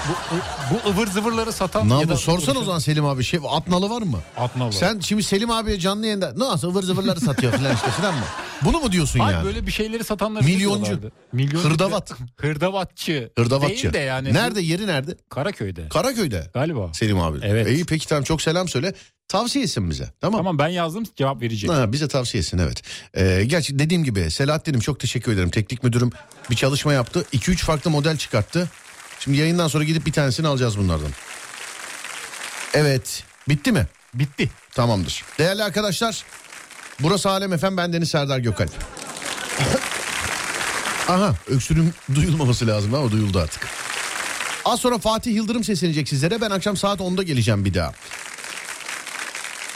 bu, 0.08 0.34
bu 0.74 0.90
ıvır 0.90 1.06
zıvırları 1.06 1.52
satan 1.52 1.88
Ne 1.88 2.00
ya 2.00 2.08
da 2.08 2.16
sorsan 2.16 2.56
o 2.56 2.64
zaman 2.64 2.78
Selim 2.78 3.04
abi 3.04 3.24
şey 3.24 3.40
atnalı 3.48 3.90
var 3.90 4.02
mı? 4.02 4.18
Atnalı. 4.36 4.72
Sen 4.72 5.00
şimdi 5.00 5.22
Selim 5.22 5.50
abiye 5.50 5.78
canlı 5.78 6.06
yayında 6.06 6.32
nasıl 6.36 6.68
ıvır 6.70 6.82
zıvırları 6.82 7.20
satıyor 7.20 7.52
filan 7.52 7.74
işte 7.74 7.90
filan 7.90 8.14
mı? 8.14 8.24
Bunu 8.64 8.78
mu 8.78 8.92
diyorsun 8.92 9.20
Hayır 9.20 9.36
yani? 9.36 9.46
böyle 9.46 9.66
bir 9.66 9.72
şeyleri 9.72 10.04
satanları 10.04 10.44
Milyoncu. 10.44 11.00
Milyoncu. 11.32 11.68
Hırdavat. 11.68 12.12
Hırdavatçı. 12.40 13.30
Hırdavatçı. 13.38 13.82
Değil 13.82 13.92
de 13.92 13.98
yani. 13.98 14.34
Nerede 14.34 14.60
yeri 14.60 14.86
nerede? 14.86 15.16
Karaköy'de. 15.28 15.88
Karaköy'de. 15.88 16.50
Galiba. 16.54 16.92
Selim 16.92 17.20
abi. 17.20 17.38
Evet. 17.42 17.68
İyi 17.68 17.84
peki 17.84 18.08
tamam 18.08 18.24
çok 18.24 18.42
selam 18.42 18.68
söyle. 18.68 18.94
Tavsiye 19.28 19.64
etsin 19.64 19.90
bize. 19.90 20.12
Tamam. 20.20 20.38
Tamam 20.38 20.58
ben 20.58 20.68
yazdım 20.68 21.04
cevap 21.16 21.42
verecek. 21.42 21.70
Ha, 21.70 21.92
bize 21.92 22.08
tavsiye 22.08 22.40
etsin 22.40 22.58
evet. 22.58 22.82
Ee, 23.14 23.44
gerçi 23.46 23.78
dediğim 23.78 24.04
gibi 24.04 24.30
Selahattin'im 24.30 24.80
çok 24.80 25.00
teşekkür 25.00 25.32
ederim. 25.32 25.50
Teknik 25.50 25.82
müdürüm 25.82 26.10
bir 26.50 26.56
çalışma 26.56 26.92
yaptı. 26.92 27.24
2-3 27.32 27.56
farklı 27.56 27.90
model 27.90 28.16
çıkarttı. 28.16 28.70
Şimdi 29.20 29.36
yayından 29.36 29.68
sonra 29.68 29.84
gidip 29.84 30.06
bir 30.06 30.12
tanesini 30.12 30.48
alacağız 30.48 30.78
bunlardan. 30.78 31.10
Evet. 32.74 33.24
Bitti 33.48 33.72
mi? 33.72 33.86
Bitti. 34.14 34.50
Tamamdır. 34.74 35.24
Değerli 35.38 35.64
arkadaşlar. 35.64 36.24
Burası 37.00 37.30
Alem 37.30 37.52
Efem. 37.52 37.76
Ben 37.76 37.92
Deniz 37.92 38.08
Serdar 38.08 38.38
Gökalp. 38.38 38.70
Aha 41.08 41.34
öksürüm 41.48 41.94
duyulmaması 42.14 42.66
lazım 42.66 42.94
ama 42.94 43.10
duyuldu 43.10 43.38
artık. 43.38 43.68
Az 44.64 44.80
sonra 44.80 44.98
Fatih 44.98 45.34
Yıldırım 45.34 45.64
seslenecek 45.64 46.08
sizlere. 46.08 46.40
Ben 46.40 46.50
akşam 46.50 46.76
saat 46.76 47.00
10'da 47.00 47.22
geleceğim 47.22 47.64
bir 47.64 47.74
daha. 47.74 47.92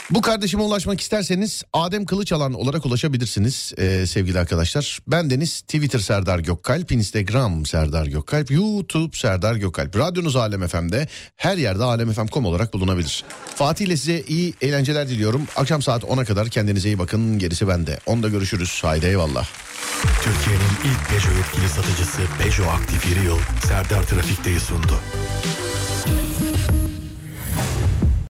Bu 0.09 0.21
kardeşime 0.21 0.63
ulaşmak 0.63 1.01
isterseniz 1.01 1.63
Adem 1.73 2.05
Kılıçalan 2.05 2.53
olarak 2.53 2.85
ulaşabilirsiniz 2.85 3.73
ee, 3.77 4.07
sevgili 4.07 4.39
arkadaşlar. 4.39 4.99
Ben 5.07 5.29
Deniz 5.29 5.61
Twitter 5.61 5.99
Serdar 5.99 6.39
Gökkalp, 6.39 6.91
Instagram 6.91 7.65
Serdar 7.65 8.05
Gökkalp, 8.05 8.51
YouTube 8.51 9.17
Serdar 9.17 9.55
Gökkalp. 9.55 9.97
Radyonuz 9.97 10.35
Alem 10.35 10.67
FM'de 10.67 11.07
her 11.35 11.57
yerde 11.57 11.83
alemfm.com 11.83 12.45
olarak 12.45 12.73
bulunabilir. 12.73 13.23
Fatih 13.55 13.85
ile 13.85 13.97
size 13.97 14.21
iyi 14.27 14.53
eğlenceler 14.61 15.09
diliyorum. 15.09 15.47
Akşam 15.55 15.81
saat 15.81 16.03
10'a 16.03 16.25
kadar 16.25 16.49
kendinize 16.49 16.89
iyi 16.89 16.99
bakın. 16.99 17.39
Gerisi 17.39 17.67
bende. 17.67 17.99
Onda 18.05 18.29
görüşürüz. 18.29 18.79
Haydi 18.81 19.05
eyvallah. 19.05 19.47
Türkiye'nin 20.23 20.93
ilk 20.93 21.09
Peugeot 21.09 21.37
yetkili 21.37 21.69
satıcısı 21.69 22.21
Peugeot 22.39 22.73
Aktif 22.73 23.09
Yeri 23.09 23.25
Yıl 23.25 23.39
Serdar 23.67 24.03
Trafik'teyi 24.03 24.59
sundu. 24.59 24.99